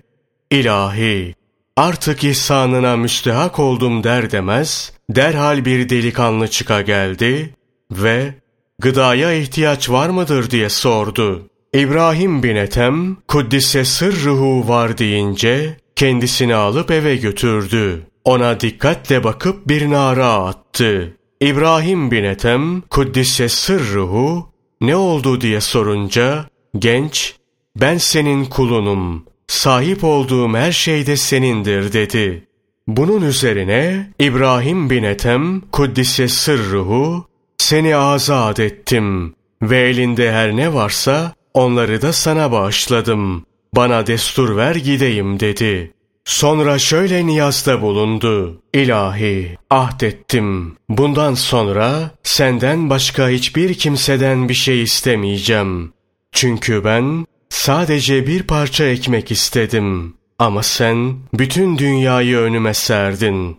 İlahi, 0.51 1.34
artık 1.77 2.25
ihsanına 2.25 2.97
müstehak 2.97 3.59
oldum 3.59 4.05
der 4.05 4.31
demez, 4.31 4.93
derhal 5.11 5.64
bir 5.64 5.89
delikanlı 5.89 6.49
çıka 6.49 6.83
geldi 6.83 7.55
ve 7.91 8.35
gıdaya 8.79 9.33
ihtiyaç 9.33 9.91
var 9.91 10.09
mıdır 10.09 10.51
diye 10.51 10.68
sordu. 10.68 11.49
İbrahim 11.75 12.43
bin 12.43 12.57
Ethem, 12.57 13.16
Kuddise 13.29 13.85
sırruhu 13.85 14.68
var 14.68 14.99
deyince, 14.99 15.77
kendisini 15.97 16.55
alıp 16.55 16.91
eve 16.91 17.16
götürdü. 17.16 18.07
Ona 18.25 18.61
dikkatle 18.61 19.25
bakıp 19.25 19.68
bir 19.68 19.91
nara 19.91 20.33
attı. 20.33 21.16
İbrahim 21.41 22.11
bin 22.11 22.25
Ethem, 22.25 22.81
Kuddise 22.81 23.49
sırruhu, 23.49 24.49
ne 24.81 24.97
oldu 24.97 25.41
diye 25.41 25.61
sorunca, 25.61 26.45
genç, 26.79 27.35
ben 27.77 27.99
senin 27.99 28.45
kulunum, 28.45 29.25
sahip 29.55 30.05
olduğum 30.05 30.55
her 30.55 30.72
şey 30.72 31.07
de 31.07 31.16
senindir 31.16 31.92
dedi. 31.92 32.46
Bunun 32.86 33.22
üzerine 33.22 34.11
İbrahim 34.18 34.90
bin 34.90 35.02
Ethem, 35.02 35.61
Kuddise 35.61 36.28
sırruhu, 36.28 37.26
seni 37.59 37.96
azat 37.96 38.61
ettim 38.61 39.34
ve 39.62 39.78
elinde 39.78 40.32
her 40.32 40.57
ne 40.57 40.74
varsa 40.74 41.34
onları 41.55 42.02
da 42.02 42.12
sana 42.12 42.52
bağışladım. 42.52 43.46
Bana 43.76 44.07
destur 44.07 44.57
ver 44.57 44.74
gideyim 44.74 45.40
dedi. 45.40 45.92
Sonra 46.24 46.78
şöyle 46.78 47.26
niyazda 47.26 47.82
bulundu. 47.82 48.62
İlahi, 48.72 49.59
ahdettim. 49.70 50.76
Bundan 50.88 51.34
sonra 51.34 52.11
senden 52.22 52.90
başka 52.90 53.28
hiçbir 53.28 53.74
kimseden 53.74 54.48
bir 54.48 54.55
şey 54.55 54.82
istemeyeceğim. 54.82 55.92
Çünkü 56.32 56.84
ben 56.84 57.26
sadece 57.55 58.26
bir 58.26 58.42
parça 58.42 58.84
ekmek 58.84 59.30
istedim. 59.30 60.14
Ama 60.38 60.62
sen 60.62 61.16
bütün 61.34 61.78
dünyayı 61.78 62.36
önüme 62.36 62.74
serdin. 62.74 63.57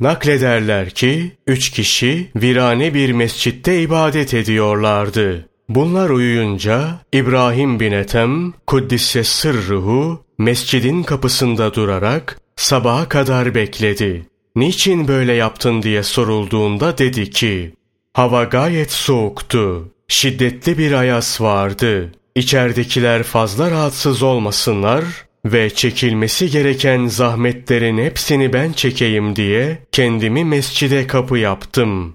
Naklederler 0.00 0.90
ki 0.90 1.32
üç 1.46 1.70
kişi 1.70 2.30
virane 2.36 2.94
bir 2.94 3.12
mescitte 3.12 3.82
ibadet 3.82 4.34
ediyorlardı. 4.34 5.48
Bunlar 5.68 6.10
uyuyunca 6.10 7.00
İbrahim 7.12 7.80
bin 7.80 7.92
Ethem 7.92 8.52
Kuddisse 8.66 9.24
sırruhu 9.24 10.24
mescidin 10.38 11.02
kapısında 11.02 11.74
durarak 11.74 12.40
sabaha 12.56 13.08
kadar 13.08 13.54
bekledi. 13.54 14.26
Niçin 14.56 15.08
böyle 15.08 15.32
yaptın 15.32 15.82
diye 15.82 16.02
sorulduğunda 16.02 16.98
dedi 16.98 17.30
ki, 17.30 17.74
hava 18.12 18.44
gayet 18.44 18.92
soğuktu, 18.92 19.92
şiddetli 20.08 20.78
bir 20.78 20.92
ayas 20.92 21.40
vardı. 21.40 22.12
İçeridekiler 22.34 23.22
fazla 23.22 23.70
rahatsız 23.70 24.22
olmasınlar 24.22 25.04
ve 25.44 25.70
çekilmesi 25.70 26.50
gereken 26.50 27.06
zahmetlerin 27.06 27.98
hepsini 27.98 28.52
ben 28.52 28.72
çekeyim 28.72 29.36
diye 29.36 29.78
kendimi 29.92 30.44
mescide 30.44 31.06
kapı 31.06 31.38
yaptım. 31.38 32.14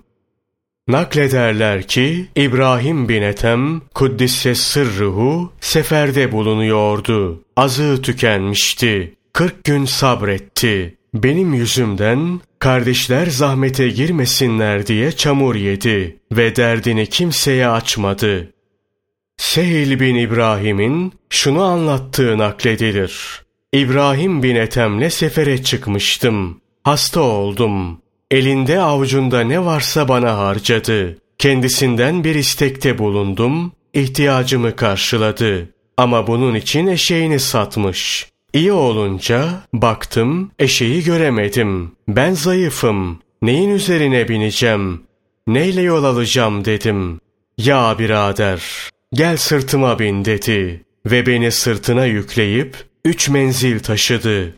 Naklederler 0.88 1.84
ki 1.84 2.26
İbrahim 2.36 3.10
bin 3.10 3.22
Ethem 3.22 3.82
Kuddisse 3.94 4.56
sırruhu 4.56 5.54
seferde 5.62 6.32
bulunuyordu. 6.32 7.44
Azığı 7.56 8.02
tükenmişti. 8.02 9.14
Kırk 9.34 9.64
gün 9.64 9.86
sabretti. 9.86 10.98
Benim 11.14 11.54
yüzümden 11.54 12.42
kardeşler 12.60 13.26
zahmete 13.26 13.90
girmesinler 13.90 14.88
diye 14.88 15.12
çamur 15.12 15.56
yedi 15.56 16.18
ve 16.32 16.56
derdini 16.56 17.08
kimseye 17.08 17.68
açmadı. 17.68 18.55
Sehil 19.38 20.00
bin 20.00 20.16
İbrahim'in 20.16 21.14
şunu 21.30 21.64
anlattığı 21.64 22.38
nakledilir. 22.38 23.42
İbrahim 23.74 24.44
bin 24.44 24.56
Ethem'le 24.56 25.10
sefere 25.10 25.64
çıkmıştım. 25.64 26.62
Hasta 26.84 27.22
oldum. 27.22 28.02
Elinde 28.32 28.80
avucunda 28.80 29.42
ne 29.42 29.66
varsa 29.66 30.08
bana 30.08 30.38
harcadı. 30.38 31.18
Kendisinden 31.38 32.24
bir 32.24 32.36
istekte 32.36 32.98
bulundum, 32.98 33.72
ihtiyacımı 33.94 34.76
karşıladı. 34.76 35.70
Ama 35.98 36.28
bunun 36.28 36.56
için 36.56 36.88
eşeğini 36.88 37.40
satmış. 37.40 38.30
İyi 38.54 38.72
olunca 38.72 39.50
baktım, 39.74 40.52
eşeği 40.60 41.04
göremedim. 41.04 41.92
Ben 42.08 42.34
zayıfım. 42.34 43.20
Neyin 43.42 43.70
üzerine 43.70 44.28
bineceğim? 44.28 45.04
Neyle 45.48 45.82
yol 45.82 46.04
alacağım 46.04 46.66
dedim. 46.66 47.20
Ya 47.58 47.96
birader, 48.00 48.62
gel 49.14 49.38
sırtıma 49.38 50.00
bin 50.00 50.26
dedi. 50.26 50.82
Ve 51.06 51.26
beni 51.26 51.52
sırtına 51.52 52.06
yükleyip 52.06 52.76
üç 53.06 53.30
menzil 53.30 53.80
taşıdı. 53.80 54.56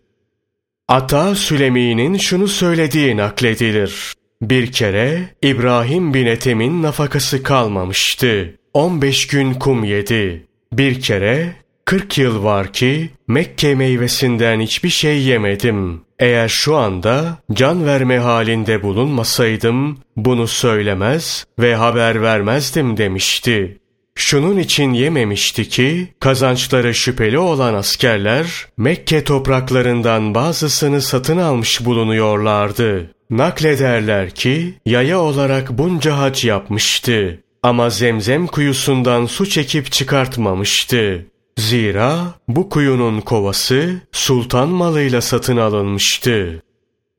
Ata 0.88 1.36
Sülemi'nin 1.36 2.18
şunu 2.18 2.48
söylediği 2.48 3.18
nakledilir. 3.18 4.14
Bir 4.42 4.72
kere 4.72 5.22
İbrahim 5.42 6.14
bin 6.14 6.26
Ethem'in 6.26 6.84
nafakası 6.84 7.44
kalmamıştı. 7.44 8.54
15 8.74 9.28
gün 9.28 9.54
kum 9.54 9.84
yedi. 9.84 10.48
Bir 10.74 11.02
kere 11.02 11.56
40 11.86 12.18
yıl 12.18 12.44
var 12.44 12.74
ki 12.74 13.10
Mekke 13.28 13.76
meyvesinden 13.76 14.60
hiçbir 14.60 14.90
şey 14.90 15.22
yemedim. 15.22 16.02
Eğer 16.20 16.48
şu 16.48 16.76
anda 16.76 17.38
can 17.54 17.86
verme 17.86 18.18
halinde 18.18 18.84
bulunmasaydım 18.84 19.98
bunu 20.16 20.48
söylemez 20.48 21.46
ve 21.60 21.76
haber 21.76 22.22
vermezdim 22.22 22.98
demişti. 22.98 23.78
Şunun 24.18 24.58
için 24.58 24.94
yememişti 24.94 25.70
ki 25.70 26.08
kazançları 26.20 26.94
şüpheli 26.94 27.40
olan 27.40 27.74
askerler 27.74 28.66
Mekke 28.78 29.24
topraklarından 29.24 30.36
bazısını 30.36 31.02
satın 31.02 31.38
almış 31.38 31.86
bulunuyorlardı. 31.86 33.12
Naklederler 33.30 34.30
ki 34.30 34.74
yaya 34.86 35.20
olarak 35.20 35.78
bunca 35.78 36.18
hac 36.18 36.46
yapmıştı 36.46 37.44
ama 37.64 37.90
zemzem 37.90 38.48
kuyusundan 38.48 39.26
su 39.26 39.50
çekip 39.50 39.92
çıkartmamıştı. 39.92 41.26
Zira 41.58 42.20
bu 42.48 42.70
kuyunun 42.70 43.22
kovası 43.22 44.02
sultan 44.12 44.70
malıyla 44.70 45.22
satın 45.22 45.58
alınmıştı. 45.58 46.64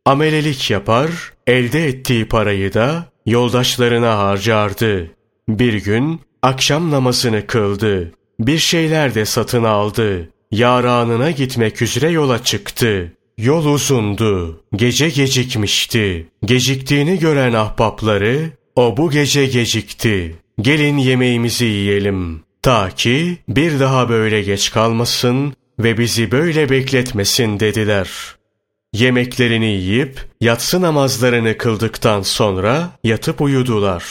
Amelelik 0.04 0.70
yapar, 0.70 1.10
elde 1.46 1.86
ettiği 1.86 2.28
parayı 2.28 2.74
da 2.74 3.04
yoldaşlarına 3.26 4.18
harcardı. 4.18 5.10
Bir 5.48 5.74
gün 5.74 6.20
Akşam 6.42 6.90
namazını 6.90 7.46
kıldı. 7.46 8.12
Bir 8.40 8.58
şeyler 8.58 9.14
de 9.14 9.24
satın 9.24 9.64
aldı. 9.64 10.28
Yaranına 10.50 11.30
gitmek 11.30 11.82
üzere 11.82 12.10
yola 12.10 12.44
çıktı. 12.44 13.12
Yol 13.38 13.64
uzundu. 13.64 14.60
Gece 14.76 15.08
gecikmişti. 15.08 16.26
Geciktiğini 16.44 17.18
gören 17.18 17.52
ahbapları, 17.52 18.50
o 18.76 18.96
bu 18.96 19.10
gece 19.10 19.46
gecikti. 19.46 20.36
Gelin 20.60 20.98
yemeğimizi 20.98 21.64
yiyelim. 21.64 22.42
Ta 22.62 22.90
ki 22.90 23.38
bir 23.48 23.80
daha 23.80 24.08
böyle 24.08 24.42
geç 24.42 24.70
kalmasın 24.70 25.54
ve 25.78 25.98
bizi 25.98 26.30
böyle 26.30 26.70
bekletmesin 26.70 27.60
dediler. 27.60 28.10
Yemeklerini 28.92 29.72
yiyip 29.72 30.20
yatsı 30.40 30.80
namazlarını 30.80 31.58
kıldıktan 31.58 32.22
sonra 32.22 32.90
yatıp 33.04 33.40
uyudular. 33.40 34.04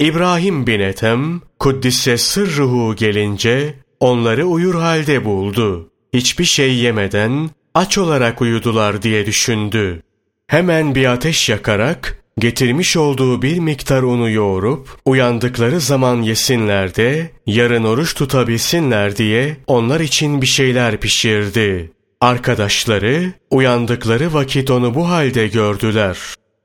İbrahim 0.00 0.66
bin 0.66 0.80
Ethem, 0.80 1.40
Kuddise 1.58 2.18
sırruhu 2.18 2.96
gelince 2.96 3.74
onları 4.00 4.46
uyur 4.46 4.74
halde 4.74 5.24
buldu. 5.24 5.90
Hiçbir 6.14 6.44
şey 6.44 6.74
yemeden 6.74 7.50
aç 7.74 7.98
olarak 7.98 8.42
uyudular 8.42 9.02
diye 9.02 9.26
düşündü. 9.26 10.02
Hemen 10.46 10.94
bir 10.94 11.04
ateş 11.04 11.48
yakarak 11.48 12.22
getirmiş 12.38 12.96
olduğu 12.96 13.42
bir 13.42 13.58
miktar 13.58 14.02
unu 14.02 14.30
yoğurup 14.30 14.88
uyandıkları 15.04 15.80
zaman 15.80 16.22
yesinler 16.22 16.94
de 16.94 17.30
yarın 17.46 17.84
oruç 17.84 18.14
tutabilsinler 18.14 19.16
diye 19.16 19.56
onlar 19.66 20.00
için 20.00 20.42
bir 20.42 20.46
şeyler 20.46 20.96
pişirdi. 20.96 21.92
Arkadaşları 22.20 23.32
uyandıkları 23.50 24.34
vakit 24.34 24.70
onu 24.70 24.94
bu 24.94 25.08
halde 25.08 25.48
gördüler. 25.48 26.18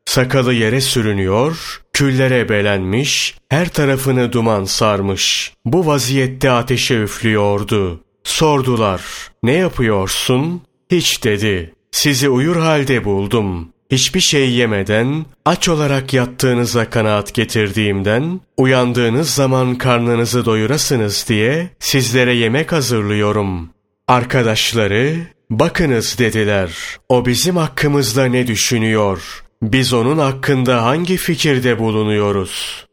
Sakalı 0.06 0.54
yere 0.54 0.82
sürünüyor, 0.82 1.82
küllere 2.00 2.50
belenmiş, 2.50 3.36
her 3.50 3.70
tarafını 3.70 4.34
duman 4.34 4.64
sarmış. 4.64 5.54
Bu 5.66 5.86
vaziyette 5.86 6.52
ateşe 6.52 6.96
üflüyordu. 6.96 8.04
Sordular, 8.24 9.02
ne 9.44 9.52
yapıyorsun? 9.52 10.62
Hiç 10.92 11.24
dedi, 11.24 11.74
sizi 11.92 12.30
uyur 12.30 12.56
halde 12.56 13.06
buldum. 13.06 13.70
Hiçbir 13.92 14.20
şey 14.20 14.52
yemeden, 14.52 15.26
aç 15.46 15.70
olarak 15.70 16.14
yattığınıza 16.14 16.90
kanaat 16.90 17.34
getirdiğimden, 17.34 18.42
uyandığınız 18.58 19.30
zaman 19.30 19.76
karnınızı 19.76 20.46
doyurasınız 20.46 21.26
diye 21.30 21.70
sizlere 21.80 22.36
yemek 22.36 22.72
hazırlıyorum. 22.72 23.70
Arkadaşları, 24.08 25.16
bakınız 25.50 26.20
dediler, 26.20 26.72
o 27.10 27.26
bizim 27.26 27.58
hakkımızda 27.58 28.26
ne 28.26 28.48
düşünüyor? 28.48 29.44
Biz 29.62 29.94
onun 29.94 30.18
hakkında 30.18 30.84
hangi 30.84 31.18
fikirde 31.18 31.80
bulunuyoruz? 31.80 32.86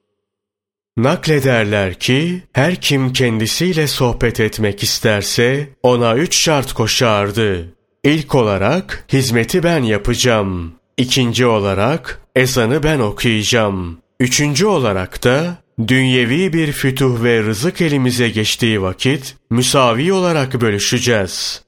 Naklederler 0.96 1.94
ki 1.94 2.42
her 2.52 2.80
kim 2.80 3.12
kendisiyle 3.12 3.86
sohbet 3.86 4.40
etmek 4.40 4.82
isterse 4.82 5.68
ona 5.82 6.16
üç 6.16 6.36
şart 6.36 6.72
koşardı. 6.72 7.74
İlk 8.04 8.34
olarak 8.34 9.04
hizmeti 9.12 9.62
ben 9.62 9.82
yapacağım. 9.82 10.72
İkinci 10.96 11.46
olarak 11.46 12.20
ezanı 12.34 12.82
ben 12.82 12.98
okuyacağım. 12.98 13.98
Üçüncü 14.20 14.66
olarak 14.66 15.24
da 15.24 15.56
dünyevi 15.88 16.52
bir 16.52 16.72
fütuh 16.72 17.22
ve 17.22 17.42
rızık 17.42 17.80
elimize 17.80 18.28
geçtiği 18.28 18.82
vakit 18.82 19.36
müsavi 19.50 20.12
olarak 20.12 20.60
bölüşeceğiz. 20.60 21.62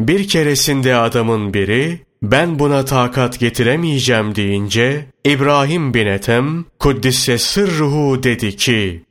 Bir 0.00 0.28
keresinde 0.28 0.96
adamın 0.96 1.54
biri 1.54 2.07
ben 2.22 2.58
buna 2.58 2.84
takat 2.84 3.40
getiremeyeceğim 3.40 4.34
deyince 4.34 5.06
İbrahim 5.24 5.94
bin 5.94 6.06
Ethem 6.06 6.64
Kuddise 6.78 7.38
sırruhu 7.38 8.22
dedi 8.22 8.56
ki 8.56 9.02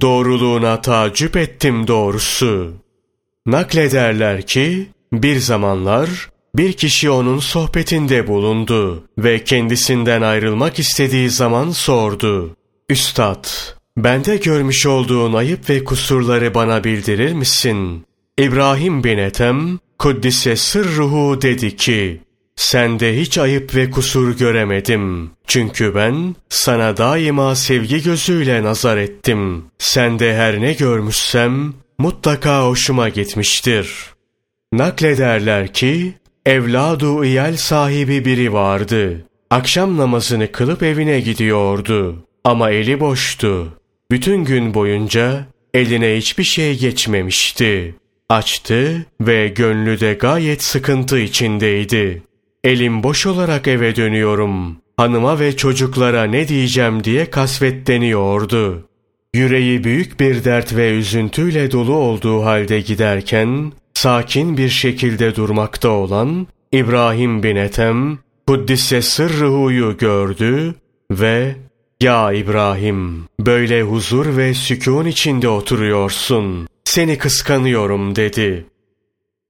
doğruluğuna 0.00 0.80
tacip 0.80 1.36
ettim 1.36 1.86
doğrusu. 1.86 2.72
Naklederler 3.46 4.42
ki 4.42 4.88
bir 5.12 5.36
zamanlar 5.36 6.30
bir 6.54 6.72
kişi 6.72 7.10
onun 7.10 7.38
sohbetinde 7.38 8.26
bulundu 8.26 9.04
ve 9.18 9.44
kendisinden 9.44 10.22
ayrılmak 10.22 10.78
istediği 10.78 11.30
zaman 11.30 11.70
sordu. 11.70 12.56
Üstad, 12.88 13.46
bende 13.96 14.36
görmüş 14.36 14.86
olduğun 14.86 15.32
ayıp 15.32 15.70
ve 15.70 15.84
kusurları 15.84 16.54
bana 16.54 16.84
bildirir 16.84 17.32
misin? 17.32 18.04
İbrahim 18.38 19.04
bin 19.04 19.18
Ethem, 19.18 19.78
Kuddise 19.98 20.56
sırruhu 20.56 21.42
dedi 21.42 21.76
ki, 21.76 22.20
Sende 22.56 23.20
hiç 23.20 23.38
ayıp 23.38 23.74
ve 23.74 23.90
kusur 23.90 24.36
göremedim. 24.36 25.30
Çünkü 25.46 25.94
ben 25.94 26.34
sana 26.48 26.96
daima 26.96 27.54
sevgi 27.54 28.02
gözüyle 28.02 28.62
nazar 28.62 28.96
ettim. 28.96 29.64
Sende 29.78 30.34
her 30.34 30.60
ne 30.60 30.72
görmüşsem 30.72 31.74
mutlaka 31.98 32.66
hoşuma 32.66 33.08
gitmiştir. 33.08 33.88
Naklederler 34.72 35.72
ki 35.72 36.14
evladu 36.46 37.24
iyal 37.24 37.56
sahibi 37.56 38.24
biri 38.24 38.52
vardı. 38.52 39.24
Akşam 39.50 39.96
namazını 39.96 40.52
kılıp 40.52 40.82
evine 40.82 41.20
gidiyordu. 41.20 42.24
Ama 42.44 42.70
eli 42.70 43.00
boştu. 43.00 43.68
Bütün 44.10 44.44
gün 44.44 44.74
boyunca 44.74 45.46
eline 45.74 46.16
hiçbir 46.16 46.44
şey 46.44 46.78
geçmemişti. 46.78 47.94
Açtı 48.28 49.06
ve 49.20 49.48
gönlü 49.48 50.00
de 50.00 50.14
gayet 50.14 50.62
sıkıntı 50.62 51.18
içindeydi. 51.18 52.22
Elim 52.64 53.02
boş 53.02 53.26
olarak 53.26 53.68
eve 53.68 53.96
dönüyorum. 53.96 54.76
Hanıma 54.96 55.40
ve 55.40 55.56
çocuklara 55.56 56.24
ne 56.24 56.48
diyeceğim 56.48 57.04
diye 57.04 57.30
kasvetleniyordu. 57.30 58.88
Yüreği 59.34 59.84
büyük 59.84 60.20
bir 60.20 60.44
dert 60.44 60.76
ve 60.76 60.90
üzüntüyle 60.90 61.70
dolu 61.70 61.94
olduğu 61.94 62.44
halde 62.44 62.80
giderken, 62.80 63.72
sakin 63.94 64.56
bir 64.56 64.68
şekilde 64.68 65.36
durmakta 65.36 65.88
olan 65.88 66.46
İbrahim 66.72 67.42
bin 67.42 67.56
Ethem, 67.56 68.18
Kuddise 68.46 69.02
sırrıhuyu 69.02 69.96
gördü 69.96 70.74
ve 71.10 71.56
''Ya 72.00 72.32
İbrahim, 72.32 73.24
böyle 73.40 73.82
huzur 73.82 74.36
ve 74.36 74.54
sükun 74.54 75.06
içinde 75.06 75.48
oturuyorsun. 75.48 76.68
Seni 76.84 77.18
kıskanıyorum.'' 77.18 78.16
dedi. 78.16 78.66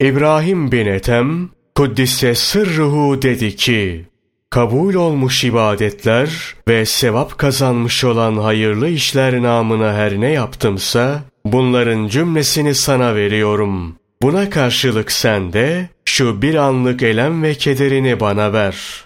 İbrahim 0.00 0.72
bin 0.72 0.86
Ethem, 0.86 1.50
Kuddise 1.76 2.34
sırruhu 2.34 3.22
dedi 3.22 3.56
ki, 3.56 4.04
kabul 4.50 4.94
olmuş 4.94 5.44
ibadetler 5.44 6.54
ve 6.68 6.86
sevap 6.86 7.38
kazanmış 7.38 8.04
olan 8.04 8.36
hayırlı 8.36 8.88
işler 8.88 9.42
namına 9.42 9.94
her 9.94 10.20
ne 10.20 10.30
yaptımsa, 10.30 11.22
bunların 11.44 12.08
cümlesini 12.08 12.74
sana 12.74 13.14
veriyorum. 13.14 13.96
Buna 14.22 14.50
karşılık 14.50 15.12
sen 15.12 15.52
de 15.52 15.88
şu 16.04 16.42
bir 16.42 16.54
anlık 16.54 17.02
elem 17.02 17.42
ve 17.42 17.54
kederini 17.54 18.20
bana 18.20 18.52
ver. 18.52 19.04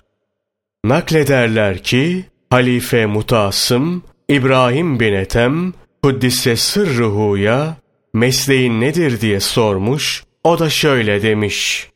Naklederler 0.84 1.82
ki, 1.82 2.24
Halife 2.50 3.06
Mutasım, 3.06 4.02
İbrahim 4.28 5.00
bin 5.00 5.12
Ethem, 5.12 5.72
Kuddise 6.02 6.56
sırruhuya, 6.56 7.76
mesleğin 8.14 8.80
nedir 8.80 9.20
diye 9.20 9.40
sormuş, 9.40 10.24
o 10.44 10.58
da 10.58 10.70
şöyle 10.70 11.22
demiş. 11.22 11.88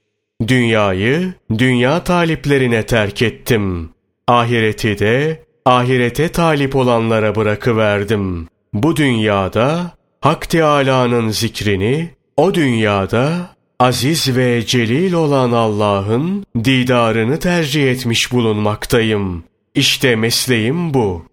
Dünyayı 0.49 1.32
dünya 1.59 2.05
taliplerine 2.05 2.86
terk 2.86 3.22
ettim. 3.22 3.90
Ahireti 4.28 4.99
de 4.99 5.43
ahirete 5.64 6.28
talip 6.28 6.76
olanlara 6.76 7.34
bırakıverdim. 7.34 8.49
Bu 8.72 8.97
dünyada 8.97 9.93
Hak 10.20 10.51
Teâlâ'nın 10.51 11.28
zikrini, 11.28 12.11
o 12.36 12.55
dünyada 12.55 13.51
aziz 13.80 14.36
ve 14.36 14.66
celil 14.66 15.12
olan 15.12 15.53
Allah'ın 15.53 16.47
didarını 16.64 17.38
tercih 17.38 17.90
etmiş 17.90 18.32
bulunmaktayım. 18.32 19.45
İşte 19.74 20.16
mesleğim 20.16 20.95
bu. 20.95 21.24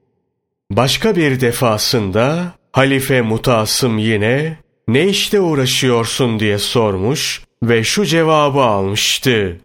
Başka 0.72 1.16
bir 1.16 1.42
defasında 1.42 2.54
Halife 2.72 3.22
Mutasım 3.22 3.98
yine 3.98 4.58
ne 4.88 5.08
işte 5.08 5.40
uğraşıyorsun 5.40 6.40
diye 6.40 6.58
sormuş 6.58 7.42
ve 7.64 7.84
şu 7.84 8.06
cevabı 8.06 8.62
almıştı. 8.62 9.60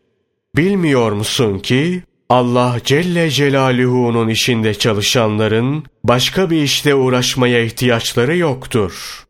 Bilmiyor 0.57 1.13
musun 1.13 1.59
ki 1.59 2.03
Allah 2.29 2.77
Celle 2.85 3.31
Celaluhu'nun 3.31 4.29
işinde 4.29 4.75
çalışanların 4.75 5.85
başka 6.05 6.51
bir 6.51 6.63
işte 6.63 6.95
uğraşmaya 6.95 7.61
ihtiyaçları 7.63 8.37
yoktur. 8.37 9.25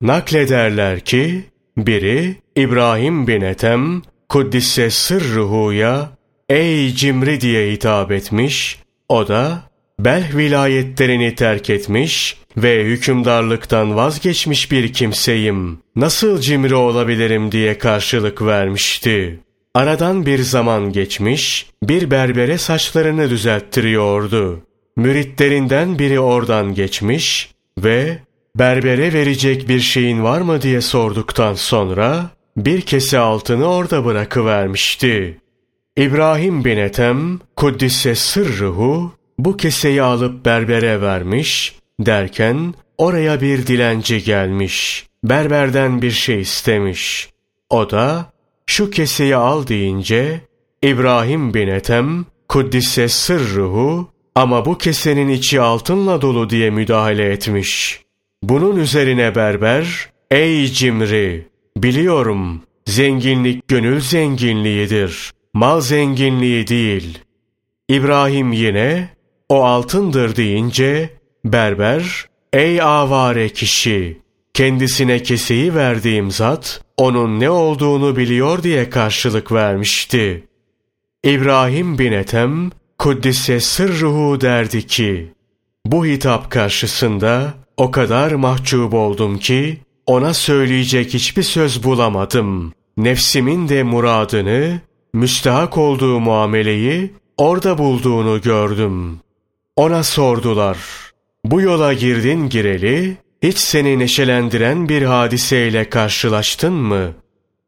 Naklederler 0.00 1.00
ki 1.00 1.44
biri 1.76 2.36
İbrahim 2.56 3.26
bin 3.26 3.40
Ethem 3.40 4.02
Kuddise 4.28 4.90
sırruhuya 4.90 6.10
ey 6.48 6.94
cimri 6.94 7.40
diye 7.40 7.72
hitap 7.72 8.12
etmiş, 8.12 8.82
o 9.08 9.28
da 9.28 9.65
Belh 10.00 10.36
vilayetlerini 10.36 11.34
terk 11.34 11.70
etmiş 11.70 12.36
ve 12.56 12.84
hükümdarlıktan 12.84 13.96
vazgeçmiş 13.96 14.72
bir 14.72 14.92
kimseyim. 14.92 15.78
Nasıl 15.96 16.40
cimri 16.40 16.74
olabilirim 16.74 17.52
diye 17.52 17.78
karşılık 17.78 18.42
vermişti. 18.42 19.40
Aradan 19.74 20.26
bir 20.26 20.38
zaman 20.38 20.92
geçmiş, 20.92 21.66
bir 21.82 22.10
berbere 22.10 22.58
saçlarını 22.58 23.30
düzelttiriyordu. 23.30 24.60
Müritlerinden 24.96 25.98
biri 25.98 26.20
oradan 26.20 26.74
geçmiş 26.74 27.50
ve 27.78 28.18
berbere 28.58 29.12
verecek 29.12 29.68
bir 29.68 29.80
şeyin 29.80 30.22
var 30.22 30.40
mı 30.40 30.62
diye 30.62 30.80
sorduktan 30.80 31.54
sonra 31.54 32.30
bir 32.56 32.80
kese 32.80 33.18
altını 33.18 33.66
orada 33.66 34.04
bırakıvermişti. 34.04 35.40
İbrahim 35.96 36.64
bin 36.64 36.76
Ethem, 36.76 37.40
Kuddise 37.56 38.14
sırruhu, 38.14 39.12
bu 39.38 39.56
keseyi 39.56 40.02
alıp 40.02 40.44
berbere 40.44 41.00
vermiş, 41.00 41.76
derken 42.00 42.74
oraya 42.98 43.40
bir 43.40 43.66
dilenci 43.66 44.24
gelmiş. 44.24 45.06
Berberden 45.24 46.02
bir 46.02 46.10
şey 46.10 46.40
istemiş. 46.40 47.30
O 47.70 47.90
da 47.90 48.32
şu 48.66 48.90
keseyi 48.90 49.36
al 49.36 49.66
deyince 49.66 50.40
İbrahim 50.82 51.54
bin 51.54 51.68
Ethem 51.68 52.24
Kuddise 52.48 53.08
sırruhu 53.08 54.08
ama 54.34 54.64
bu 54.64 54.78
kesenin 54.78 55.28
içi 55.28 55.60
altınla 55.60 56.22
dolu 56.22 56.50
diye 56.50 56.70
müdahale 56.70 57.24
etmiş. 57.32 58.00
Bunun 58.42 58.76
üzerine 58.76 59.34
berber 59.34 60.10
ey 60.30 60.66
cimri 60.66 61.48
biliyorum 61.76 62.62
zenginlik 62.86 63.68
gönül 63.68 64.00
zenginliğidir 64.00 65.32
mal 65.54 65.80
zenginliği 65.80 66.66
değil. 66.66 67.18
İbrahim 67.88 68.52
yine 68.52 69.08
o 69.48 69.64
altındır 69.64 70.36
deyince 70.36 71.10
berber 71.44 72.26
ey 72.52 72.82
avare 72.82 73.48
kişi 73.48 74.20
kendisine 74.54 75.22
keseyi 75.22 75.74
verdiğim 75.74 76.30
zat 76.30 76.80
onun 76.96 77.40
ne 77.40 77.50
olduğunu 77.50 78.16
biliyor 78.16 78.62
diye 78.62 78.90
karşılık 78.90 79.52
vermişti. 79.52 80.44
İbrahim 81.24 81.98
bin 81.98 82.12
Ethem 82.12 82.70
Kuddise 82.98 83.60
sırruhu 83.60 84.40
derdi 84.40 84.86
ki 84.86 85.32
bu 85.86 86.06
hitap 86.06 86.50
karşısında 86.50 87.54
o 87.76 87.90
kadar 87.90 88.32
mahcup 88.32 88.94
oldum 88.94 89.38
ki 89.38 89.78
ona 90.06 90.34
söyleyecek 90.34 91.14
hiçbir 91.14 91.42
söz 91.42 91.84
bulamadım. 91.84 92.72
Nefsimin 92.96 93.68
de 93.68 93.82
muradını, 93.82 94.80
müstahak 95.14 95.78
olduğu 95.78 96.20
muameleyi 96.20 97.10
orada 97.36 97.78
bulduğunu 97.78 98.40
gördüm. 98.40 99.20
Ona 99.76 100.02
sordular. 100.02 100.78
Bu 101.44 101.60
yola 101.60 101.92
girdin 101.92 102.48
gireli, 102.48 103.16
hiç 103.42 103.58
seni 103.58 103.98
neşelendiren 103.98 104.88
bir 104.88 105.02
hadiseyle 105.02 105.90
karşılaştın 105.90 106.72
mı? 106.72 107.12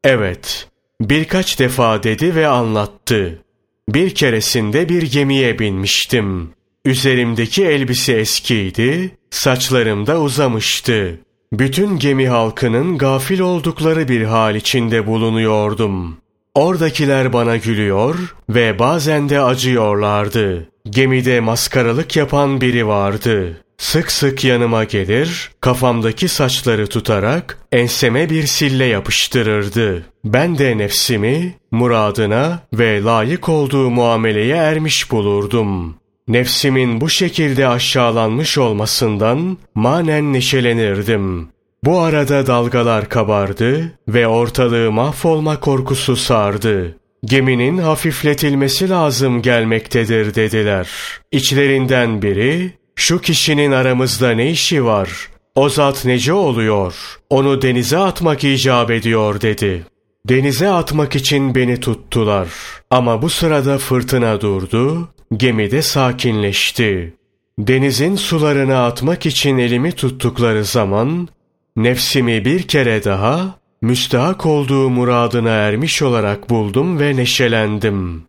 Evet, 0.04 0.68
birkaç 1.00 1.58
defa 1.58 2.02
dedi 2.02 2.34
ve 2.34 2.46
anlattı. 2.46 3.42
Bir 3.88 4.14
keresinde 4.14 4.88
bir 4.88 5.02
gemiye 5.02 5.58
binmiştim. 5.58 6.50
Üzerimdeki 6.84 7.64
elbise 7.64 8.12
eskiydi, 8.12 9.16
saçlarım 9.30 10.06
da 10.06 10.20
uzamıştı. 10.20 11.20
Bütün 11.52 11.98
gemi 11.98 12.28
halkının 12.28 12.98
gafil 12.98 13.40
oldukları 13.40 14.08
bir 14.08 14.22
hal 14.22 14.54
içinde 14.54 15.06
bulunuyordum. 15.06 16.16
Oradakiler 16.54 17.32
bana 17.32 17.56
gülüyor 17.56 18.34
ve 18.48 18.78
bazen 18.78 19.28
de 19.28 19.40
acıyorlardı. 19.40 20.68
Gemide 20.90 21.40
maskaralık 21.40 22.16
yapan 22.16 22.60
biri 22.60 22.86
vardı. 22.86 23.60
Sık 23.78 24.12
sık 24.12 24.44
yanıma 24.44 24.84
gelir, 24.84 25.50
kafamdaki 25.60 26.28
saçları 26.28 26.86
tutarak 26.86 27.58
enseme 27.72 28.30
bir 28.30 28.46
sille 28.46 28.84
yapıştırırdı. 28.84 30.04
Ben 30.24 30.58
de 30.58 30.78
nefsimi 30.78 31.54
muradına 31.70 32.62
ve 32.72 33.02
layık 33.02 33.48
olduğu 33.48 33.90
muameleye 33.90 34.56
ermiş 34.56 35.10
bulurdum. 35.10 35.94
Nefsimin 36.28 37.00
bu 37.00 37.08
şekilde 37.08 37.68
aşağılanmış 37.68 38.58
olmasından 38.58 39.58
manen 39.74 40.32
neşelenirdim. 40.32 41.48
Bu 41.84 42.00
arada 42.00 42.46
dalgalar 42.46 43.08
kabardı 43.08 43.92
ve 44.08 44.26
ortalığı 44.26 44.92
mahvolma 44.92 45.60
korkusu 45.60 46.16
sardı. 46.16 46.96
Geminin 47.24 47.78
hafifletilmesi 47.78 48.88
lazım 48.90 49.42
gelmektedir 49.42 50.34
dediler. 50.34 50.88
İçlerinden 51.32 52.22
biri, 52.22 52.72
şu 52.96 53.20
kişinin 53.20 53.72
aramızda 53.72 54.30
ne 54.30 54.50
işi 54.50 54.84
var? 54.84 55.28
O 55.54 55.68
zat 55.68 56.04
nece 56.04 56.32
oluyor? 56.32 56.94
Onu 57.30 57.62
denize 57.62 57.98
atmak 57.98 58.44
icap 58.44 58.90
ediyor 58.90 59.40
dedi. 59.40 59.86
Denize 60.28 60.68
atmak 60.68 61.16
için 61.16 61.54
beni 61.54 61.80
tuttular. 61.80 62.48
Ama 62.90 63.22
bu 63.22 63.30
sırada 63.30 63.78
fırtına 63.78 64.40
durdu, 64.40 65.08
gemi 65.36 65.70
de 65.70 65.82
sakinleşti. 65.82 67.14
Denizin 67.58 68.16
sularına 68.16 68.86
atmak 68.86 69.26
için 69.26 69.58
elimi 69.58 69.92
tuttukları 69.92 70.64
zaman, 70.64 71.28
nefsimi 71.76 72.44
bir 72.44 72.62
kere 72.62 73.04
daha 73.04 73.58
müstahak 73.82 74.46
olduğu 74.46 74.90
muradına 74.90 75.50
ermiş 75.50 76.02
olarak 76.02 76.50
buldum 76.50 77.00
ve 77.00 77.16
neşelendim. 77.16 78.22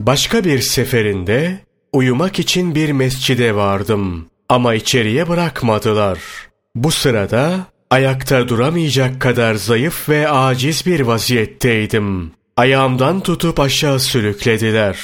Başka 0.00 0.44
bir 0.44 0.58
seferinde 0.58 1.58
uyumak 1.92 2.38
için 2.38 2.74
bir 2.74 2.92
mescide 2.92 3.54
vardım 3.54 4.26
ama 4.48 4.74
içeriye 4.74 5.28
bırakmadılar. 5.28 6.18
Bu 6.74 6.90
sırada 6.90 7.66
ayakta 7.90 8.48
duramayacak 8.48 9.20
kadar 9.20 9.54
zayıf 9.54 10.08
ve 10.08 10.28
aciz 10.28 10.86
bir 10.86 11.00
vaziyetteydim. 11.00 12.32
Ayağımdan 12.56 13.20
tutup 13.20 13.60
aşağı 13.60 14.00
sürüklediler. 14.00 14.98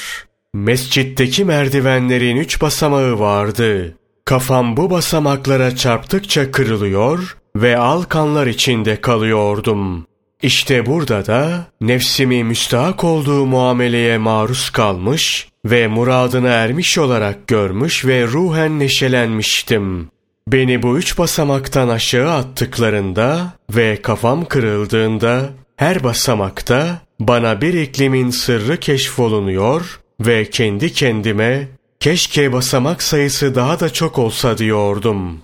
Mescitteki 0.55 1.45
merdivenlerin 1.45 2.37
üç 2.37 2.61
basamağı 2.61 3.19
vardı. 3.19 3.97
Kafam 4.25 4.77
bu 4.77 4.91
basamaklara 4.91 5.77
çarptıkça 5.77 6.51
kırılıyor 6.51 7.37
ve 7.57 7.79
al 7.79 8.03
kanlar 8.03 8.47
içinde 8.47 9.01
kalıyordum. 9.01 10.07
İşte 10.43 10.87
burada 10.87 11.27
da 11.27 11.67
nefsimi 11.81 12.45
müstahak 12.45 13.05
olduğu 13.05 13.47
muameleye 13.47 14.19
maruz 14.19 14.71
kalmış 14.71 15.49
ve 15.65 15.87
muradına 15.87 16.49
ermiş 16.49 16.99
olarak 16.99 17.47
görmüş 17.47 18.05
ve 18.05 18.27
ruhen 18.27 18.79
neşelenmiştim. 18.79 20.09
Beni 20.49 20.83
bu 20.83 20.99
üç 20.99 21.19
basamaktan 21.19 21.89
aşağı 21.89 22.31
attıklarında 22.31 23.53
ve 23.71 24.03
kafam 24.03 24.45
kırıldığında 24.45 25.51
her 25.77 26.05
basamakta 26.05 27.01
bana 27.21 27.61
bir 27.61 27.75
iklimin 27.75 28.31
sırrı 28.31 28.77
keşfolunuyor 28.77 30.01
ve 30.21 30.51
kendi 30.51 30.93
kendime 30.93 31.69
keşke 32.01 32.53
basamak 32.53 33.03
sayısı 33.03 33.55
daha 33.55 33.81
da 33.81 33.93
çok 33.93 34.19
olsa 34.19 34.59
diyordum. 34.59 35.39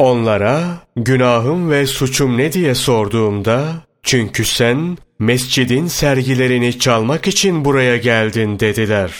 Onlara 0.00 0.78
günahım 0.96 1.70
ve 1.70 1.86
suçum 1.86 2.38
ne 2.38 2.52
diye 2.52 2.74
sorduğumda 2.74 3.72
çünkü 4.02 4.44
sen 4.44 4.98
mescidin 5.18 5.86
sergilerini 5.86 6.78
çalmak 6.78 7.28
için 7.28 7.64
buraya 7.64 7.96
geldin 7.96 8.60
dediler. 8.60 9.12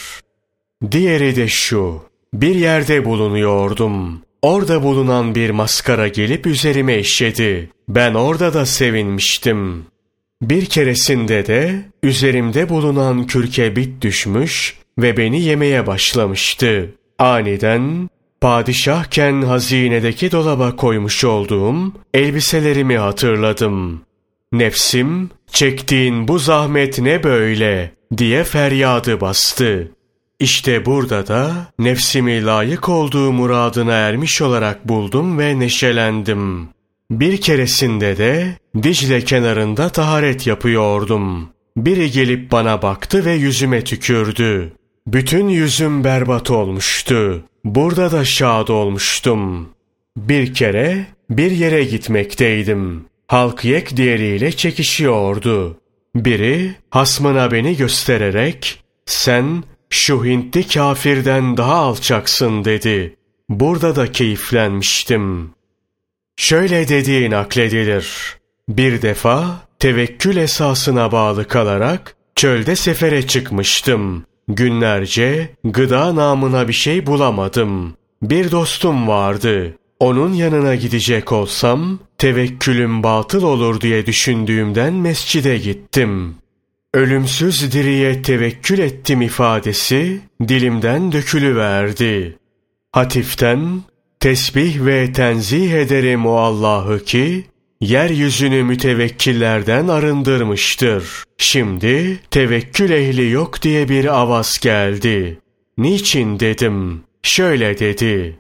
Diğeri 0.91 1.37
de 1.37 1.49
şu, 1.49 2.03
bir 2.35 2.55
yerde 2.55 3.05
bulunuyordum. 3.05 4.23
Orada 4.43 4.83
bulunan 4.83 5.35
bir 5.35 5.51
maskara 5.51 6.09
gelip 6.09 6.47
üzerime 6.47 6.99
işledi. 6.99 7.71
Ben 7.89 8.15
orada 8.15 8.55
da 8.55 8.67
sevinmiştim. 8.67 9.87
Bir 10.43 10.67
keresinde 10.67 11.47
de 11.47 11.83
üzerimde 12.03 12.69
bulunan 12.69 13.27
kürke 13.27 13.77
bit 13.77 14.03
düşmüş 14.03 14.77
ve 14.99 15.17
beni 15.17 15.43
yemeye 15.43 15.87
başlamıştı. 15.87 16.95
Aniden 17.19 18.09
padişahken 18.41 19.43
hazinedeki 19.43 20.33
dolaba 20.33 20.77
koymuş 20.77 21.25
olduğum 21.25 21.93
elbiselerimi 22.15 22.99
hatırladım. 22.99 24.03
Nefsim, 24.53 25.31
çektiğin 25.53 26.29
bu 26.29 26.39
zahmet 26.39 26.99
ne 26.99 27.23
böyle 27.23 27.93
diye 28.17 28.45
feryadı 28.45 29.21
bastı. 29.21 29.91
İşte 30.41 30.87
burada 30.87 31.27
da 31.27 31.53
nefsimi 31.79 32.45
layık 32.45 32.89
olduğu 32.89 33.33
muradına 33.33 33.93
ermiş 33.93 34.43
olarak 34.43 34.89
buldum 34.89 35.39
ve 35.39 35.59
neşelendim. 35.59 36.69
Bir 37.11 37.41
keresinde 37.41 38.19
de 38.19 38.57
Dicle 38.83 39.25
kenarında 39.25 39.89
taharet 39.89 40.47
yapıyordum. 40.47 41.49
Biri 41.77 42.11
gelip 42.11 42.53
bana 42.53 42.83
baktı 42.83 43.25
ve 43.25 43.33
yüzüme 43.33 43.85
tükürdü. 43.85 44.73
Bütün 45.13 45.49
yüzüm 45.49 46.05
berbat 46.05 46.51
olmuştu. 46.51 47.45
Burada 47.65 48.13
da 48.13 48.25
şad 48.25 48.69
olmuştum. 48.69 49.69
Bir 50.17 50.55
kere 50.55 51.07
bir 51.31 51.51
yere 51.51 51.85
gitmekteydim. 51.85 53.05
Halk 53.27 53.65
yek 53.65 53.97
diğeriyle 53.97 54.53
çekişiyordu. 54.53 55.81
Biri 56.15 56.75
hasmına 56.91 57.51
beni 57.51 57.77
göstererek 57.77 58.83
sen 59.07 59.65
şu 59.91 60.25
Hintli 60.25 60.69
kafirden 60.69 61.57
daha 61.57 61.75
alçaksın 61.75 62.65
dedi. 62.65 63.17
Burada 63.49 63.97
da 63.97 64.13
keyiflenmiştim. 64.13 65.51
Şöyle 66.37 66.89
dediği 66.89 67.31
nakledilir. 67.31 68.37
Bir 68.69 69.03
defa 69.03 69.61
tevekkül 69.79 70.37
esasına 70.37 71.13
bağlı 71.13 71.49
kalarak 71.49 72.17
çölde 72.37 72.77
sefere 72.77 73.27
çıkmıştım. 73.27 74.30
Günlerce 74.55 75.51
gıda 75.65 76.17
namına 76.17 76.69
bir 76.69 76.73
şey 76.73 77.07
bulamadım. 77.07 77.95
Bir 78.23 78.51
dostum 78.51 79.09
vardı. 79.09 79.77
Onun 80.01 80.33
yanına 80.33 80.75
gidecek 80.75 81.33
olsam 81.33 81.99
tevekkülüm 82.19 83.03
batıl 83.03 83.43
olur 83.43 83.81
diye 83.81 84.07
düşündüğümden 84.07 84.95
mescide 84.95 85.59
gittim. 85.59 86.35
Ölümsüz 86.95 87.73
diriye 87.73 88.23
tevekkül 88.23 88.79
ettim 88.79 89.23
ifadesi 89.23 90.21
dilimden 90.49 91.13
dökülüverdi. 91.13 92.39
Hatiften 92.93 93.83
tesbih 94.21 94.87
ve 94.87 95.13
tenzih 95.13 95.73
ederim 95.73 96.27
o 96.27 96.37
Allah'ı 96.37 97.05
ki 97.05 97.45
yeryüzünü 97.81 98.63
mütevekkillerden 98.63 99.89
arındırmıştır. 99.89 101.05
Şimdi 101.39 102.21
tevekkül 102.31 102.91
ehli 102.91 103.31
yok 103.31 103.63
diye 103.63 103.89
bir 103.89 104.21
avaz 104.21 104.59
geldi. 104.59 105.39
Niçin 105.79 106.41
dedim. 106.41 107.03
Şöyle 107.23 107.79
dedi. 107.79 108.39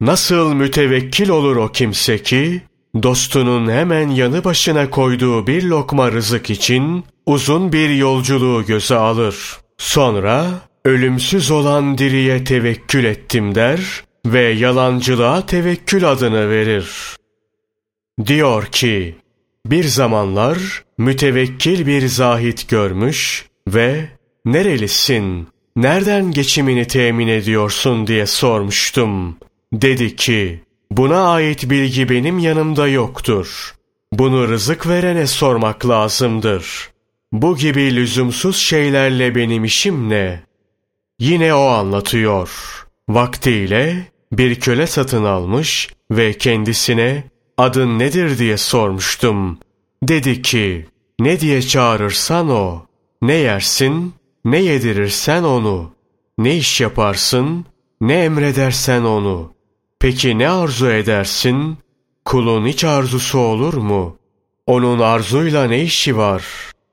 Nasıl 0.00 0.54
mütevekkil 0.54 1.28
olur 1.28 1.56
o 1.56 1.68
kimse 1.72 2.22
ki 2.22 2.62
dostunun 3.02 3.70
hemen 3.70 4.08
yanı 4.08 4.44
başına 4.44 4.90
koyduğu 4.90 5.46
bir 5.46 5.62
lokma 5.62 6.12
rızık 6.12 6.50
için 6.50 7.04
uzun 7.26 7.72
bir 7.72 7.90
yolculuğu 7.90 8.64
göze 8.66 8.94
alır. 8.94 9.36
Sonra 9.78 10.46
ölümsüz 10.84 11.50
olan 11.50 11.98
diriye 11.98 12.44
tevekkül 12.44 13.04
ettim 13.04 13.54
der 13.54 14.04
ve 14.26 14.42
yalancılığa 14.42 15.46
tevekkül 15.46 16.10
adını 16.10 16.50
verir. 16.50 17.16
Diyor 18.26 18.66
ki, 18.66 19.16
bir 19.66 19.84
zamanlar 19.84 20.84
mütevekkil 20.98 21.86
bir 21.86 22.06
zahit 22.08 22.68
görmüş 22.68 23.46
ve 23.68 24.08
nerelisin, 24.44 25.48
nereden 25.76 26.30
geçimini 26.30 26.86
temin 26.86 27.28
ediyorsun 27.28 28.06
diye 28.06 28.26
sormuştum. 28.26 29.36
Dedi 29.72 30.16
ki, 30.16 30.60
buna 30.90 31.32
ait 31.32 31.70
bilgi 31.70 32.08
benim 32.08 32.38
yanımda 32.38 32.88
yoktur. 32.88 33.74
Bunu 34.12 34.48
rızık 34.48 34.86
verene 34.88 35.26
sormak 35.26 35.88
lazımdır. 35.88 36.90
Bu 37.32 37.56
gibi 37.56 37.96
lüzumsuz 37.96 38.56
şeylerle 38.56 39.34
benim 39.34 39.64
işim 39.64 40.08
ne? 40.08 40.42
Yine 41.18 41.54
o 41.54 41.66
anlatıyor. 41.66 42.50
Vaktiyle 43.08 44.06
bir 44.32 44.60
köle 44.60 44.86
satın 44.86 45.24
almış 45.24 45.90
ve 46.10 46.32
kendisine 46.32 47.24
adın 47.58 47.98
nedir 47.98 48.38
diye 48.38 48.56
sormuştum. 48.56 49.58
Dedi 50.02 50.42
ki, 50.42 50.86
ne 51.20 51.40
diye 51.40 51.62
çağırırsan 51.62 52.50
o, 52.50 52.86
ne 53.22 53.34
yersin, 53.34 54.14
ne 54.44 54.62
yedirirsen 54.62 55.42
onu, 55.42 55.92
ne 56.38 56.56
iş 56.56 56.80
yaparsın, 56.80 57.64
ne 58.00 58.14
emredersen 58.14 59.02
onu. 59.02 59.52
Peki 59.98 60.38
ne 60.38 60.48
arzu 60.48 60.90
edersin? 60.90 61.78
Kulun 62.24 62.66
hiç 62.66 62.84
arzusu 62.84 63.38
olur 63.38 63.74
mu? 63.74 64.16
Onun 64.66 64.98
arzuyla 64.98 65.64
ne 65.64 65.82
işi 65.82 66.16
var? 66.16 66.44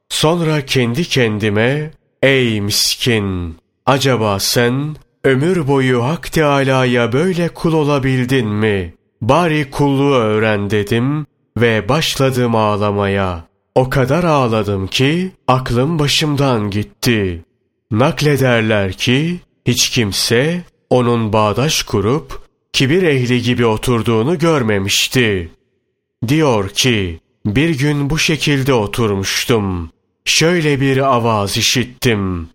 Sonra 0.10 0.66
kendi 0.66 1.06
kendime, 1.06 1.92
ey 2.24 2.62
miskin! 2.62 3.56
Acaba 3.86 4.40
sen 4.40 4.96
ömür 5.24 5.68
boyu 5.68 6.04
Hak 6.04 6.32
Teâlâ'ya 6.32 7.14
böyle 7.14 7.50
kul 7.50 7.74
olabildin 7.74 8.48
mi? 8.48 8.94
Bari 9.22 9.72
kulluğu 9.72 10.14
öğren 10.14 10.70
dedim 10.70 11.26
ve 11.58 11.90
başladım 11.90 12.56
ağlamaya. 12.56 13.44
O 13.76 13.90
kadar 13.90 14.24
ağladım 14.24 14.88
ki 14.88 15.32
aklım 15.48 16.00
başımdan 16.00 16.70
gitti. 16.70 17.46
Naklederler 17.92 18.94
ki 18.94 19.40
hiç 19.66 19.90
kimse 19.90 20.64
onun 20.90 21.34
bağdaş 21.34 21.84
kurup 21.84 22.42
kibir 22.74 23.04
ehli 23.04 23.42
gibi 23.42 23.66
oturduğunu 23.66 24.40
görmemişti. 24.40 25.52
Diyor 26.28 26.70
ki, 26.70 27.20
bir 27.46 27.80
gün 27.80 28.10
bu 28.10 28.18
şekilde 28.18 28.74
oturmuştum. 28.74 29.92
Şöyle 30.26 30.82
bir 30.82 30.98
avaz 30.98 31.58
işittim. 31.58 32.50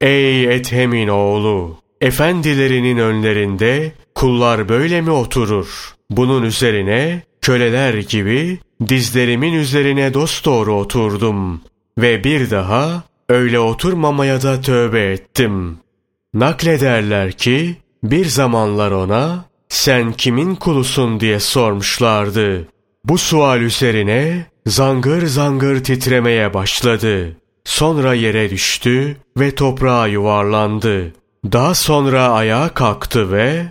Ey 0.00 0.54
Ethem'in 0.54 1.08
oğlu! 1.08 1.78
Efendilerinin 2.00 2.98
önlerinde 2.98 3.92
kullar 4.14 4.68
böyle 4.68 5.00
mi 5.00 5.10
oturur? 5.10 5.93
Bunun 6.10 6.42
üzerine 6.42 7.22
köleler 7.40 7.94
gibi 7.94 8.58
dizlerimin 8.88 9.52
üzerine 9.52 10.14
dosdoğru 10.14 10.74
oturdum 10.74 11.60
ve 11.98 12.24
bir 12.24 12.50
daha 12.50 13.02
öyle 13.28 13.58
oturmamaya 13.58 14.42
da 14.42 14.60
tövbe 14.60 15.12
ettim. 15.12 15.78
Naklederler 16.34 17.32
ki 17.32 17.76
bir 18.02 18.24
zamanlar 18.26 18.90
ona 18.90 19.44
sen 19.68 20.12
kimin 20.12 20.54
kulusun 20.54 21.20
diye 21.20 21.40
sormuşlardı. 21.40 22.68
Bu 23.04 23.18
sual 23.18 23.60
üzerine 23.60 24.46
zangır 24.66 25.26
zangır 25.26 25.84
titremeye 25.84 26.54
başladı. 26.54 27.36
Sonra 27.64 28.14
yere 28.14 28.50
düştü 28.50 29.16
ve 29.38 29.54
toprağa 29.54 30.06
yuvarlandı. 30.06 31.12
Daha 31.52 31.74
sonra 31.74 32.28
ayağa 32.28 32.68
kalktı 32.68 33.32
ve 33.32 33.66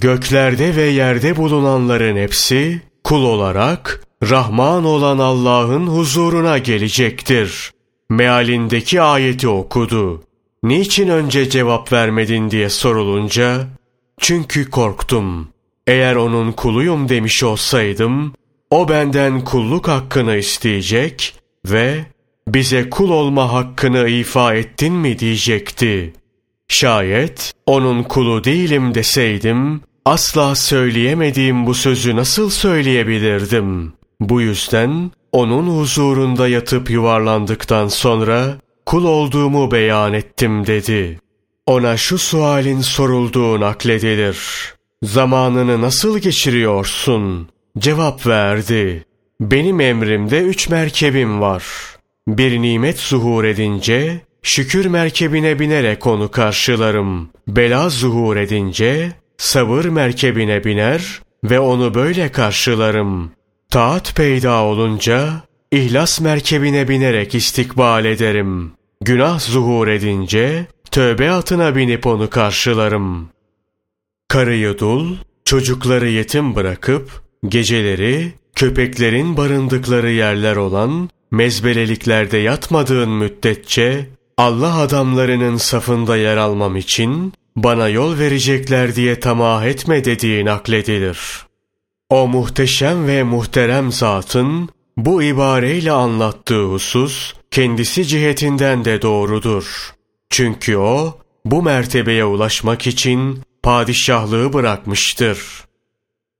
göklerde 0.00 0.76
ve 0.76 0.82
yerde 0.82 1.36
bulunanların 1.36 2.16
hepsi 2.16 2.82
kul 3.04 3.24
olarak 3.24 4.02
Rahman 4.30 4.84
olan 4.84 5.18
Allah'ın 5.18 5.86
huzuruna 5.86 6.58
gelecektir. 6.58 7.70
Mealindeki 8.10 9.00
ayeti 9.02 9.48
okudu. 9.48 10.22
Niçin 10.62 11.08
önce 11.08 11.50
cevap 11.50 11.92
vermedin 11.92 12.50
diye 12.50 12.68
sorulunca, 12.68 13.66
çünkü 14.20 14.70
korktum. 14.70 15.48
Eğer 15.86 16.16
onun 16.16 16.52
kuluyum 16.52 17.08
demiş 17.08 17.42
olsaydım, 17.42 18.32
o 18.70 18.88
benden 18.88 19.44
kulluk 19.44 19.88
hakkını 19.88 20.36
isteyecek 20.36 21.34
ve 21.66 22.04
bize 22.48 22.90
kul 22.90 23.10
olma 23.10 23.52
hakkını 23.52 24.08
ifa 24.08 24.54
ettin 24.54 24.94
mi 24.94 25.18
diyecekti. 25.18 26.12
Şayet 26.72 27.52
onun 27.66 28.02
kulu 28.02 28.44
değilim 28.44 28.94
deseydim, 28.94 29.80
asla 30.04 30.54
söyleyemediğim 30.54 31.66
bu 31.66 31.74
sözü 31.74 32.16
nasıl 32.16 32.50
söyleyebilirdim? 32.50 33.92
Bu 34.20 34.40
yüzden 34.40 35.10
onun 35.32 35.78
huzurunda 35.78 36.48
yatıp 36.48 36.90
yuvarlandıktan 36.90 37.88
sonra 37.88 38.58
kul 38.86 39.04
olduğumu 39.04 39.70
beyan 39.70 40.12
ettim 40.12 40.66
dedi. 40.66 41.18
Ona 41.66 41.96
şu 41.96 42.18
sualin 42.18 42.80
sorulduğu 42.80 43.60
nakledilir. 43.60 44.38
Zamanını 45.02 45.80
nasıl 45.80 46.18
geçiriyorsun? 46.18 47.48
Cevap 47.78 48.26
verdi. 48.26 49.04
Benim 49.40 49.80
emrimde 49.80 50.40
üç 50.40 50.68
merkebim 50.68 51.40
var. 51.40 51.64
Bir 52.28 52.62
nimet 52.62 52.98
zuhur 52.98 53.44
edince, 53.44 54.20
şükür 54.42 54.86
merkebine 54.86 55.58
binerek 55.58 56.06
onu 56.06 56.30
karşılarım. 56.30 57.30
Bela 57.48 57.88
zuhur 57.88 58.36
edince, 58.36 59.12
sabır 59.38 59.84
merkebine 59.84 60.64
biner 60.64 61.20
ve 61.44 61.60
onu 61.60 61.94
böyle 61.94 62.32
karşılarım. 62.32 63.32
Taat 63.70 64.16
peyda 64.16 64.62
olunca, 64.62 65.42
ihlas 65.70 66.20
merkebine 66.20 66.88
binerek 66.88 67.34
istikbal 67.34 68.04
ederim. 68.04 68.72
Günah 69.00 69.40
zuhur 69.40 69.88
edince, 69.88 70.66
tövbe 70.90 71.30
atına 71.30 71.76
binip 71.76 72.06
onu 72.06 72.30
karşılarım. 72.30 73.28
Karıyı 74.28 74.78
dul, 74.78 75.16
çocukları 75.44 76.08
yetim 76.08 76.54
bırakıp, 76.54 77.22
geceleri 77.48 78.32
köpeklerin 78.54 79.36
barındıkları 79.36 80.10
yerler 80.10 80.56
olan 80.56 81.10
mezbeleliklerde 81.30 82.38
yatmadığın 82.38 83.10
müddetçe 83.10 84.06
Allah 84.36 84.78
adamlarının 84.78 85.56
safında 85.56 86.16
yer 86.16 86.36
almam 86.36 86.76
için 86.76 87.32
bana 87.56 87.88
yol 87.88 88.18
verecekler 88.18 88.94
diye 88.94 89.20
tamah 89.20 89.64
etme 89.64 90.04
dediği 90.04 90.44
nakledilir. 90.44 91.46
O 92.10 92.28
muhteşem 92.28 93.06
ve 93.06 93.22
muhterem 93.22 93.92
zatın 93.92 94.68
bu 94.96 95.22
ibareyle 95.22 95.92
anlattığı 95.92 96.64
husus 96.64 97.34
kendisi 97.50 98.06
cihetinden 98.06 98.84
de 98.84 99.02
doğrudur. 99.02 99.94
Çünkü 100.30 100.76
o 100.76 101.18
bu 101.44 101.62
mertebeye 101.62 102.24
ulaşmak 102.24 102.86
için 102.86 103.40
padişahlığı 103.62 104.52
bırakmıştır. 104.52 105.64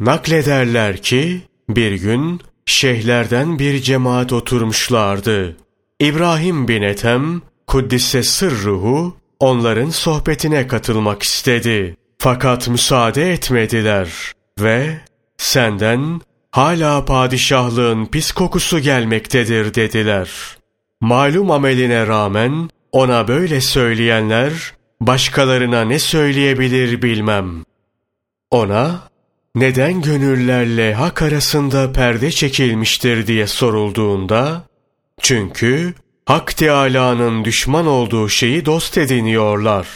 Naklederler 0.00 1.02
ki 1.02 1.40
bir 1.68 1.92
gün 1.92 2.40
şeyhlerden 2.66 3.58
bir 3.58 3.82
cemaat 3.82 4.32
oturmuşlardı. 4.32 5.56
İbrahim 6.00 6.68
bin 6.68 6.82
Ethem, 6.82 7.42
Kuddise 7.66 8.22
sırruhu, 8.22 9.16
onların 9.40 9.90
sohbetine 9.90 10.66
katılmak 10.66 11.22
istedi. 11.22 11.96
Fakat 12.18 12.68
müsaade 12.68 13.32
etmediler 13.32 14.32
ve 14.60 15.00
senden 15.36 16.20
hala 16.50 17.04
padişahlığın 17.04 18.06
pis 18.06 18.32
kokusu 18.32 18.78
gelmektedir 18.78 19.74
dediler. 19.74 20.30
Malum 21.00 21.50
ameline 21.50 22.06
rağmen 22.06 22.70
ona 22.92 23.28
böyle 23.28 23.60
söyleyenler 23.60 24.52
başkalarına 25.00 25.84
ne 25.84 25.98
söyleyebilir 25.98 27.02
bilmem. 27.02 27.64
Ona 28.50 29.00
neden 29.54 30.02
gönüllerle 30.02 30.94
hak 30.94 31.22
arasında 31.22 31.92
perde 31.92 32.30
çekilmiştir 32.30 33.26
diye 33.26 33.46
sorulduğunda 33.46 34.62
çünkü 35.20 35.94
Hak 36.26 36.56
Teâlâ'nın 36.56 37.44
düşman 37.44 37.86
olduğu 37.86 38.28
şeyi 38.28 38.66
dost 38.66 38.98
ediniyorlar. 38.98 39.86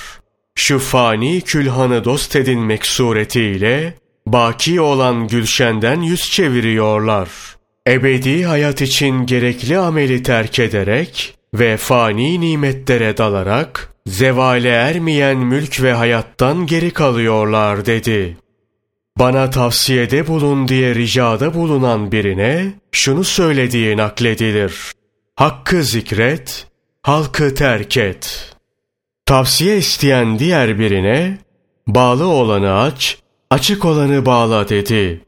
Şu 0.55 0.79
fani 0.79 1.41
külhanı 1.41 2.05
dost 2.05 2.37
edinmek 2.37 2.87
suretiyle 2.87 3.95
baki 4.27 4.81
olan 4.81 5.29
gülşenden 5.29 6.01
yüz 6.01 6.31
çeviriyorlar. 6.31 7.29
Ebedi 7.89 8.45
hayat 8.45 8.83
için 8.83 9.27
gerekli 9.27 9.79
ameli 9.79 10.23
terk 10.23 10.59
ederek 10.59 11.35
ve 11.55 11.77
fani 11.77 12.41
nimetlere 12.41 13.17
dalarak 13.17 13.93
zevale 14.07 14.69
ermeyen 14.69 15.39
mülk 15.39 15.83
ve 15.83 15.93
hayattan 15.93 16.67
geri 16.67 16.91
kalıyorlar 16.91 17.87
dedi. 17.87 18.37
Bana 19.19 19.51
tavsiyede 19.51 20.27
bulun 20.27 20.69
diye 20.69 20.95
ricada 20.95 21.55
bulunan 21.55 22.13
birine 22.13 22.73
şunu 22.93 23.25
söylediği 23.25 23.97
nakledilir. 23.97 24.96
Hakkı 25.37 25.83
zikret, 25.83 26.67
halkı 27.03 27.55
terk 27.55 27.97
et. 27.97 28.55
Tavsiye 29.27 29.77
isteyen 29.77 30.39
diğer 30.39 30.79
birine, 30.79 31.39
bağlı 31.87 32.27
olanı 32.27 32.79
aç, 32.81 33.19
açık 33.51 33.85
olanı 33.85 34.27
bağla 34.27 34.69
dedi. 34.69 35.25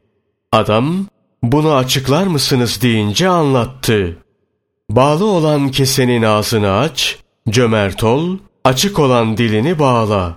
Adam, 0.52 1.06
bunu 1.42 1.74
açıklar 1.74 2.26
mısınız 2.26 2.82
deyince 2.82 3.28
anlattı. 3.28 4.16
Bağlı 4.90 5.26
olan 5.26 5.68
kesenin 5.68 6.22
ağzını 6.22 6.78
aç, 6.78 7.18
cömert 7.48 8.04
ol, 8.04 8.38
açık 8.64 8.98
olan 8.98 9.36
dilini 9.36 9.78
bağla. 9.78 10.36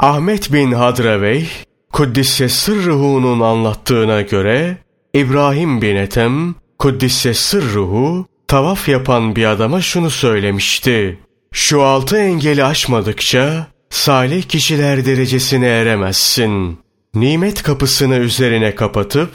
Ahmet 0.00 0.52
bin 0.52 0.72
Hadravey, 0.72 1.48
Kuddisse 1.92 2.48
Sırruhu'nun 2.48 3.40
anlattığına 3.40 4.22
göre, 4.22 4.78
İbrahim 5.14 5.82
bin 5.82 5.96
Ethem, 5.96 6.54
Kuddisse 6.78 7.34
Sırruhu, 7.34 8.26
tavaf 8.48 8.88
yapan 8.88 9.36
bir 9.36 9.44
adama 9.44 9.80
şunu 9.80 10.10
söylemişti. 10.10 11.18
Şu 11.52 11.82
altı 11.82 12.16
engeli 12.18 12.64
aşmadıkça, 12.64 13.66
salih 13.90 14.42
kişiler 14.42 15.06
derecesine 15.06 15.66
eremezsin. 15.66 16.78
Nimet 17.14 17.62
kapısını 17.62 18.16
üzerine 18.16 18.74
kapatıp, 18.74 19.30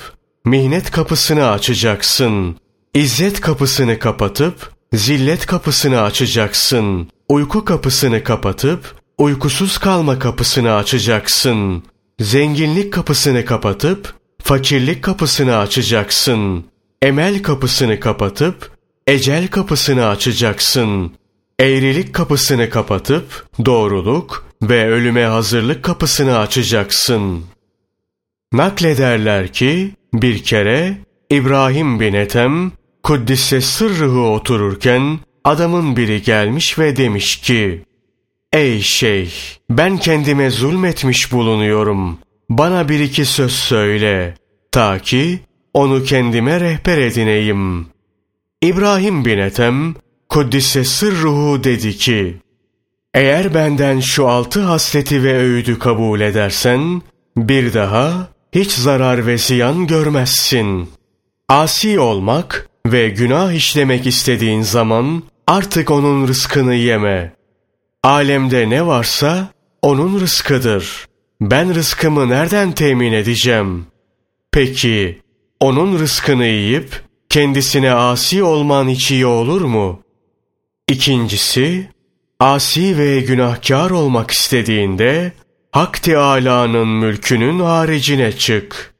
mihnet 0.45 0.91
kapısını 0.91 1.49
açacaksın. 1.49 2.57
İzzet 2.93 3.41
kapısını 3.41 3.99
kapatıp, 3.99 4.71
zillet 4.93 5.45
kapısını 5.45 6.01
açacaksın. 6.01 7.09
Uyku 7.29 7.65
kapısını 7.65 8.23
kapatıp, 8.23 8.95
uykusuz 9.17 9.77
kalma 9.77 10.19
kapısını 10.19 10.75
açacaksın. 10.75 11.83
Zenginlik 12.19 12.93
kapısını 12.93 13.45
kapatıp 13.45 14.13
fakirlik 14.43 15.03
kapısını 15.03 15.57
açacaksın. 15.57 16.65
Emel 17.01 17.43
kapısını 17.43 17.99
kapatıp 17.99 18.71
ecel 19.07 19.47
kapısını 19.47 20.07
açacaksın. 20.07 21.11
Eğrilik 21.59 22.13
kapısını 22.13 22.69
kapatıp 22.69 23.47
doğruluk 23.65 24.45
ve 24.63 24.87
ölüme 24.89 25.23
hazırlık 25.23 25.83
kapısını 25.83 26.37
açacaksın. 26.37 27.45
Naklederler 28.53 29.53
ki 29.53 29.91
bir 30.13 30.43
kere 30.43 30.97
İbrahim 31.29 31.99
bin 31.99 32.13
Ethem 32.13 32.71
Kuddise 33.03 33.61
sırrıhı 33.61 34.21
otururken 34.21 35.19
adamın 35.43 35.95
biri 35.95 36.21
gelmiş 36.21 36.79
ve 36.79 36.97
demiş 36.97 37.37
ki 37.37 37.85
Ey 38.53 38.81
şeyh 38.81 39.31
ben 39.69 39.97
kendime 39.97 40.49
zulmetmiş 40.49 41.31
bulunuyorum. 41.31 42.19
Bana 42.49 42.89
bir 42.89 42.99
iki 42.99 43.25
söz 43.25 43.51
söyle 43.51 44.35
ta 44.71 44.99
ki 44.99 45.39
onu 45.73 46.03
kendime 46.03 46.59
rehber 46.59 46.97
edineyim. 46.97 47.90
İbrahim 48.63 49.25
bin 49.25 49.37
Ethem 49.37 49.95
Kuddise 50.29 50.83
sırruhu 50.83 51.63
dedi 51.63 51.97
ki, 51.97 52.37
eğer 53.13 53.53
benden 53.53 53.99
şu 53.99 54.27
altı 54.27 54.61
hasleti 54.61 55.23
ve 55.23 55.37
öğüdü 55.37 55.79
kabul 55.79 56.19
edersen, 56.19 57.01
bir 57.37 57.73
daha 57.73 58.27
hiç 58.51 58.71
zarar 58.71 59.25
ve 59.25 59.37
ziyan 59.37 59.87
görmezsin. 59.87 60.89
Asi 61.49 61.99
olmak 61.99 62.69
ve 62.85 63.09
günah 63.09 63.51
işlemek 63.51 64.07
istediğin 64.07 64.61
zaman 64.61 65.23
artık 65.47 65.91
onun 65.91 66.27
rızkını 66.27 66.75
yeme. 66.75 67.33
Alemde 68.03 68.69
ne 68.69 68.85
varsa 68.85 69.47
onun 69.81 70.19
rızkıdır. 70.19 71.05
Ben 71.41 71.75
rızkımı 71.75 72.29
nereden 72.29 72.71
temin 72.71 73.13
edeceğim? 73.13 73.85
Peki, 74.51 75.21
onun 75.59 75.99
rızkını 75.99 76.45
yiyip 76.45 77.10
kendisine 77.31 77.91
asi 77.91 78.43
olman 78.43 78.89
hiç 78.89 79.11
iyi 79.11 79.25
olur 79.25 79.61
mu? 79.61 80.01
İkincisi, 80.87 81.89
asi 82.39 82.97
ve 82.97 83.19
günahkar 83.19 83.89
olmak 83.89 84.31
istediğinde 84.31 85.31
Hak 85.71 86.03
Teâlâ'nın 86.03 86.87
mülkünün 86.87 87.59
haricine 87.59 88.31
çık. 88.31 88.93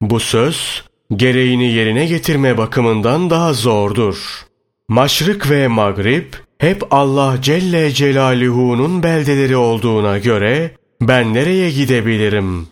Bu 0.00 0.20
söz, 0.20 0.84
gereğini 1.16 1.72
yerine 1.72 2.06
getirme 2.06 2.58
bakımından 2.58 3.30
daha 3.30 3.52
zordur. 3.52 4.46
Maşrık 4.88 5.50
ve 5.50 5.68
Magrib, 5.68 6.32
hep 6.58 6.82
Allah 6.90 7.38
Celle 7.42 7.90
Celaluhu'nun 7.90 9.02
beldeleri 9.02 9.56
olduğuna 9.56 10.18
göre, 10.18 10.70
ben 11.00 11.34
nereye 11.34 11.70
gidebilirim? 11.70 12.68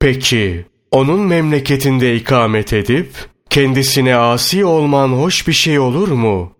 Peki, 0.00 0.66
onun 0.90 1.20
memleketinde 1.20 2.16
ikamet 2.16 2.72
edip, 2.72 3.08
kendisine 3.56 4.16
asi 4.16 4.64
olman 4.64 5.08
hoş 5.08 5.48
bir 5.48 5.52
şey 5.52 5.78
olur 5.78 6.08
mu? 6.08 6.52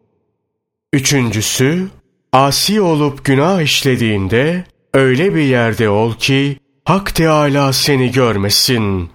Üçüncüsü, 0.93 1.89
asi 2.33 2.81
olup 2.81 3.25
günah 3.25 3.63
işlediğinde 3.63 4.65
öyle 4.95 5.35
bir 5.35 5.43
yerde 5.43 5.89
ol 5.89 6.15
ki 6.15 6.59
Hak 6.85 7.15
Teâlâ 7.15 7.73
seni 7.73 8.13
görmesin. 8.13 9.11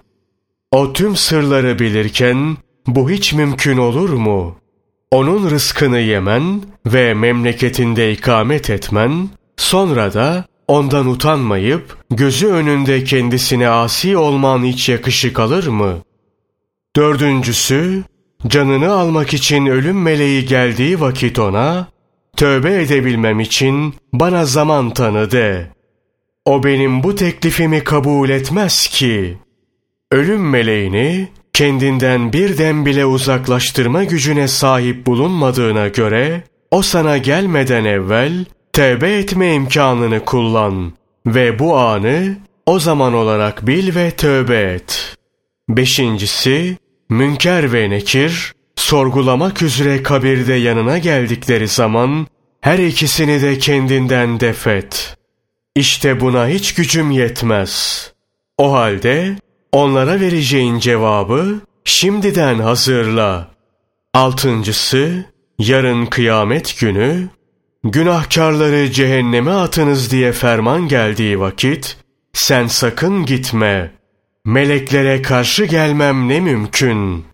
O 0.70 0.92
tüm 0.92 1.16
sırları 1.16 1.78
bilirken 1.78 2.56
bu 2.86 3.10
hiç 3.10 3.32
mümkün 3.32 3.78
olur 3.78 4.10
mu? 4.10 4.56
Onun 5.10 5.50
rızkını 5.50 6.00
yemen 6.00 6.62
ve 6.86 7.14
memleketinde 7.14 8.12
ikamet 8.12 8.70
etmen, 8.70 9.28
sonra 9.56 10.14
da 10.14 10.44
ondan 10.68 11.06
utanmayıp 11.06 11.96
gözü 12.10 12.46
önünde 12.46 13.04
kendisine 13.04 13.68
asi 13.68 14.16
olman 14.16 14.64
hiç 14.64 14.88
yakışık 14.88 15.38
alır 15.38 15.66
mı? 15.66 16.02
Dördüncüsü, 16.96 18.02
canını 18.46 18.92
almak 18.92 19.34
için 19.34 19.66
ölüm 19.66 20.02
meleği 20.02 20.46
geldiği 20.46 21.00
vakit 21.00 21.38
ona, 21.38 21.88
tövbe 22.36 22.82
edebilmem 22.82 23.40
için 23.40 23.94
bana 24.12 24.44
zaman 24.44 24.90
tanı 24.90 25.30
de. 25.30 25.70
O 26.44 26.64
benim 26.64 27.02
bu 27.02 27.14
teklifimi 27.14 27.84
kabul 27.84 28.28
etmez 28.28 28.86
ki. 28.86 29.38
Ölüm 30.10 30.50
meleğini 30.50 31.28
kendinden 31.52 32.32
birden 32.32 32.86
bile 32.86 33.06
uzaklaştırma 33.06 34.04
gücüne 34.04 34.48
sahip 34.48 35.06
bulunmadığına 35.06 35.88
göre, 35.88 36.42
o 36.70 36.82
sana 36.82 37.18
gelmeden 37.18 37.84
evvel 37.84 38.44
tövbe 38.72 39.12
etme 39.12 39.54
imkanını 39.54 40.24
kullan 40.24 40.92
ve 41.26 41.58
bu 41.58 41.76
anı 41.76 42.36
o 42.66 42.78
zaman 42.78 43.14
olarak 43.14 43.66
bil 43.66 43.94
ve 43.94 44.10
tövbe 44.10 44.60
et. 44.60 45.16
Beşincisi, 45.68 46.76
Münker 47.12 47.72
ve 47.72 47.90
Nekir, 47.90 48.52
sorgulamak 48.76 49.62
üzere 49.62 50.02
kabirde 50.02 50.52
yanına 50.52 50.98
geldikleri 50.98 51.68
zaman, 51.68 52.26
her 52.60 52.78
ikisini 52.78 53.42
de 53.42 53.58
kendinden 53.58 54.40
defet. 54.40 55.16
İşte 55.76 56.20
buna 56.20 56.48
hiç 56.48 56.74
gücüm 56.74 57.10
yetmez. 57.10 58.12
O 58.58 58.72
halde, 58.72 59.36
onlara 59.72 60.20
vereceğin 60.20 60.78
cevabı, 60.78 61.60
şimdiden 61.84 62.58
hazırla. 62.58 63.48
Altıncısı, 64.14 65.24
yarın 65.58 66.06
kıyamet 66.06 66.80
günü, 66.80 67.28
günahkarları 67.84 68.90
cehenneme 68.90 69.50
atınız 69.50 70.10
diye 70.10 70.32
ferman 70.32 70.88
geldiği 70.88 71.40
vakit, 71.40 71.96
sen 72.32 72.66
sakın 72.66 73.26
gitme.'' 73.26 74.01
Meleklere 74.44 75.22
karşı 75.22 75.64
gelmem 75.64 76.28
ne 76.28 76.40
mümkün. 76.40 77.24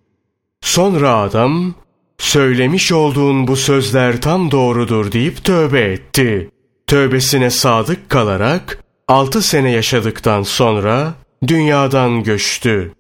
Sonra 0.60 1.16
adam, 1.16 1.74
söylemiş 2.18 2.92
olduğun 2.92 3.46
bu 3.46 3.56
sözler 3.56 4.20
tam 4.20 4.50
doğrudur 4.50 5.12
deyip 5.12 5.44
tövbe 5.44 5.80
etti. 5.80 6.50
Tövbesine 6.86 7.50
sadık 7.50 8.10
kalarak 8.10 8.84
altı 9.08 9.42
sene 9.42 9.70
yaşadıktan 9.70 10.42
sonra 10.42 11.14
dünyadan 11.46 12.22
göçtü. 12.22 12.92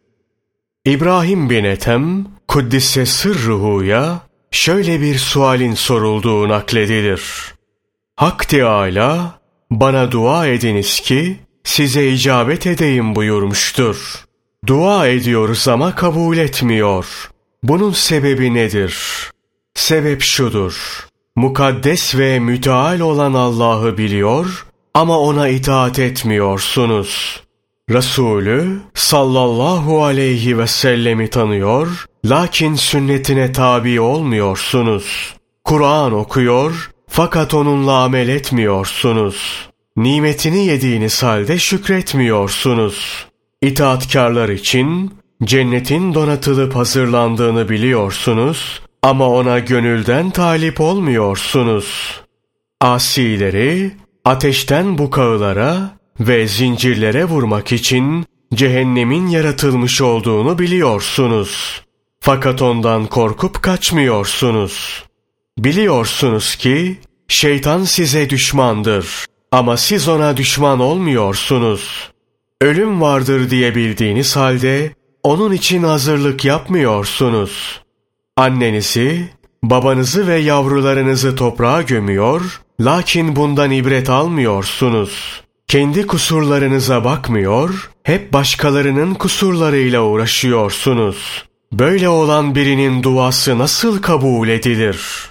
İbrahim 0.84 1.50
bin 1.50 1.64
Ethem, 1.64 2.26
Kuddise 2.48 3.06
sırruhuya 3.06 4.20
şöyle 4.50 5.00
bir 5.00 5.18
sualin 5.18 5.74
sorulduğu 5.74 6.48
nakledilir. 6.48 7.54
Hak 8.16 8.48
Teâlâ, 8.48 9.40
bana 9.70 10.12
dua 10.12 10.46
ediniz 10.46 11.00
ki 11.00 11.36
size 11.68 12.08
icabet 12.08 12.66
edeyim 12.66 13.14
buyurmuştur. 13.14 14.24
Dua 14.66 15.06
ediyoruz 15.06 15.68
ama 15.68 15.94
kabul 15.94 16.36
etmiyor. 16.36 17.30
Bunun 17.62 17.92
sebebi 17.92 18.54
nedir? 18.54 18.96
Sebep 19.74 20.22
şudur. 20.22 21.06
Mukaddes 21.36 22.14
ve 22.14 22.38
müteal 22.38 23.00
olan 23.00 23.34
Allah'ı 23.34 23.98
biliyor 23.98 24.66
ama 24.94 25.18
ona 25.18 25.48
itaat 25.48 25.98
etmiyorsunuz. 25.98 27.42
Resulü 27.90 28.80
sallallahu 28.94 30.04
aleyhi 30.04 30.58
ve 30.58 30.66
sellemi 30.66 31.30
tanıyor 31.30 32.04
lakin 32.24 32.74
sünnetine 32.74 33.52
tabi 33.52 34.00
olmuyorsunuz. 34.00 35.34
Kur'an 35.64 36.12
okuyor 36.12 36.90
fakat 37.08 37.54
onunla 37.54 38.02
amel 38.02 38.28
etmiyorsunuz. 38.28 39.67
Nimetini 39.98 40.66
yediğiniz 40.66 41.22
halde 41.22 41.58
şükretmiyorsunuz. 41.58 43.26
İtaatkarlar 43.62 44.48
için 44.48 45.14
cennetin 45.44 46.14
donatılıp 46.14 46.76
hazırlandığını 46.76 47.68
biliyorsunuz 47.68 48.82
ama 49.02 49.28
ona 49.28 49.58
gönülden 49.58 50.30
talip 50.30 50.80
olmuyorsunuz. 50.80 52.20
Asileri 52.80 53.90
ateşten 54.24 54.98
bukağılara 54.98 55.90
ve 56.20 56.46
zincirlere 56.46 57.24
vurmak 57.24 57.72
için 57.72 58.26
cehennemin 58.54 59.26
yaratılmış 59.26 60.00
olduğunu 60.00 60.58
biliyorsunuz. 60.58 61.82
Fakat 62.20 62.62
ondan 62.62 63.06
korkup 63.06 63.62
kaçmıyorsunuz. 63.62 65.04
Biliyorsunuz 65.58 66.56
ki 66.56 66.96
şeytan 67.28 67.84
size 67.84 68.30
düşmandır. 68.30 69.28
Ama 69.52 69.76
siz 69.76 70.08
ona 70.08 70.36
düşman 70.36 70.80
olmuyorsunuz. 70.80 72.10
Ölüm 72.60 73.00
vardır 73.00 73.50
diye 73.50 73.74
bildiğiniz 73.74 74.36
halde 74.36 74.92
onun 75.22 75.52
için 75.52 75.82
hazırlık 75.82 76.44
yapmıyorsunuz. 76.44 77.82
Annenizi, 78.36 79.30
babanızı 79.62 80.26
ve 80.26 80.36
yavrularınızı 80.36 81.36
toprağa 81.36 81.82
gömüyor, 81.82 82.60
lakin 82.80 83.36
bundan 83.36 83.70
ibret 83.70 84.10
almıyorsunuz. 84.10 85.42
Kendi 85.68 86.06
kusurlarınıza 86.06 87.04
bakmıyor, 87.04 87.90
hep 88.02 88.32
başkalarının 88.32 89.14
kusurlarıyla 89.14 90.02
uğraşıyorsunuz. 90.02 91.44
Böyle 91.72 92.08
olan 92.08 92.54
birinin 92.54 93.02
duası 93.02 93.58
nasıl 93.58 94.02
kabul 94.02 94.48
edilir? 94.48 95.30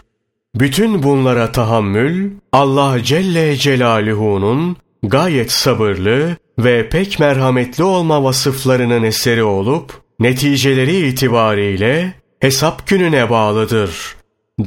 Bütün 0.60 1.04
bunlara 1.04 1.52
tahammül 1.52 2.32
Allah 2.52 3.04
Celle 3.04 3.56
Celaluhu'nun 3.56 4.78
gayet 5.04 5.52
sabırlı 5.52 6.38
ve 6.60 6.90
pek 6.90 7.20
merhametli 7.20 7.84
olma 7.84 8.24
vasıflarının 8.24 9.04
eseri 9.04 9.44
olup 9.44 10.02
neticeleri 10.20 11.08
itibariyle 11.08 12.14
hesap 12.40 12.88
gününe 12.88 13.30
bağlıdır. 13.30 14.16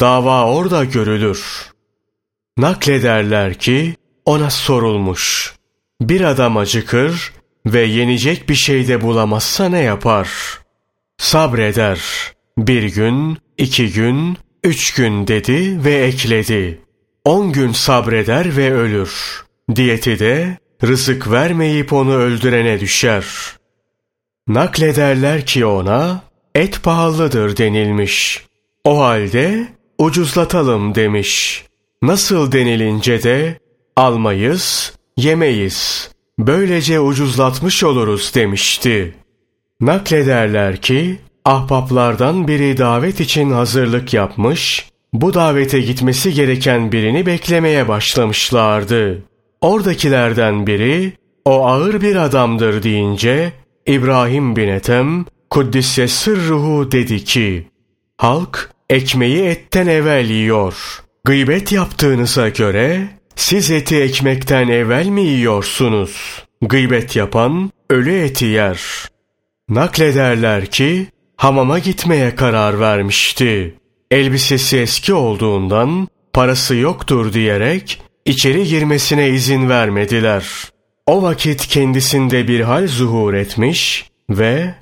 Dava 0.00 0.52
orada 0.52 0.84
görülür. 0.84 1.70
Naklederler 2.58 3.54
ki 3.54 3.94
ona 4.24 4.50
sorulmuş. 4.50 5.54
Bir 6.00 6.20
adam 6.20 6.56
acıkır 6.56 7.32
ve 7.66 7.80
yenecek 7.80 8.48
bir 8.48 8.54
şey 8.54 8.88
de 8.88 9.00
bulamazsa 9.00 9.68
ne 9.68 9.80
yapar? 9.80 10.28
Sabreder. 11.18 12.00
Bir 12.58 12.82
gün, 12.82 13.38
iki 13.58 13.92
gün, 13.92 14.36
üç 14.64 14.94
gün 14.94 15.26
dedi 15.26 15.84
ve 15.84 15.94
ekledi. 15.94 16.80
On 17.24 17.52
gün 17.52 17.72
sabreder 17.72 18.56
ve 18.56 18.72
ölür. 18.72 19.44
Diyeti 19.74 20.18
de 20.18 20.58
rızık 20.82 21.30
vermeyip 21.30 21.92
onu 21.92 22.14
öldürene 22.14 22.80
düşer. 22.80 23.24
Naklederler 24.48 25.46
ki 25.46 25.66
ona 25.66 26.22
et 26.54 26.82
pahalıdır 26.82 27.56
denilmiş. 27.56 28.46
O 28.84 29.00
halde 29.00 29.68
ucuzlatalım 29.98 30.94
demiş. 30.94 31.64
Nasıl 32.02 32.52
denilince 32.52 33.22
de 33.22 33.58
almayız, 33.96 34.94
yemeyiz. 35.16 36.10
Böylece 36.38 37.00
ucuzlatmış 37.00 37.84
oluruz 37.84 38.32
demişti. 38.34 39.14
Naklederler 39.80 40.76
ki 40.76 41.18
ahbaplardan 41.44 42.48
biri 42.48 42.78
davet 42.78 43.20
için 43.20 43.50
hazırlık 43.50 44.14
yapmış, 44.14 44.90
bu 45.12 45.34
davete 45.34 45.80
gitmesi 45.80 46.34
gereken 46.34 46.92
birini 46.92 47.26
beklemeye 47.26 47.88
başlamışlardı. 47.88 49.22
Oradakilerden 49.60 50.66
biri 50.66 51.12
o 51.44 51.66
ağır 51.66 52.00
bir 52.00 52.16
adamdır 52.16 52.82
deyince 52.82 53.52
İbrahim 53.86 54.56
bin 54.56 54.68
Ethem 54.68 55.24
Kuddise 55.50 56.08
sırruhu 56.08 56.92
dedi 56.92 57.24
ki 57.24 57.68
Halk 58.16 58.70
ekmeği 58.90 59.42
etten 59.42 59.86
evvel 59.86 60.30
yiyor. 60.30 60.74
Gıybet 61.24 61.72
yaptığınıza 61.72 62.48
göre 62.48 63.08
siz 63.36 63.70
eti 63.70 63.96
ekmekten 63.96 64.68
evvel 64.68 65.06
mi 65.06 65.22
yiyorsunuz? 65.22 66.44
Gıybet 66.62 67.16
yapan 67.16 67.70
ölü 67.90 68.20
eti 68.20 68.44
yer. 68.44 68.80
Naklederler 69.68 70.66
ki 70.66 71.06
hamama 71.40 71.78
gitmeye 71.78 72.34
karar 72.34 72.80
vermişti. 72.80 73.74
Elbisesi 74.10 74.78
eski 74.78 75.14
olduğundan 75.14 76.08
parası 76.32 76.74
yoktur 76.74 77.32
diyerek 77.32 78.02
içeri 78.24 78.64
girmesine 78.64 79.28
izin 79.28 79.68
vermediler. 79.68 80.44
O 81.06 81.22
vakit 81.22 81.66
kendisinde 81.66 82.48
bir 82.48 82.60
hal 82.60 82.86
zuhur 82.88 83.34
etmiş 83.34 84.10
ve 84.30 84.74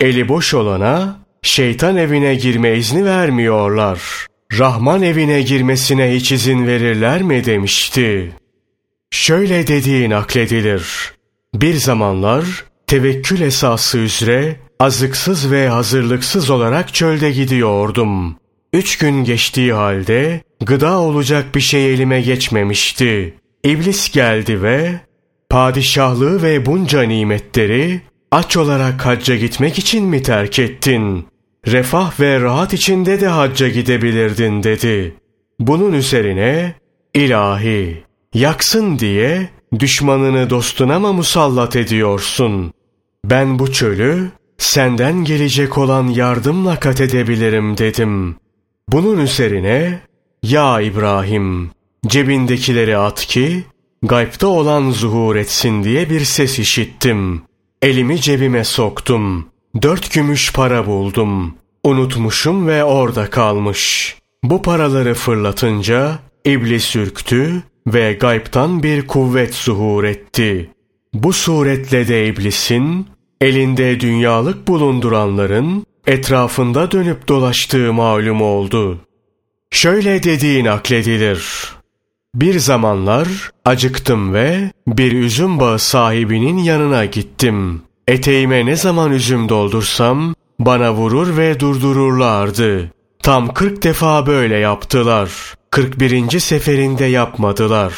eli 0.00 0.28
boş 0.28 0.54
olana 0.54 1.20
şeytan 1.42 1.96
evine 1.96 2.34
girme 2.34 2.74
izni 2.76 3.04
vermiyorlar. 3.04 4.00
Rahman 4.58 5.02
evine 5.02 5.42
girmesine 5.42 6.14
hiç 6.14 6.32
izin 6.32 6.66
verirler 6.66 7.22
mi 7.22 7.44
demişti. 7.44 8.32
Şöyle 9.10 9.66
dediği 9.66 10.10
nakledilir. 10.10 11.12
Bir 11.54 11.74
zamanlar 11.74 12.64
tevekkül 12.86 13.40
esası 13.40 13.98
üzere 13.98 14.56
azıksız 14.80 15.50
ve 15.50 15.68
hazırlıksız 15.68 16.50
olarak 16.50 16.94
çölde 16.94 17.30
gidiyordum. 17.30 18.36
Üç 18.72 18.98
gün 18.98 19.24
geçtiği 19.24 19.72
halde 19.72 20.40
gıda 20.66 20.98
olacak 20.98 21.54
bir 21.54 21.60
şey 21.60 21.94
elime 21.94 22.20
geçmemişti. 22.20 23.34
İblis 23.64 24.12
geldi 24.12 24.62
ve 24.62 25.00
padişahlığı 25.50 26.42
ve 26.42 26.66
bunca 26.66 27.02
nimetleri 27.02 28.00
aç 28.30 28.56
olarak 28.56 29.06
hacca 29.06 29.36
gitmek 29.36 29.78
için 29.78 30.04
mi 30.04 30.22
terk 30.22 30.58
ettin? 30.58 31.26
Refah 31.66 32.20
ve 32.20 32.40
rahat 32.40 32.72
içinde 32.72 33.20
de 33.20 33.28
hacca 33.28 33.68
gidebilirdin 33.68 34.62
dedi. 34.62 35.14
Bunun 35.58 35.92
üzerine 35.92 36.74
ilahi 37.14 38.02
yaksın 38.34 38.98
diye 38.98 39.48
düşmanını 39.78 40.50
dostuna 40.50 40.98
mı 40.98 41.12
musallat 41.12 41.76
ediyorsun? 41.76 42.72
Ben 43.30 43.58
bu 43.58 43.72
çölü 43.72 44.30
senden 44.58 45.24
gelecek 45.24 45.78
olan 45.78 46.08
yardımla 46.08 46.80
kat 46.80 47.00
edebilirim 47.00 47.78
dedim. 47.78 48.36
Bunun 48.88 49.18
üzerine 49.18 50.00
ya 50.42 50.80
İbrahim 50.80 51.70
cebindekileri 52.06 52.96
at 52.96 53.26
ki 53.26 53.64
gaybta 54.02 54.46
olan 54.46 54.90
zuhur 54.90 55.36
etsin 55.36 55.84
diye 55.84 56.10
bir 56.10 56.20
ses 56.20 56.58
işittim. 56.58 57.42
Elimi 57.82 58.20
cebime 58.20 58.64
soktum. 58.64 59.46
Dört 59.82 60.14
gümüş 60.14 60.52
para 60.52 60.86
buldum. 60.86 61.54
Unutmuşum 61.84 62.66
ve 62.66 62.84
orada 62.84 63.30
kalmış. 63.30 64.16
Bu 64.44 64.62
paraları 64.62 65.14
fırlatınca 65.14 66.18
iblis 66.44 66.96
ürktü 66.96 67.62
ve 67.86 68.12
gaybtan 68.12 68.82
bir 68.82 69.06
kuvvet 69.06 69.54
zuhur 69.54 70.04
etti. 70.04 70.70
Bu 71.14 71.32
suretle 71.32 72.08
de 72.08 72.26
iblisin 72.26 73.15
elinde 73.40 74.00
dünyalık 74.00 74.68
bulunduranların 74.68 75.86
etrafında 76.06 76.90
dönüp 76.90 77.28
dolaştığı 77.28 77.92
malum 77.92 78.42
oldu. 78.42 78.98
Şöyle 79.70 80.22
dediği 80.22 80.64
nakledilir. 80.64 81.72
Bir 82.34 82.58
zamanlar 82.58 83.28
acıktım 83.64 84.34
ve 84.34 84.70
bir 84.86 85.12
üzüm 85.12 85.60
bağı 85.60 85.78
sahibinin 85.78 86.58
yanına 86.58 87.04
gittim. 87.04 87.82
Eteğime 88.08 88.66
ne 88.66 88.76
zaman 88.76 89.12
üzüm 89.12 89.48
doldursam 89.48 90.34
bana 90.58 90.94
vurur 90.94 91.36
ve 91.36 91.60
durdururlardı. 91.60 92.92
Tam 93.22 93.54
kırk 93.54 93.82
defa 93.82 94.26
böyle 94.26 94.56
yaptılar. 94.56 95.30
Kırk 95.70 96.00
birinci 96.00 96.40
seferinde 96.40 97.04
yapmadılar. 97.04 97.94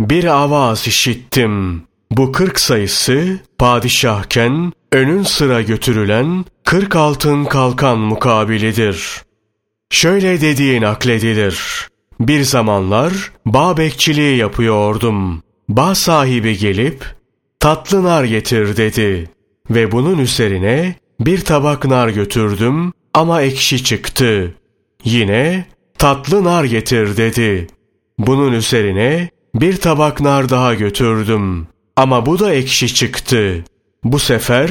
Bir 0.00 0.24
avaz 0.24 0.86
işittim. 0.86 1.82
Bu 2.10 2.32
kırk 2.32 2.60
sayısı 2.60 3.38
padişahken 3.58 4.72
önün 4.92 5.22
sıra 5.22 5.62
götürülen 5.62 6.44
kırk 6.64 6.96
altın 6.96 7.44
kalkan 7.44 7.98
mukabilidir. 7.98 9.22
Şöyle 9.90 10.40
dediği 10.40 10.80
nakledilir. 10.80 11.88
Bir 12.20 12.42
zamanlar 12.42 13.32
bağ 13.46 13.76
bekçiliği 13.76 14.36
yapıyordum. 14.36 15.42
Bağ 15.68 15.94
sahibi 15.94 16.58
gelip 16.58 17.04
tatlı 17.60 18.04
nar 18.04 18.24
getir 18.24 18.76
dedi. 18.76 19.30
Ve 19.70 19.92
bunun 19.92 20.18
üzerine 20.18 20.94
bir 21.20 21.40
tabak 21.40 21.84
nar 21.84 22.08
götürdüm 22.08 22.92
ama 23.14 23.42
ekşi 23.42 23.84
çıktı. 23.84 24.54
Yine 25.04 25.66
tatlı 25.98 26.44
nar 26.44 26.64
getir 26.64 27.16
dedi. 27.16 27.66
Bunun 28.18 28.52
üzerine 28.52 29.30
bir 29.54 29.76
tabak 29.76 30.20
nar 30.20 30.48
daha 30.48 30.74
götürdüm. 30.74 31.68
Ama 31.98 32.26
bu 32.26 32.38
da 32.38 32.54
ekşi 32.54 32.94
çıktı. 32.94 33.64
Bu 34.04 34.18
sefer 34.18 34.70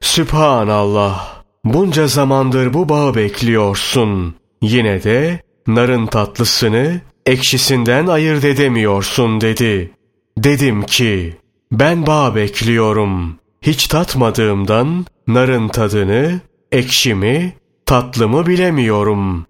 Sübhanallah 0.00 1.42
bunca 1.64 2.06
zamandır 2.06 2.74
bu 2.74 2.88
bağı 2.88 3.14
bekliyorsun. 3.14 4.34
Yine 4.62 5.02
de 5.02 5.40
narın 5.66 6.06
tatlısını 6.06 7.00
ekşisinden 7.26 8.06
ayırt 8.06 8.44
edemiyorsun 8.44 9.40
dedi. 9.40 9.90
Dedim 10.38 10.82
ki 10.82 11.36
ben 11.72 12.06
bağ 12.06 12.34
bekliyorum. 12.34 13.38
Hiç 13.62 13.86
tatmadığımdan 13.86 15.06
narın 15.26 15.68
tadını, 15.68 16.40
ekşimi, 16.72 17.52
tatlımı 17.86 18.46
bilemiyorum. 18.46 19.46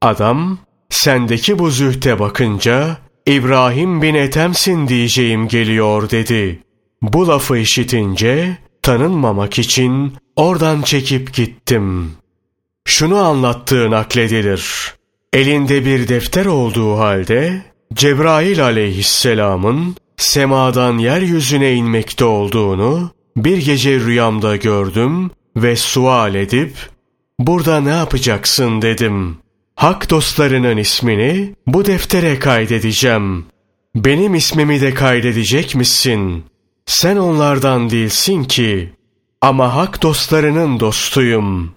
Adam 0.00 0.58
sendeki 0.90 1.58
bu 1.58 1.70
zühte 1.70 2.18
bakınca 2.18 2.96
İbrahim 3.26 4.02
bin 4.02 4.14
Ethem'sin 4.14 4.88
diyeceğim 4.88 5.48
geliyor 5.48 6.10
dedi. 6.10 6.62
Bu 7.02 7.28
lafı 7.28 7.58
işitince 7.58 8.58
tanınmamak 8.82 9.58
için 9.58 10.12
oradan 10.36 10.82
çekip 10.82 11.34
gittim. 11.34 12.12
Şunu 12.84 13.16
anlattığı 13.16 13.90
nakledilir. 13.90 14.94
Elinde 15.32 15.84
bir 15.84 16.08
defter 16.08 16.46
olduğu 16.46 16.98
halde 16.98 17.62
Cebrail 17.94 18.64
aleyhisselamın 18.64 19.96
semadan 20.16 20.98
yeryüzüne 20.98 21.74
inmekte 21.74 22.24
olduğunu 22.24 23.10
bir 23.36 23.58
gece 23.58 24.00
rüyamda 24.00 24.56
gördüm 24.56 25.30
ve 25.56 25.76
sual 25.76 26.34
edip 26.34 26.74
burada 27.38 27.80
ne 27.80 27.90
yapacaksın 27.90 28.82
dedim. 28.82 29.41
Hak 29.74 30.10
dostlarının 30.10 30.76
ismini 30.76 31.54
bu 31.66 31.84
deftere 31.84 32.38
kaydedeceğim. 32.38 33.46
Benim 33.94 34.34
ismimi 34.34 34.80
de 34.80 34.94
kaydedecek 34.94 35.74
misin? 35.74 36.44
Sen 36.86 37.16
onlardan 37.16 37.90
değilsin 37.90 38.44
ki 38.44 38.92
ama 39.40 39.74
hak 39.74 40.02
dostlarının 40.02 40.80
dostuyum. 40.80 41.74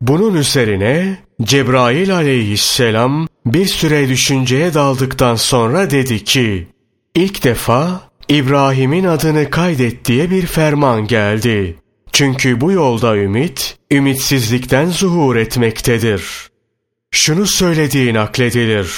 Bunun 0.00 0.34
üzerine 0.34 1.18
Cebrail 1.42 2.14
aleyhisselam 2.14 3.28
bir 3.46 3.66
süre 3.66 4.08
düşünceye 4.08 4.74
daldıktan 4.74 5.34
sonra 5.34 5.90
dedi 5.90 6.24
ki, 6.24 6.68
ilk 7.14 7.44
defa 7.44 8.00
İbrahim'in 8.28 9.04
adını 9.04 9.50
kaydet 9.50 10.04
diye 10.04 10.30
bir 10.30 10.46
ferman 10.46 11.06
geldi. 11.06 11.76
Çünkü 12.12 12.60
bu 12.60 12.72
yolda 12.72 13.16
ümit, 13.16 13.78
ümitsizlikten 13.90 14.86
zuhur 14.86 15.36
etmektedir. 15.36 16.49
Şunu 17.12 17.46
söylediği 17.46 18.14
nakledilir. 18.14 18.90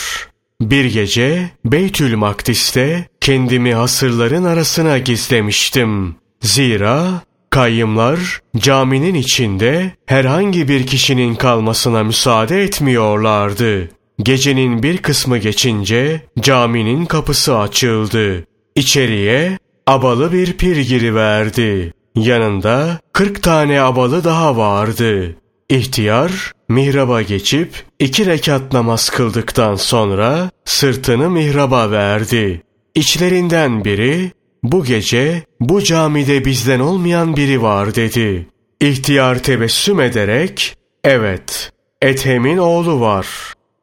Bir 0.60 0.84
gece 0.84 1.51
Beytül 1.64 2.16
Makdis'te 2.16 3.09
kendimi 3.20 3.74
hasırların 3.74 4.44
arasına 4.44 4.98
gizlemiştim. 4.98 6.16
Zira 6.40 7.22
kayyımlar 7.51 8.40
caminin 8.56 9.14
içinde 9.14 9.93
herhangi 10.06 10.68
bir 10.68 10.86
kişinin 10.86 11.34
kalmasına 11.34 12.02
müsaade 12.05 12.62
etmiyorlardı. 12.62 13.89
Gecenin 14.18 14.82
bir 14.82 14.98
kısmı 14.98 15.39
geçince 15.39 16.20
caminin 16.40 17.05
kapısı 17.05 17.59
açıldı. 17.59 18.44
İçeriye 18.74 19.59
abalı 19.86 20.32
bir 20.32 20.52
pir 20.52 20.76
giriverdi. 20.76 21.93
Yanında 22.16 23.01
kırk 23.12 23.43
tane 23.43 23.80
abalı 23.80 24.24
daha 24.24 24.56
vardı. 24.56 25.36
İhtiyar 25.68 26.52
mihraba 26.73 27.23
geçip 27.23 27.85
iki 27.99 28.27
rekat 28.27 28.73
namaz 28.73 29.11
kıldıktan 29.11 29.74
sonra 29.74 30.51
sırtını 30.65 31.31
mihraba 31.31 31.90
verdi. 31.90 32.62
İçlerinden 32.94 33.85
biri 33.85 34.31
bu 34.62 34.85
gece 34.85 35.43
bu 35.61 35.82
camide 35.82 36.44
bizden 36.44 36.81
olmayan 36.81 37.36
biri 37.36 37.62
var 37.62 37.94
dedi. 37.94 38.47
İhtiyar 38.81 39.39
tebessüm 39.39 40.01
ederek 40.01 40.77
evet 41.05 41.73
Ethem'in 42.03 42.59
oğlu 42.59 43.01
var. 43.01 43.27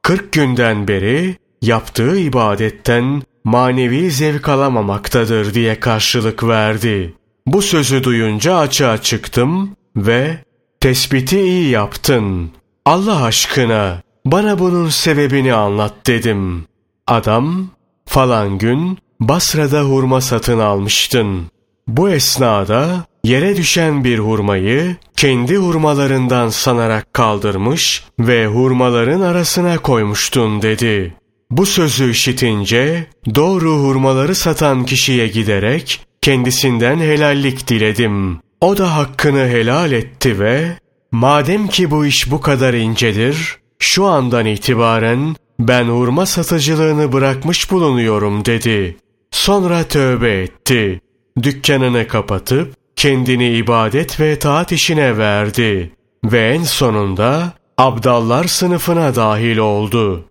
Kırk 0.02 0.32
günden 0.32 0.88
beri 0.88 1.36
yaptığı 1.62 2.20
ibadetten 2.20 3.22
manevi 3.44 4.12
zevk 4.12 4.50
alamamaktadır 4.50 5.54
diye 5.54 5.80
karşılık 5.80 6.44
verdi. 6.44 7.14
Bu 7.46 7.62
sözü 7.62 8.04
duyunca 8.04 8.58
açığa 8.58 9.02
çıktım 9.02 9.76
ve 9.96 10.38
tespiti 10.80 11.42
iyi 11.42 11.70
yaptın. 11.70 12.52
Allah 12.90 13.24
aşkına 13.24 14.02
bana 14.26 14.60
bunun 14.60 14.90
sebebini 14.90 15.54
anlat 15.54 15.94
dedim. 16.08 16.66
Adam 17.08 17.68
falan 18.06 18.58
gün 18.58 18.98
Basra'da 19.20 19.82
hurma 19.82 20.22
satın 20.22 20.60
almıştın. 20.60 21.46
Bu 21.88 22.10
esnada 22.10 23.06
yere 23.24 23.58
düşen 23.58 24.04
bir 24.04 24.20
hurmayı 24.20 24.96
kendi 25.16 25.58
hurmalarından 25.58 26.50
sanarak 26.50 27.14
kaldırmış 27.14 28.04
ve 28.20 28.48
hurmaların 28.48 29.22
arasına 29.22 29.78
koymuştun 29.78 30.62
dedi. 30.62 31.14
Bu 31.52 31.66
sözü 31.66 32.12
işitince 32.12 33.08
doğru 33.36 33.72
hurmaları 33.72 34.36
satan 34.36 34.86
kişiye 34.86 35.28
giderek 35.28 36.02
kendisinden 36.22 36.98
helallik 36.98 37.68
diledim. 37.68 38.40
O 38.62 38.78
da 38.78 38.96
hakkını 38.96 39.48
helal 39.48 39.92
etti 39.92 40.40
ve 40.40 40.78
madem 41.12 41.68
ki 41.68 41.92
bu 41.92 42.06
iş 42.06 42.32
bu 42.32 42.42
kadar 42.42 42.74
incedir, 42.74 43.58
şu 43.80 44.06
andan 44.06 44.46
itibaren 44.46 45.36
ben 45.60 45.86
hurma 45.86 46.26
satıcılığını 46.26 47.12
bırakmış 47.12 47.72
bulunuyorum 47.72 48.46
dedi. 48.46 48.98
Sonra 49.32 49.84
tövbe 49.84 50.42
etti. 50.42 51.02
Dükkanını 51.44 52.08
kapatıp 52.08 52.76
kendini 52.96 53.50
ibadet 53.50 54.20
ve 54.20 54.40
taat 54.40 54.72
işine 54.72 55.18
verdi. 55.18 55.92
Ve 56.26 56.50
en 56.50 56.64
sonunda 56.64 57.54
abdallar 57.78 58.44
sınıfına 58.44 59.16
dahil 59.16 59.58
oldu. 59.58 60.26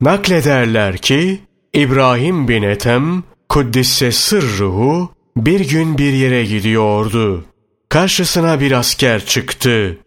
Naklederler 0.00 0.96
ki 0.96 1.40
İbrahim 1.74 2.48
bin 2.48 2.62
Ethem 2.62 3.22
Kuddisse 3.48 4.12
sırruhu 4.12 5.10
bir 5.36 5.68
gün 5.68 5.98
bir 5.98 6.12
yere 6.12 6.44
gidiyordu. 6.44 7.44
Karşısına 7.94 8.60
bir 8.60 8.72
asker 8.72 9.24
çıktı. 9.24 9.98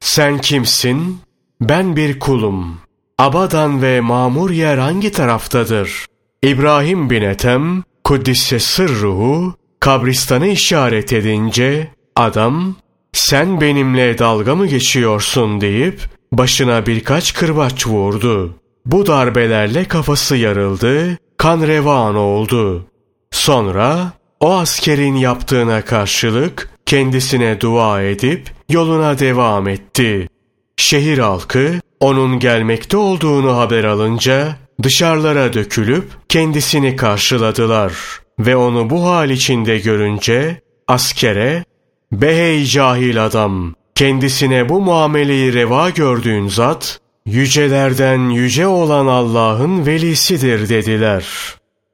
Sen 0.00 0.38
kimsin? 0.38 1.18
Ben 1.60 1.96
bir 1.96 2.18
kulum. 2.18 2.78
Abadan 3.18 3.82
ve 3.82 4.00
mamur 4.00 4.50
yer 4.50 4.78
hangi 4.78 5.12
taraftadır? 5.12 6.06
İbrahim 6.42 7.10
bin 7.10 7.22
Ethem 7.22 7.82
Kuddisse 8.04 8.58
sırruhu 8.58 9.54
kabristanı 9.80 10.46
işaret 10.46 11.12
edince 11.12 11.90
adam 12.16 12.76
sen 13.12 13.60
benimle 13.60 14.18
dalga 14.18 14.54
mı 14.54 14.66
geçiyorsun 14.66 15.60
deyip 15.60 16.00
başına 16.32 16.86
birkaç 16.86 17.34
kırbaç 17.34 17.86
vurdu. 17.86 18.54
Bu 18.86 19.06
darbelerle 19.06 19.84
kafası 19.84 20.36
yarıldı, 20.36 21.18
kan 21.36 21.60
revan 21.60 22.14
oldu. 22.16 22.86
Sonra 23.30 24.12
o 24.40 24.54
askerin 24.54 25.14
yaptığına 25.14 25.84
karşılık 25.84 26.70
kendisine 26.90 27.60
dua 27.60 28.02
edip 28.02 28.50
yoluna 28.68 29.18
devam 29.18 29.68
etti. 29.68 30.28
Şehir 30.76 31.18
halkı 31.18 31.80
onun 32.00 32.38
gelmekte 32.38 32.96
olduğunu 32.96 33.56
haber 33.56 33.84
alınca 33.84 34.56
dışarılara 34.82 35.52
dökülüp 35.52 36.04
kendisini 36.28 36.96
karşıladılar 36.96 37.92
ve 38.38 38.56
onu 38.56 38.90
bu 38.90 39.06
hal 39.06 39.30
içinde 39.30 39.78
görünce 39.78 40.60
askere 40.88 41.64
''Behey 42.12 42.64
cahil 42.64 43.26
adam, 43.26 43.74
kendisine 43.94 44.68
bu 44.68 44.80
muameleyi 44.80 45.54
reva 45.54 45.90
gördüğün 45.90 46.48
zat, 46.48 47.00
yücelerden 47.26 48.30
yüce 48.30 48.66
olan 48.66 49.06
Allah'ın 49.06 49.86
velisidir.'' 49.86 50.68
dediler. 50.68 51.24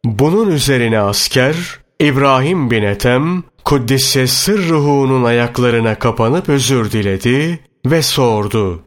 Bunun 0.05 0.51
üzerine 0.51 0.99
asker, 1.01 1.57
İbrahim 2.01 2.71
bin 2.71 2.83
Ethem, 2.83 3.43
Kuddisse 3.65 4.27
sırruhunun 4.27 5.25
ayaklarına 5.25 5.95
kapanıp 5.95 6.49
özür 6.49 6.91
diledi 6.91 7.59
ve 7.87 8.03
sordu. 8.03 8.83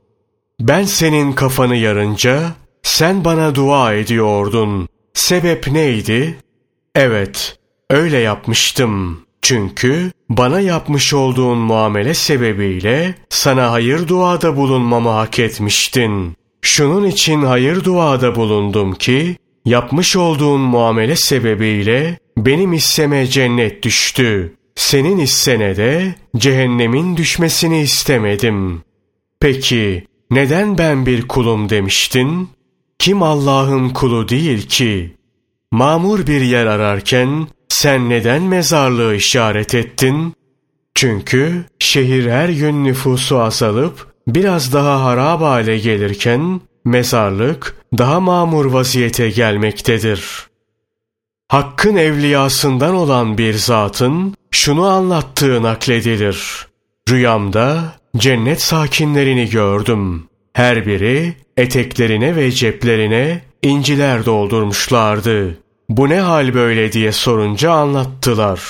Ben 0.59 0.83
senin 0.83 1.33
kafanı 1.33 1.75
yarınca 1.75 2.41
sen 2.83 3.25
bana 3.25 3.55
dua 3.55 3.93
ediyordun. 3.93 4.87
Sebep 5.13 5.67
neydi? 5.71 6.37
Evet, 6.95 7.57
öyle 7.89 8.17
yapmıştım. 8.17 9.21
Çünkü 9.41 10.11
bana 10.29 10.59
yapmış 10.59 11.13
olduğun 11.13 11.57
muamele 11.57 12.13
sebebiyle 12.13 13.15
sana 13.29 13.71
hayır 13.71 14.07
duada 14.07 14.55
bulunmamı 14.57 15.09
hak 15.09 15.39
etmiştin. 15.39 16.35
Şunun 16.61 17.05
için 17.05 17.41
hayır 17.41 17.83
duada 17.83 18.35
bulundum 18.35 18.93
ki 18.93 19.37
yapmış 19.65 20.15
olduğun 20.15 20.61
muamele 20.61 21.15
sebebiyle 21.15 22.19
benim 22.45 22.73
hisseme 22.73 23.27
cennet 23.27 23.83
düştü. 23.83 24.53
Senin 24.75 25.19
hissene 25.19 25.77
de 25.77 26.15
cehennemin 26.37 27.17
düşmesini 27.17 27.81
istemedim. 27.81 28.81
Peki 29.39 30.07
neden 30.31 30.77
ben 30.77 31.05
bir 31.05 31.27
kulum 31.27 31.69
demiştin? 31.69 32.49
Kim 32.99 33.23
Allah'ın 33.23 33.89
kulu 33.89 34.29
değil 34.29 34.67
ki? 34.67 35.15
Mamur 35.71 36.27
bir 36.27 36.41
yer 36.41 36.65
ararken 36.65 37.47
sen 37.69 38.09
neden 38.09 38.41
mezarlığı 38.41 39.15
işaret 39.15 39.75
ettin? 39.75 40.33
Çünkü 40.95 41.65
şehir 41.79 42.29
her 42.29 42.49
gün 42.49 42.83
nüfusu 42.83 43.39
azalıp 43.39 44.07
biraz 44.27 44.73
daha 44.73 45.03
harap 45.03 45.41
hale 45.41 45.77
gelirken 45.77 46.61
mezarlık 46.85 47.75
daha 47.97 48.19
mamur 48.19 48.65
vaziyete 48.65 49.29
gelmektedir. 49.29 50.48
Hakkın 51.49 51.95
evliyasından 51.95 52.95
olan 52.95 53.37
bir 53.37 53.53
zatın 53.53 54.35
şunu 54.51 54.87
anlattığı 54.87 55.63
nakledilir. 55.63 56.67
Rüyamda 57.09 57.95
cennet 58.17 58.61
sakinlerini 58.61 59.49
gördüm. 59.49 60.27
Her 60.53 60.85
biri 60.85 61.33
eteklerine 61.57 62.35
ve 62.35 62.51
ceplerine 62.51 63.41
inciler 63.61 64.25
doldurmuşlardı. 64.25 65.57
Bu 65.89 66.09
ne 66.09 66.19
hal 66.19 66.53
böyle 66.53 66.91
diye 66.91 67.11
sorunca 67.11 67.71
anlattılar. 67.71 68.61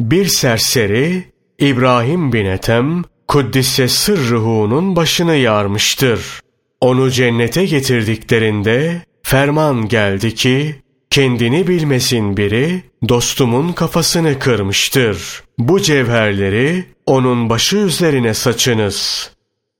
Bir 0.00 0.26
serseri 0.26 1.24
İbrahim 1.58 2.32
bin 2.32 2.44
Ethem 2.44 3.04
Kuddise 3.28 3.88
sırrıhu'nun 3.88 4.96
başını 4.96 5.34
yarmıştır. 5.34 6.40
Onu 6.80 7.10
cennete 7.10 7.64
getirdiklerinde 7.64 9.02
ferman 9.22 9.88
geldi 9.88 10.34
ki 10.34 10.83
kendini 11.14 11.66
bilmesin 11.66 12.36
biri 12.36 12.82
dostumun 13.08 13.72
kafasını 13.72 14.38
kırmıştır. 14.38 15.42
Bu 15.58 15.80
cevherleri 15.82 16.84
onun 17.06 17.50
başı 17.50 17.76
üzerine 17.76 18.34
saçınız. 18.34 19.30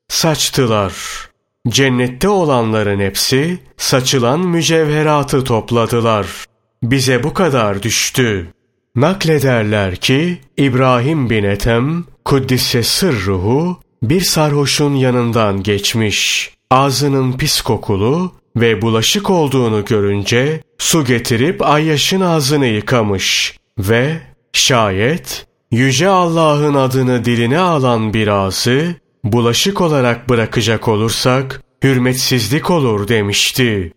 Saçtılar. 0.09 0.95
Cennette 1.69 2.29
olanların 2.29 3.01
hepsi 3.01 3.59
saçılan 3.77 4.41
mücevheratı 4.41 5.45
topladılar. 5.45 6.27
Bize 6.83 7.23
bu 7.23 7.35
kadar 7.35 7.83
düştü. 7.83 8.47
Naklederler 8.97 9.97
ki 9.97 10.39
İbrahim 10.57 11.31
bin 11.31 11.45
Ethem 11.45 12.05
Kuddise 12.25 12.83
sırruhu 12.83 13.81
bir 14.03 14.21
sarhoşun 14.21 14.95
yanından 14.95 15.63
geçmiş. 15.63 16.51
Ağzının 16.71 17.33
pis 17.33 17.61
kokulu, 17.61 18.33
ve 18.57 18.83
bulaşık 18.83 19.31
olduğunu 19.31 19.85
görünce 19.85 20.61
su 20.79 21.05
getirip 21.05 21.63
Ayyaş'ın 21.63 22.21
ağzını 22.21 22.67
yıkamış 22.67 23.59
ve 23.79 24.21
şayet 24.53 25.47
Yüce 25.71 26.09
Allah'ın 26.09 26.75
adını 26.75 27.25
diline 27.25 27.59
alan 27.59 28.15
bir 28.15 28.29
ağzı 28.29 28.95
bulaşık 29.25 29.81
olarak 29.81 30.29
bırakacak 30.29 30.89
olursak 30.89 31.63
hürmetsizlik 31.85 32.71
olur 32.71 33.09
demişti. 33.09 33.93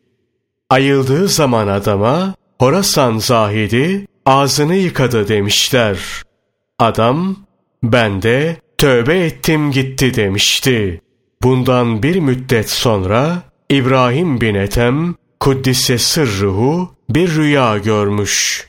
Ayıldığı 0.69 1.27
zaman 1.27 1.67
adama 1.67 2.35
Horasan 2.59 3.17
zahidi 3.17 4.07
ağzını 4.25 4.75
yıkadı 4.75 5.27
demişler. 5.27 5.97
Adam 6.79 7.35
ben 7.83 8.21
de 8.21 8.57
tövbe 8.77 9.19
ettim 9.19 9.71
gitti 9.71 10.13
demişti. 10.13 11.01
Bundan 11.43 12.03
bir 12.03 12.19
müddet 12.19 12.69
sonra 12.69 13.43
İbrahim 13.69 14.41
bin 14.41 14.55
Ethem 14.55 15.15
Kuddise 15.39 15.97
sırruhu 15.97 16.95
bir 17.09 17.35
rüya 17.35 17.77
görmüş. 17.77 18.67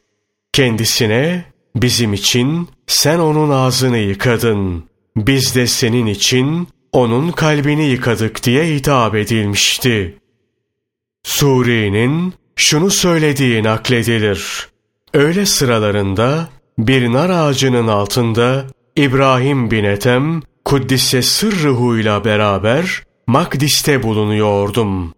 Kendisine 0.53 1.45
bizim 1.77 2.13
için 2.13 2.69
sen 2.87 3.19
onun 3.19 3.51
ağzını 3.51 3.99
yıkadın. 3.99 4.85
Biz 5.17 5.55
de 5.55 5.67
senin 5.67 6.07
için 6.07 6.69
onun 6.93 7.33
kalbini 7.33 7.85
yıkadık 7.85 8.43
diye 8.43 8.67
hitap 8.67 9.15
edilmişti. 9.15 10.19
Suri'nin 11.23 12.35
şunu 12.57 12.91
söylediği 12.91 13.63
nakledilir. 13.63 14.69
Öyle 15.15 15.47
sıralarında 15.47 16.49
bir 16.79 17.13
nar 17.13 17.31
ağacının 17.31 17.89
altında 17.89 18.67
İbrahim 18.97 19.71
bin 19.71 19.85
Ethem 19.85 20.43
Kuddise 20.65 21.23
sırrıhuyla 21.23 22.25
beraber 22.25 23.08
Makdis'te 23.29 24.03
bulunuyordum. 24.03 25.15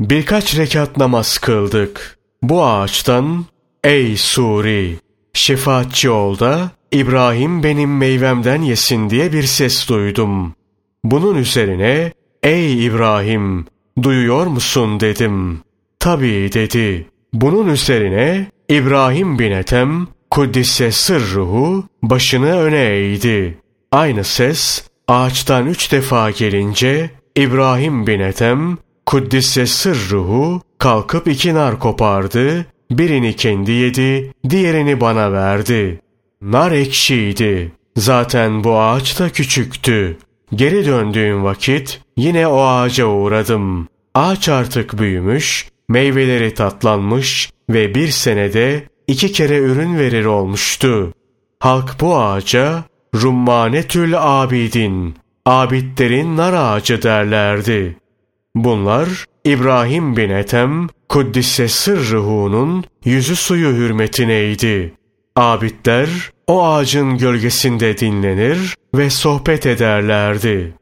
Birkaç 0.00 0.56
rekat 0.56 0.96
namaz 0.96 1.38
kıldık. 1.38 2.18
Bu 2.42 2.64
ağaçtan 2.64 3.44
ey 3.84 4.16
Suri 4.16 4.98
şefaatçi 5.32 6.10
ol 6.10 6.38
da 6.38 6.70
İbrahim 6.92 7.62
benim 7.62 7.98
meyvemden 7.98 8.62
yesin 8.62 9.10
diye 9.10 9.32
bir 9.32 9.42
ses 9.42 9.88
duydum. 9.88 10.54
Bunun 11.04 11.34
üzerine 11.34 12.12
ey 12.42 12.86
İbrahim 12.86 13.66
duyuyor 14.02 14.46
musun 14.46 15.00
dedim. 15.00 15.60
Tabii 16.00 16.50
dedi. 16.54 17.06
Bunun 17.32 17.68
üzerine 17.68 18.46
İbrahim 18.68 19.38
bin 19.38 19.50
Ethem 19.50 20.08
Kuddise 20.30 20.92
sırruhu 20.92 21.84
başını 22.02 22.58
öne 22.58 22.84
eğdi. 22.84 23.58
Aynı 23.92 24.24
ses 24.24 24.84
ağaçtan 25.08 25.66
üç 25.66 25.92
defa 25.92 26.30
gelince 26.30 27.21
İbrahim 27.36 28.06
bin 28.06 28.20
Ethem 28.20 28.78
Kuddise 29.06 29.66
sırruhu 29.66 30.62
kalkıp 30.78 31.28
iki 31.28 31.54
nar 31.54 31.78
kopardı, 31.78 32.66
birini 32.90 33.36
kendi 33.36 33.70
yedi, 33.70 34.32
diğerini 34.50 35.00
bana 35.00 35.32
verdi. 35.32 36.00
Nar 36.42 36.72
ekşiydi. 36.72 37.72
Zaten 37.96 38.64
bu 38.64 38.78
ağaç 38.78 39.20
da 39.20 39.28
küçüktü. 39.28 40.16
Geri 40.54 40.86
döndüğüm 40.86 41.44
vakit 41.44 42.00
yine 42.16 42.46
o 42.46 42.60
ağaca 42.60 43.06
uğradım. 43.06 43.88
Ağaç 44.14 44.48
artık 44.48 44.98
büyümüş, 44.98 45.68
meyveleri 45.88 46.54
tatlanmış 46.54 47.50
ve 47.70 47.94
bir 47.94 48.08
senede 48.08 48.84
iki 49.06 49.32
kere 49.32 49.58
ürün 49.58 49.98
verir 49.98 50.24
olmuştu. 50.24 51.12
Halk 51.60 51.96
bu 52.00 52.16
ağaca 52.16 52.84
Rummanetül 53.14 54.14
Abidin, 54.18 55.14
abidlerin 55.46 56.36
nar 56.36 56.52
ağacı 56.52 57.02
derlerdi. 57.02 57.96
Bunlar 58.54 59.08
İbrahim 59.44 60.16
bin 60.16 60.30
Ethem, 60.30 60.88
Kuddise 61.08 61.68
sırrıhu'nun 61.68 62.84
yüzü 63.04 63.36
suyu 63.36 63.68
hürmetineydi. 63.68 64.94
Abidler 65.36 66.08
o 66.46 66.64
ağacın 66.64 67.18
gölgesinde 67.18 67.98
dinlenir 67.98 68.76
ve 68.94 69.10
sohbet 69.10 69.66
ederlerdi. 69.66 70.74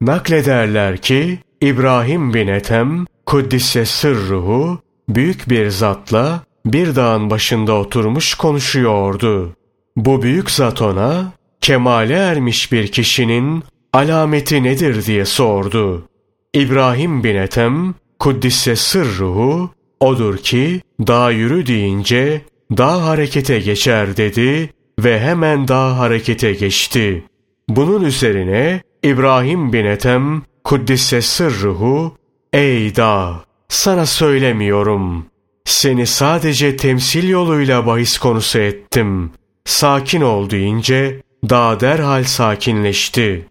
Naklederler 0.00 0.96
ki 0.96 1.38
İbrahim 1.60 2.34
bin 2.34 2.48
Ethem, 2.48 3.04
Kuddise 3.26 3.86
sırruhu, 3.86 4.78
büyük 5.08 5.50
bir 5.50 5.68
zatla 5.68 6.42
bir 6.66 6.96
dağın 6.96 7.30
başında 7.30 7.72
oturmuş 7.72 8.34
konuşuyordu. 8.34 9.56
Bu 9.96 10.22
büyük 10.22 10.50
zat 10.50 10.82
ona, 10.82 11.32
kemale 11.68 12.14
ermiş 12.14 12.72
bir 12.72 12.86
kişinin 12.86 13.64
alameti 13.92 14.62
nedir 14.62 15.06
diye 15.06 15.24
sordu. 15.24 16.08
İbrahim 16.54 17.24
bin 17.24 17.34
Ethem, 17.34 17.94
Kuddise 18.18 18.76
sırruhu, 18.76 19.70
odur 20.00 20.36
ki 20.36 20.80
dağ 21.06 21.30
yürü 21.30 21.66
deyince 21.66 22.40
dağ 22.76 23.04
harekete 23.04 23.60
geçer 23.60 24.16
dedi 24.16 24.70
ve 24.98 25.20
hemen 25.20 25.68
dağ 25.68 25.98
harekete 25.98 26.52
geçti. 26.52 27.24
Bunun 27.68 28.04
üzerine 28.04 28.82
İbrahim 29.02 29.72
bin 29.72 29.84
Ethem, 29.84 30.42
Kuddise 30.64 31.22
sırruhu, 31.22 32.16
ey 32.52 32.96
dağ 32.96 33.44
sana 33.68 34.06
söylemiyorum. 34.06 35.26
Seni 35.64 36.06
sadece 36.06 36.76
temsil 36.76 37.28
yoluyla 37.28 37.86
bahis 37.86 38.18
konusu 38.18 38.58
ettim. 38.58 39.30
Sakin 39.64 40.20
ol 40.20 40.50
deyince 40.50 41.20
dağ 41.50 41.80
derhal 41.80 42.24
sakinleşti. 42.24 43.46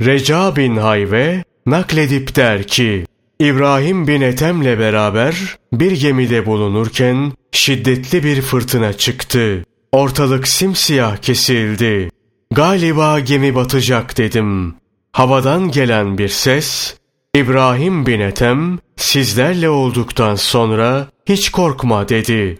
Reca 0.00 0.56
bin 0.56 0.76
Hayve 0.76 1.44
nakledip 1.66 2.36
der 2.36 2.66
ki, 2.66 3.06
İbrahim 3.38 4.06
bin 4.06 4.20
Ethem'le 4.20 4.78
beraber 4.78 5.56
bir 5.72 5.92
gemide 5.92 6.46
bulunurken 6.46 7.32
şiddetli 7.52 8.24
bir 8.24 8.42
fırtına 8.42 8.92
çıktı. 8.92 9.64
Ortalık 9.92 10.48
simsiyah 10.48 11.16
kesildi. 11.16 12.10
Galiba 12.50 13.20
gemi 13.20 13.54
batacak 13.54 14.18
dedim. 14.18 14.74
Havadan 15.12 15.70
gelen 15.70 16.18
bir 16.18 16.28
ses, 16.28 16.96
İbrahim 17.34 18.06
bin 18.06 18.20
Ethem 18.20 18.78
sizlerle 18.96 19.68
olduktan 19.68 20.34
sonra 20.34 21.08
hiç 21.26 21.50
korkma 21.50 22.08
dedi. 22.08 22.58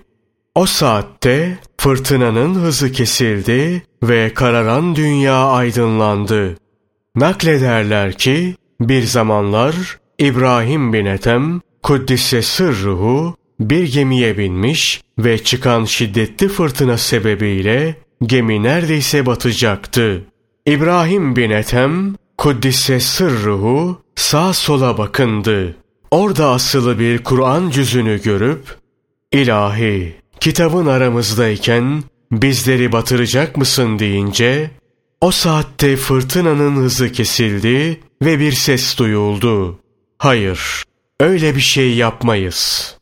O 0.57 0.67
saatte 0.67 1.59
fırtınanın 1.79 2.55
hızı 2.55 2.93
kesildi 2.93 3.83
ve 4.03 4.35
kararan 4.35 4.97
dünya 4.97 5.47
aydınlandı. 5.47 6.57
Naklederler 7.17 8.13
ki 8.13 8.55
bir 8.81 9.03
zamanlar 9.03 9.99
İbrahim 10.19 10.93
bin 10.93 11.05
Ethem 11.05 11.61
Kuddise 11.83 12.43
sırruhu 12.43 13.37
bir 13.61 13.93
gemiye 13.93 14.39
binmiş 14.39 15.03
ve 15.19 15.45
çıkan 15.45 15.85
şiddetli 15.85 16.49
fırtına 16.49 16.99
sebebiyle 16.99 17.95
gemi 18.23 18.63
neredeyse 18.63 19.27
batacaktı. 19.27 20.25
İbrahim 20.67 21.37
bin 21.37 21.51
Ethem 21.51 22.15
Kuddise 22.39 23.01
sırruhu 23.01 24.03
sağ 24.15 24.53
sola 24.53 24.99
bakındı. 24.99 25.77
Orada 26.11 26.51
asılı 26.51 26.99
bir 26.99 27.19
Kur'an 27.25 27.71
cüzünü 27.71 28.23
görüp 28.23 28.77
ilahi 29.33 30.26
kitabın 30.41 30.87
aramızdayken 30.87 32.03
bizleri 32.33 32.93
batıracak 32.93 33.57
mısın 33.57 33.99
deyince 33.99 34.71
o 35.21 35.31
saatte 35.31 35.97
fırtınanın 35.97 36.77
hızı 36.77 37.13
kesildi 37.13 38.01
ve 38.23 38.39
bir 38.39 38.53
ses 38.53 38.99
duyuldu. 38.99 39.79
Hayır, 40.19 40.83
öyle 41.21 41.57
bir 41.57 41.61
şey 41.61 41.95
yapmayız. 41.95 42.97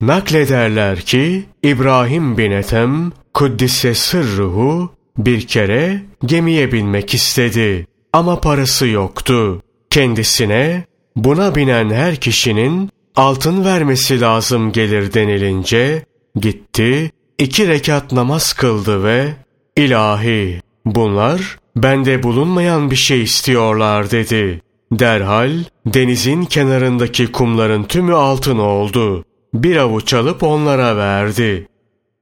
Naklederler 0.00 1.00
ki 1.00 1.44
İbrahim 1.62 2.38
bin 2.38 2.50
Ethem 2.50 3.12
Kuddise 3.34 3.94
sırruhu 3.94 4.92
bir 5.18 5.46
kere 5.46 6.02
gemiye 6.24 6.72
binmek 6.72 7.14
istedi 7.14 7.86
ama 8.12 8.40
parası 8.40 8.86
yoktu. 8.86 9.62
Kendisine 9.90 10.84
buna 11.16 11.54
binen 11.54 11.90
her 11.90 12.16
kişinin 12.16 12.90
altın 13.16 13.64
vermesi 13.64 14.20
lazım 14.20 14.72
gelir 14.72 15.12
denilince 15.12 16.04
gitti 16.36 17.10
iki 17.38 17.68
rekat 17.68 18.12
namaz 18.12 18.52
kıldı 18.52 19.04
ve 19.04 19.34
ilahi 19.76 20.60
bunlar 20.84 21.58
bende 21.76 22.22
bulunmayan 22.22 22.90
bir 22.90 22.96
şey 22.96 23.22
istiyorlar 23.22 24.10
dedi. 24.10 24.62
Derhal 24.92 25.52
denizin 25.86 26.44
kenarındaki 26.44 27.32
kumların 27.32 27.84
tümü 27.84 28.14
altın 28.14 28.58
oldu. 28.58 29.24
Bir 29.54 29.76
avuç 29.76 30.14
alıp 30.14 30.42
onlara 30.42 30.96
verdi. 30.96 31.68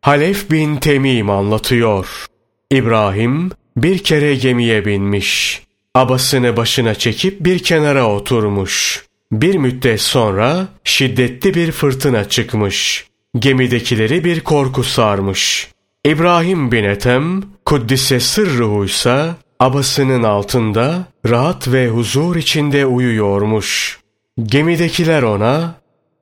Halef 0.00 0.50
bin 0.50 0.76
Temim 0.76 1.30
anlatıyor. 1.30 2.26
İbrahim 2.70 3.50
bir 3.76 3.98
kere 3.98 4.34
gemiye 4.34 4.84
binmiş. 4.84 5.62
Abasını 5.94 6.56
başına 6.56 6.94
çekip 6.94 7.40
bir 7.40 7.58
kenara 7.58 8.08
oturmuş. 8.08 9.04
Bir 9.32 9.54
müddet 9.54 10.00
sonra 10.00 10.68
şiddetli 10.84 11.54
bir 11.54 11.72
fırtına 11.72 12.28
çıkmış. 12.28 13.07
Gemidekileri 13.36 14.24
bir 14.24 14.40
korku 14.40 14.84
sarmış. 14.84 15.68
İbrahim 16.04 16.72
bin 16.72 16.84
Ethem, 16.84 17.42
Kuddise 17.64 18.20
sırruhuysa 18.20 19.36
abasının 19.60 20.22
altında 20.22 21.04
rahat 21.26 21.72
ve 21.72 21.88
huzur 21.88 22.36
içinde 22.36 22.86
uyuyormuş. 22.86 24.00
Gemidekiler 24.42 25.22
ona, 25.22 25.74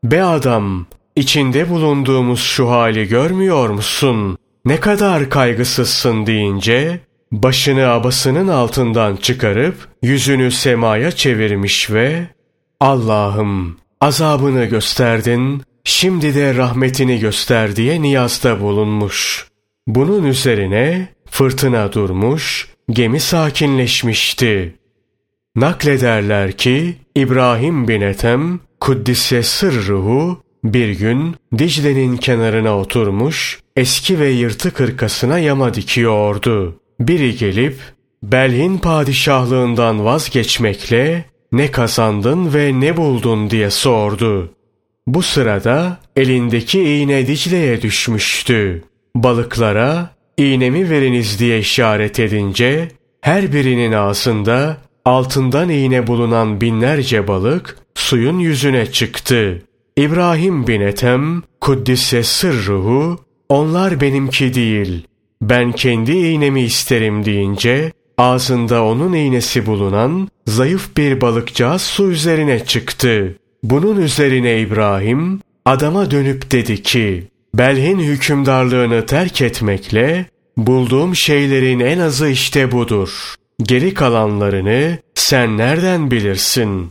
be 0.04 0.22
adam, 0.22 0.86
içinde 1.16 1.70
bulunduğumuz 1.70 2.40
şu 2.40 2.70
hali 2.70 3.08
görmüyor 3.08 3.68
musun? 3.68 4.38
Ne 4.64 4.80
kadar 4.80 5.30
kaygısızsın 5.30 6.26
deyince, 6.26 7.00
başını 7.32 7.88
abasının 7.88 8.48
altından 8.48 9.16
çıkarıp 9.16 9.88
yüzünü 10.02 10.50
semaya 10.50 11.12
çevirmiş 11.12 11.90
ve 11.90 12.26
Allah'ım 12.80 13.76
azabını 14.00 14.64
gösterdin, 14.64 15.62
şimdi 15.86 16.34
de 16.34 16.54
rahmetini 16.54 17.18
göster 17.18 17.76
diye 17.76 18.02
niyazda 18.02 18.60
bulunmuş. 18.60 19.46
Bunun 19.86 20.24
üzerine 20.24 21.08
fırtına 21.30 21.92
durmuş, 21.92 22.68
gemi 22.90 23.20
sakinleşmişti. 23.20 24.74
Naklederler 25.56 26.52
ki 26.52 26.96
İbrahim 27.14 27.88
bin 27.88 28.00
Ethem 28.00 28.60
Kuddise 28.80 29.42
sırruhu 29.42 30.42
bir 30.64 30.88
gün 30.88 31.36
Dicle'nin 31.58 32.16
kenarına 32.16 32.78
oturmuş 32.78 33.60
eski 33.76 34.20
ve 34.20 34.30
yırtık 34.30 34.80
hırkasına 34.80 35.38
yama 35.38 35.74
dikiyordu. 35.74 36.80
Biri 37.00 37.36
gelip 37.36 37.78
Belhin 38.22 38.78
padişahlığından 38.78 40.04
vazgeçmekle 40.04 41.24
ne 41.52 41.70
kazandın 41.70 42.54
ve 42.54 42.80
ne 42.80 42.96
buldun 42.96 43.50
diye 43.50 43.70
sordu. 43.70 44.55
Bu 45.06 45.22
sırada 45.22 45.98
elindeki 46.16 46.82
iğne 46.82 47.26
Dicle'ye 47.26 47.82
düşmüştü. 47.82 48.82
Balıklara 49.16 50.10
iğnemi 50.38 50.90
veriniz 50.90 51.38
diye 51.38 51.58
işaret 51.58 52.20
edince 52.20 52.88
her 53.20 53.52
birinin 53.52 53.92
ağzında 53.92 54.76
altından 55.04 55.68
iğne 55.68 56.06
bulunan 56.06 56.60
binlerce 56.60 57.28
balık 57.28 57.78
suyun 57.94 58.38
yüzüne 58.38 58.86
çıktı. 58.86 59.62
İbrahim 59.96 60.66
bin 60.66 60.80
Ethem, 60.80 61.42
Kuddise 61.60 62.22
sırruhu, 62.22 63.18
onlar 63.48 64.00
benimki 64.00 64.54
değil, 64.54 65.06
ben 65.42 65.72
kendi 65.72 66.12
iğnemi 66.12 66.62
isterim 66.62 67.24
deyince, 67.24 67.92
ağzında 68.18 68.84
onun 68.84 69.12
iğnesi 69.12 69.66
bulunan 69.66 70.28
zayıf 70.46 70.96
bir 70.96 71.20
balıkçağız 71.20 71.82
su 71.82 72.10
üzerine 72.10 72.64
çıktı. 72.64 73.36
Bunun 73.70 74.00
üzerine 74.00 74.60
İbrahim, 74.60 75.40
adama 75.64 76.10
dönüp 76.10 76.50
dedi 76.52 76.82
ki, 76.82 77.28
Belhin 77.54 77.98
hükümdarlığını 77.98 79.06
terk 79.06 79.42
etmekle, 79.42 80.26
bulduğum 80.56 81.16
şeylerin 81.16 81.80
en 81.80 81.98
azı 81.98 82.28
işte 82.28 82.72
budur. 82.72 83.34
Geri 83.62 83.94
kalanlarını 83.94 84.98
sen 85.14 85.58
nereden 85.58 86.10
bilirsin? 86.10 86.90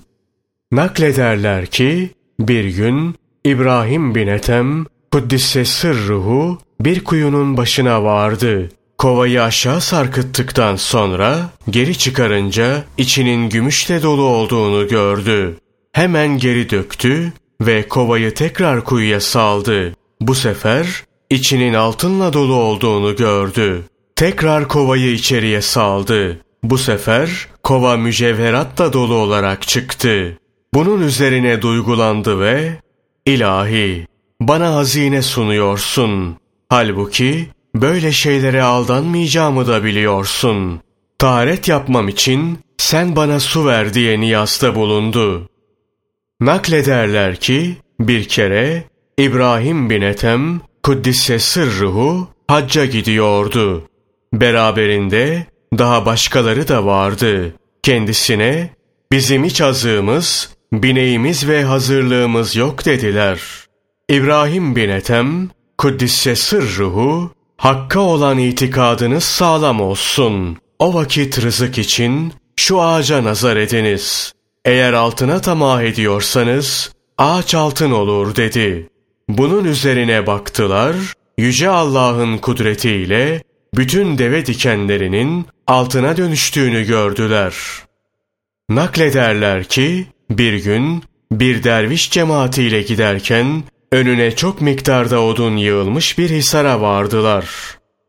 Naklederler 0.72 1.66
ki, 1.66 2.10
bir 2.40 2.66
gün 2.66 3.16
İbrahim 3.46 4.16
bin 4.16 4.28
Ethem, 4.28 4.86
Kuddise 5.12 5.66
sırruhu, 5.66 6.60
bir 6.80 7.04
kuyunun 7.04 7.58
başına 7.58 8.04
vardı. 8.04 8.70
Kovayı 8.98 9.44
aşağı 9.44 9.82
sarkıttıktan 9.82 10.76
sonra 10.76 11.50
geri 11.70 11.98
çıkarınca 11.98 12.84
içinin 12.98 13.50
gümüşle 13.50 14.04
dolu 14.04 14.24
olduğunu 14.24 14.88
gördü. 14.88 15.58
Hemen 15.96 16.38
geri 16.38 16.70
döktü 16.70 17.34
ve 17.62 17.88
kovayı 17.88 18.34
tekrar 18.34 18.84
kuyuya 18.84 19.22
saldı. 19.22 19.94
Bu 20.22 20.36
sefer 20.36 21.04
içinin 21.30 21.74
altınla 21.74 22.34
dolu 22.34 22.54
olduğunu 22.54 23.16
gördü. 23.16 23.84
Tekrar 24.16 24.68
kovayı 24.68 25.12
içeriye 25.12 25.62
saldı. 25.62 26.42
Bu 26.64 26.78
sefer 26.78 27.48
kova 27.64 27.98
mücevheratla 27.98 28.94
dolu 28.94 29.14
olarak 29.14 29.68
çıktı. 29.68 30.38
Bunun 30.74 31.02
üzerine 31.02 31.62
duygulandı 31.62 32.40
ve 32.40 32.72
ilahi 33.26 34.08
bana 34.42 34.76
hazine 34.76 35.22
sunuyorsun. 35.22 36.36
Halbuki 36.70 37.48
böyle 37.76 38.12
şeylere 38.12 38.64
aldanmayacağımı 38.64 39.68
da 39.68 39.84
biliyorsun. 39.84 40.82
Taharet 41.20 41.68
yapmam 41.68 42.08
için 42.08 42.60
sen 42.78 43.16
bana 43.16 43.40
su 43.40 43.66
ver 43.66 43.94
diye 43.94 44.20
niyasta 44.20 44.76
bulundu. 44.76 45.50
Naklederler 46.42 47.36
ki 47.36 47.78
bir 48.00 48.28
kere 48.28 48.84
İbrahim 49.18 49.90
bin 49.90 50.02
Ethem 50.02 50.62
Kuddise 50.84 51.40
sırruhu 51.40 52.28
hacca 52.48 52.86
gidiyordu. 52.86 53.88
Beraberinde 54.34 55.46
daha 55.78 56.06
başkaları 56.06 56.68
da 56.68 56.86
vardı. 56.86 57.54
Kendisine 57.84 58.70
bizim 59.12 59.44
iç 59.44 59.62
azığımız, 59.62 60.50
bineğimiz 60.74 61.48
ve 61.48 61.64
hazırlığımız 61.64 62.56
yok 62.56 62.86
dediler. 62.86 63.40
İbrahim 64.10 64.76
bin 64.76 64.90
Ethem, 64.90 65.50
Kuddisse 65.78 66.36
sırruhu, 66.36 67.32
Hakka 67.58 68.00
olan 68.00 68.38
itikadınız 68.38 69.24
sağlam 69.24 69.82
olsun. 69.82 70.58
O 70.80 70.94
vakit 70.94 71.42
rızık 71.42 71.78
için 71.78 72.34
şu 72.56 72.82
ağaca 72.82 73.24
nazar 73.24 73.58
ediniz. 73.58 74.35
Eğer 74.66 74.94
altına 74.94 75.42
tamah 75.42 75.82
ediyorsanız, 75.82 76.92
ağaç 77.18 77.56
altın 77.56 77.92
olur 77.92 78.36
dedi. 78.36 78.90
Bunun 79.30 79.66
üzerine 79.66 80.28
baktılar, 80.28 80.96
Yüce 81.38 81.70
Allah'ın 81.70 82.38
kudretiyle 82.38 83.44
bütün 83.76 84.18
deve 84.18 84.46
dikenlerinin 84.46 85.46
altına 85.68 86.18
dönüştüğünü 86.18 86.84
gördüler. 86.84 87.56
Naklederler 88.70 89.64
ki 89.64 90.08
bir 90.30 90.64
gün 90.64 91.04
bir 91.32 91.64
derviş 91.64 92.12
cemaatiyle 92.12 92.82
giderken 92.82 93.64
önüne 93.92 94.36
çok 94.36 94.62
miktarda 94.62 95.22
odun 95.22 95.58
yığılmış 95.58 96.18
bir 96.18 96.30
hisara 96.30 96.82
vardılar. 96.82 97.46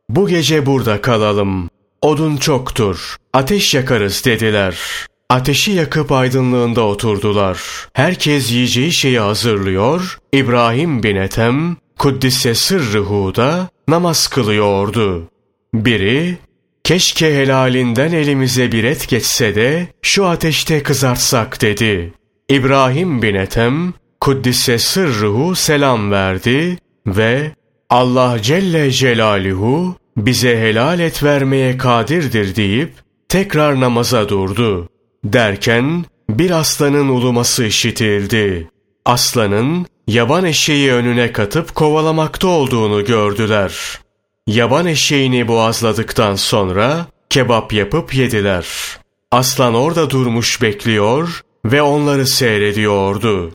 Bu 0.08 0.28
gece 0.28 0.66
burada 0.66 1.00
kalalım. 1.00 1.70
Odun 2.02 2.36
çoktur. 2.36 3.16
Ateş 3.32 3.74
yakarız 3.74 4.24
dediler. 4.24 4.76
Ateşi 5.30 5.72
yakıp 5.72 6.12
aydınlığında 6.12 6.82
oturdular. 6.82 7.88
Herkes 7.92 8.52
yiyeceği 8.52 8.92
şeyi 8.92 9.20
hazırlıyor. 9.20 10.18
İbrahim 10.32 11.02
bin 11.02 11.16
Ethem, 11.16 11.76
Kuddise 11.98 12.54
sırrıhu 12.54 13.34
da 13.34 13.68
namaz 13.88 14.28
kılıyordu. 14.28 15.28
Biri, 15.74 16.38
keşke 16.84 17.34
helalinden 17.34 18.12
elimize 18.12 18.72
bir 18.72 18.84
et 18.84 19.08
geçse 19.08 19.54
de 19.54 19.88
şu 20.02 20.26
ateşte 20.26 20.82
kızartsak 20.82 21.62
dedi. 21.62 22.12
İbrahim 22.48 23.22
bin 23.22 23.34
Ethem, 23.34 23.94
Kuddise 24.20 24.78
sırruhu 24.78 25.54
selam 25.54 26.10
verdi 26.10 26.78
ve 27.06 27.52
Allah 27.90 28.42
Celle 28.42 28.90
Celaluhu 28.90 29.96
bize 30.16 30.60
helal 30.60 31.00
et 31.00 31.22
vermeye 31.22 31.78
kadirdir 31.78 32.56
deyip 32.56 32.92
tekrar 33.28 33.80
namaza 33.80 34.28
durdu. 34.28 34.88
Derken 35.32 36.04
bir 36.30 36.50
aslanın 36.50 37.08
uluması 37.08 37.64
işitildi. 37.64 38.70
Aslanın 39.04 39.86
yaban 40.06 40.44
eşeği 40.44 40.92
önüne 40.92 41.32
katıp 41.32 41.74
kovalamakta 41.74 42.48
olduğunu 42.48 43.04
gördüler. 43.04 44.00
Yaban 44.46 44.86
eşeğini 44.86 45.48
boğazladıktan 45.48 46.34
sonra 46.34 47.06
kebap 47.30 47.72
yapıp 47.72 48.14
yediler. 48.14 48.66
Aslan 49.30 49.74
orada 49.74 50.10
durmuş 50.10 50.62
bekliyor 50.62 51.40
ve 51.64 51.82
onları 51.82 52.26
seyrediyordu. 52.26 53.52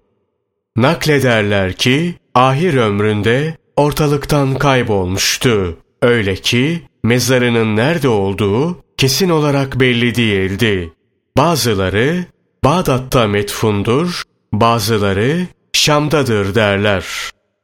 Naklederler 0.75 1.73
ki 1.73 2.15
ahir 2.35 2.73
ömründe 2.73 3.57
ortalıktan 3.75 4.55
kaybolmuştu. 4.55 5.77
Öyle 6.01 6.35
ki 6.35 6.81
mezarının 7.03 7.75
nerede 7.75 8.07
olduğu 8.07 8.77
kesin 8.97 9.29
olarak 9.29 9.79
belli 9.79 10.15
değildi. 10.15 10.93
Bazıları 11.37 12.25
Bağdat'ta 12.63 13.27
metfundur, 13.27 14.23
bazıları 14.53 15.47
Şam'dadır 15.73 16.55
derler. 16.55 17.05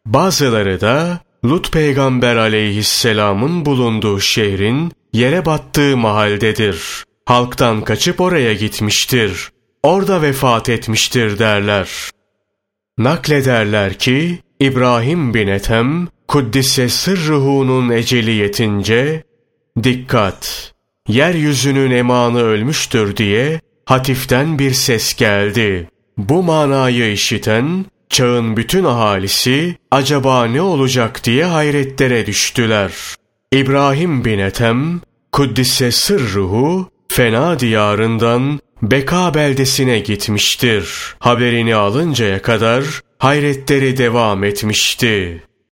Bazıları 0.06 0.82
da 0.82 1.20
Lut 1.46 1.72
peygamber 1.72 2.36
aleyhisselamın 2.36 3.66
bulunduğu 3.66 4.20
şehrin 4.20 4.92
yere 5.14 5.46
battığı 5.46 5.98
mahaldedir. 5.98 7.04
Halktan 7.26 7.82
kaçıp 7.82 8.22
oraya 8.22 8.54
gitmiştir. 8.54 9.50
Orada 9.84 10.22
vefat 10.22 10.70
etmiştir 10.70 11.40
derler. 11.40 11.90
Naklederler 12.98 13.94
ki 13.94 14.40
İbrahim 14.60 15.34
bin 15.34 15.48
Ethem 15.48 16.08
Kuddise 16.28 16.90
sırruhunun 16.90 17.90
eceli 17.90 18.32
yetince 18.32 19.24
dikkat 19.84 20.74
yeryüzünün 21.08 21.92
emanı 21.92 22.42
ölmüştür 22.42 23.18
diye 23.18 23.62
hatiften 23.86 24.60
bir 24.60 24.74
ses 24.74 25.16
geldi. 25.16 25.90
Bu 26.18 26.44
manayı 26.44 27.12
işiten 27.12 27.86
çağın 28.10 28.58
bütün 28.58 28.84
ahalisi 28.84 29.76
acaba 29.92 30.46
ne 30.46 30.62
olacak 30.62 31.24
diye 31.24 31.46
hayretlere 31.46 32.26
düştüler. 32.26 32.92
İbrahim 33.52 34.26
bin 34.26 34.40
Ethem 34.40 35.02
Kuddise 35.32 35.92
sırruhu 35.92 36.90
fena 37.08 37.60
diyarından 37.60 38.60
Beka 38.82 39.34
beldesine 39.34 40.00
gitmiştir. 40.00 41.16
Haberini 41.20 41.76
alıncaya 41.76 42.42
kadar 42.42 42.84
hayretleri 43.18 43.98
devam 43.98 44.44
etmişti. 44.44 45.44